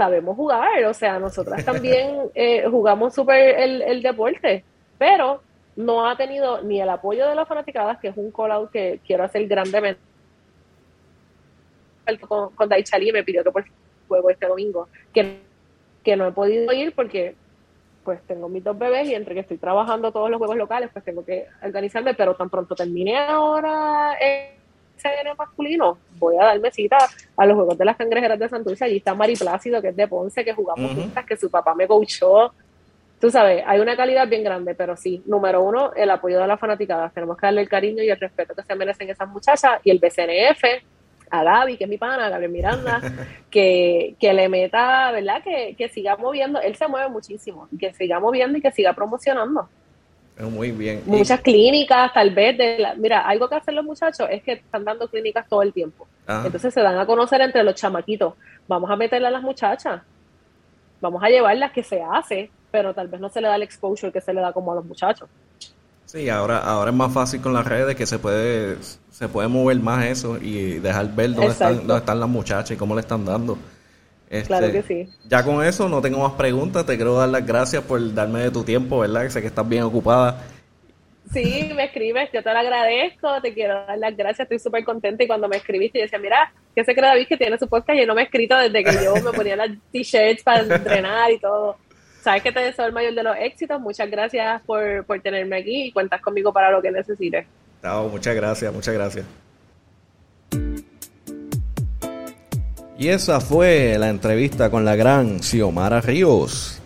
Sabemos 0.00 0.34
jugar, 0.34 0.82
o 0.86 0.94
sea, 0.94 1.18
nosotras 1.18 1.62
también 1.62 2.30
eh, 2.34 2.64
jugamos 2.70 3.14
súper 3.14 3.60
el, 3.60 3.82
el 3.82 4.00
deporte, 4.00 4.64
pero 4.96 5.42
no 5.76 6.08
ha 6.08 6.16
tenido 6.16 6.62
ni 6.62 6.80
el 6.80 6.88
apoyo 6.88 7.28
de 7.28 7.34
las 7.34 7.46
fanaticadas, 7.46 7.98
que 7.98 8.08
es 8.08 8.16
un 8.16 8.32
call 8.32 8.52
out 8.52 8.70
que 8.70 8.98
quiero 9.06 9.24
hacer 9.24 9.46
grandemente. 9.46 10.00
Con, 12.26 12.54
con 12.54 12.66
Daichali 12.66 13.12
me 13.12 13.22
pidió 13.24 13.44
que 13.44 13.50
por 13.50 13.62
juego 14.08 14.30
este 14.30 14.46
domingo, 14.46 14.88
que, 15.12 15.42
que 16.02 16.16
no 16.16 16.26
he 16.26 16.32
podido 16.32 16.72
ir 16.72 16.94
porque 16.94 17.34
pues 18.02 18.22
tengo 18.22 18.48
mis 18.48 18.64
dos 18.64 18.78
bebés 18.78 19.06
y 19.06 19.14
entre 19.14 19.34
que 19.34 19.40
estoy 19.40 19.58
trabajando 19.58 20.12
todos 20.12 20.30
los 20.30 20.38
juegos 20.38 20.56
locales, 20.56 20.88
pues 20.94 21.04
tengo 21.04 21.26
que 21.26 21.46
organizarme, 21.62 22.14
pero 22.14 22.34
tan 22.36 22.48
pronto 22.48 22.74
termine 22.74 23.18
ahora 23.18 24.14
el 24.14 24.59
CN 25.00 25.34
masculino, 25.36 25.98
voy 26.18 26.36
a 26.36 26.46
darme 26.46 26.70
cita 26.70 26.98
a 27.36 27.46
los 27.46 27.56
juegos 27.56 27.78
de 27.78 27.84
las 27.84 27.96
cangrejeras 27.96 28.38
de 28.38 28.48
Santurce, 28.48 28.84
allí 28.84 28.98
está 28.98 29.14
Mari 29.14 29.34
Plácido, 29.36 29.80
que 29.80 29.88
es 29.88 29.96
de 29.96 30.06
Ponce, 30.08 30.44
que 30.44 30.52
jugamos 30.52 30.92
juntas, 30.92 31.24
que 31.24 31.36
su 31.36 31.50
papá 31.50 31.74
me 31.74 31.86
coachó, 31.86 32.52
tú 33.20 33.30
sabes, 33.30 33.62
hay 33.66 33.80
una 33.80 33.96
calidad 33.96 34.28
bien 34.28 34.42
grande, 34.42 34.74
pero 34.74 34.96
sí, 34.96 35.22
número 35.26 35.62
uno, 35.62 35.92
el 35.94 36.10
apoyo 36.10 36.40
de 36.40 36.46
las 36.46 36.58
fanaticadas, 36.58 37.12
tenemos 37.12 37.36
que 37.36 37.46
darle 37.46 37.60
el 37.60 37.68
cariño 37.68 38.02
y 38.02 38.10
el 38.10 38.18
respeto 38.18 38.54
que 38.54 38.62
se 38.62 38.74
merecen 38.74 39.10
esas 39.10 39.28
muchachas, 39.28 39.80
y 39.84 39.90
el 39.90 39.98
BCNF, 39.98 40.64
a 41.30 41.44
Gaby, 41.44 41.76
que 41.76 41.84
es 41.84 41.90
mi 41.90 41.98
pana, 41.98 42.26
a 42.26 42.30
Gabriel 42.30 42.50
Miranda, 42.50 43.00
que, 43.50 44.16
que 44.18 44.32
le 44.32 44.48
meta, 44.48 45.12
¿verdad? 45.12 45.42
Que, 45.42 45.74
que 45.76 45.88
siga 45.88 46.16
moviendo, 46.16 46.60
él 46.60 46.74
se 46.76 46.88
mueve 46.88 47.08
muchísimo, 47.08 47.68
que 47.78 47.92
siga 47.94 48.18
moviendo 48.18 48.58
y 48.58 48.60
que 48.60 48.72
siga 48.72 48.94
promocionando. 48.94 49.68
Muy 50.48 50.70
bien. 50.70 51.02
Muchas 51.06 51.40
clínicas, 51.40 52.12
tal 52.12 52.30
vez, 52.30 52.56
de 52.56 52.78
la, 52.78 52.94
mira, 52.94 53.20
algo 53.20 53.48
que 53.48 53.56
hacen 53.56 53.74
los 53.74 53.84
muchachos 53.84 54.26
es 54.30 54.42
que 54.42 54.52
están 54.52 54.84
dando 54.84 55.08
clínicas 55.08 55.48
todo 55.48 55.62
el 55.62 55.72
tiempo. 55.72 56.06
Ah. 56.26 56.42
Entonces 56.44 56.72
se 56.72 56.80
dan 56.80 56.98
a 56.98 57.06
conocer 57.06 57.40
entre 57.40 57.62
los 57.62 57.74
chamaquitos. 57.74 58.34
Vamos 58.66 58.90
a 58.90 58.96
meterle 58.96 59.28
a 59.28 59.30
las 59.30 59.42
muchachas, 59.42 60.00
vamos 61.00 61.22
a 61.22 61.28
llevarlas 61.28 61.72
que 61.72 61.82
se 61.82 62.02
hace, 62.02 62.50
pero 62.70 62.94
tal 62.94 63.08
vez 63.08 63.20
no 63.20 63.28
se 63.28 63.40
le 63.40 63.48
da 63.48 63.56
el 63.56 63.62
exposure 63.62 64.12
que 64.12 64.20
se 64.20 64.32
le 64.32 64.40
da 64.40 64.52
como 64.52 64.72
a 64.72 64.76
los 64.76 64.84
muchachos. 64.84 65.28
Sí, 66.06 66.28
ahora, 66.28 66.58
ahora 66.58 66.90
es 66.90 66.96
más 66.96 67.12
fácil 67.12 67.40
con 67.40 67.52
las 67.52 67.64
redes 67.64 67.94
que 67.94 68.04
se 68.04 68.18
puede, 68.18 68.78
se 69.10 69.28
puede 69.28 69.46
mover 69.48 69.78
más 69.78 70.06
eso 70.06 70.38
y 70.38 70.80
dejar 70.80 71.14
ver 71.14 71.34
dónde 71.34 71.52
están, 71.52 71.76
dónde 71.78 71.98
están 71.98 72.18
las 72.18 72.28
muchachas 72.28 72.72
y 72.72 72.76
cómo 72.76 72.94
le 72.94 73.02
están 73.02 73.24
dando. 73.24 73.58
Claro 74.46 74.66
este, 74.66 74.82
que 74.82 75.06
sí. 75.06 75.12
Ya 75.28 75.44
con 75.44 75.64
eso 75.64 75.88
no 75.88 76.00
tengo 76.00 76.20
más 76.20 76.32
preguntas. 76.32 76.86
Te 76.86 76.96
quiero 76.96 77.14
dar 77.14 77.28
las 77.28 77.46
gracias 77.46 77.82
por 77.82 78.14
darme 78.14 78.40
de 78.40 78.50
tu 78.50 78.64
tiempo, 78.64 79.00
¿verdad? 79.00 79.22
Que 79.22 79.30
sé 79.30 79.40
que 79.40 79.48
estás 79.48 79.68
bien 79.68 79.82
ocupada. 79.82 80.42
Sí, 81.32 81.70
me 81.76 81.84
escribes, 81.84 82.28
yo 82.32 82.42
te 82.42 82.52
lo 82.52 82.58
agradezco, 82.58 83.40
te 83.40 83.54
quiero 83.54 83.86
dar 83.86 83.98
las 83.98 84.16
gracias, 84.16 84.40
estoy 84.40 84.58
súper 84.58 84.82
contenta 84.82 85.22
y 85.22 85.28
cuando 85.28 85.48
me 85.48 85.58
escribiste 85.58 85.98
yo 86.00 86.02
decía, 86.02 86.18
mira, 86.18 86.52
que 86.74 86.84
se 86.84 86.92
cree 86.92 87.06
David 87.06 87.28
que 87.28 87.36
tiene 87.36 87.56
su 87.56 87.68
podcast 87.68 87.96
y 88.00 88.04
no 88.04 88.16
me 88.16 88.22
he 88.22 88.24
escrito 88.24 88.58
desde 88.58 88.82
que 88.82 89.04
yo 89.04 89.14
me 89.14 89.30
ponía 89.30 89.54
las 89.54 89.70
t-shirts 89.92 90.42
para 90.42 90.62
entrenar 90.62 91.30
y 91.30 91.38
todo 91.38 91.76
sabes 92.20 92.42
que 92.42 92.52
te 92.52 92.60
deseo 92.60 92.86
el 92.86 92.92
mayor 92.92 93.14
de 93.14 93.22
los 93.22 93.36
éxitos. 93.38 93.80
Muchas 93.80 94.10
gracias 94.10 94.62
por, 94.62 95.04
tenerme 95.22 95.56
aquí 95.58 95.84
y 95.84 95.92
cuentas 95.92 96.20
conmigo 96.20 96.52
para 96.52 96.70
lo 96.70 96.80
que 96.82 96.90
necesites. 96.90 97.46
No, 97.82 98.08
muchas 98.08 98.34
gracias, 98.34 98.72
muchas 98.72 98.94
gracias. 98.94 99.26
Y 103.00 103.08
esa 103.08 103.40
fue 103.40 103.96
la 103.98 104.10
entrevista 104.10 104.68
con 104.68 104.84
la 104.84 104.94
gran 104.94 105.42
Xiomara 105.42 106.02
Ríos. 106.02 106.82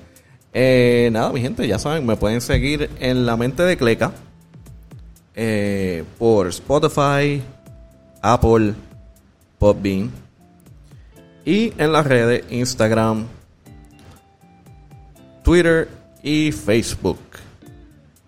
Eh, 0.52 1.08
nada, 1.10 1.32
mi 1.32 1.40
gente, 1.40 1.66
ya 1.66 1.76
saben, 1.76 2.06
me 2.06 2.14
pueden 2.14 2.40
seguir 2.40 2.88
en 3.00 3.26
la 3.26 3.36
mente 3.36 3.64
de 3.64 3.76
Cleca 3.76 4.12
eh, 5.34 6.04
por 6.16 6.46
Spotify, 6.46 7.42
Apple, 8.22 8.74
Podbean 9.58 10.12
y 11.44 11.72
en 11.78 11.92
las 11.92 12.06
redes 12.06 12.44
Instagram, 12.48 13.26
Twitter 15.42 15.88
y 16.22 16.52
Facebook. 16.52 17.18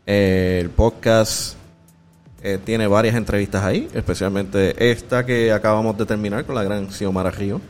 el 0.06 0.70
podcast 0.70 1.54
eh, 2.42 2.58
tiene 2.64 2.88
varias 2.88 3.14
entrevistas 3.14 3.62
ahí, 3.62 3.88
especialmente 3.94 4.90
esta 4.90 5.24
que 5.24 5.52
acabamos 5.52 5.96
de 5.96 6.04
terminar 6.04 6.44
con 6.44 6.56
la 6.56 6.64
gran 6.64 6.90
Xiomara 6.90 7.30
Río. 7.30 7.60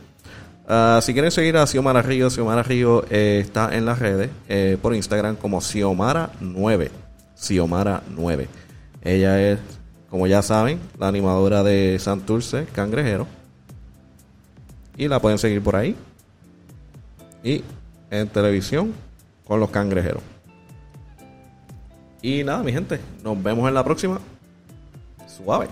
Ah, 0.69 0.99
si 1.01 1.13
quieren 1.13 1.31
seguir 1.31 1.55
a 1.55 1.65
Xiomara 1.65 2.01
Río, 2.01 2.29
Xiomara 2.29 2.61
Río 2.61 3.05
eh, 3.09 3.39
está 3.41 3.73
en 3.73 3.85
las 3.85 3.99
redes 3.99 4.29
eh, 4.49 4.77
por 4.81 4.93
Instagram 4.93 5.37
como 5.37 5.61
Xiomara9. 5.61 6.89
Xiomara9. 7.37 8.47
Ella 9.01 9.41
es, 9.41 9.59
como 10.09 10.27
ya 10.27 10.41
saben, 10.41 10.81
la 10.99 11.07
animadora 11.07 11.63
de 11.63 11.97
Santurce, 11.99 12.65
Cangrejero. 12.73 13.27
Y 14.97 15.07
la 15.07 15.21
pueden 15.21 15.37
seguir 15.37 15.61
por 15.61 15.77
ahí. 15.77 15.95
Y 17.43 17.63
en 18.11 18.27
televisión 18.27 18.93
con 19.45 19.61
los 19.61 19.69
cangrejeros. 19.69 20.23
Y 22.21 22.43
nada, 22.43 22.61
mi 22.63 22.73
gente, 22.73 22.99
nos 23.23 23.41
vemos 23.41 23.69
en 23.69 23.73
la 23.73 23.85
próxima. 23.85 24.19
Suave. 25.27 25.67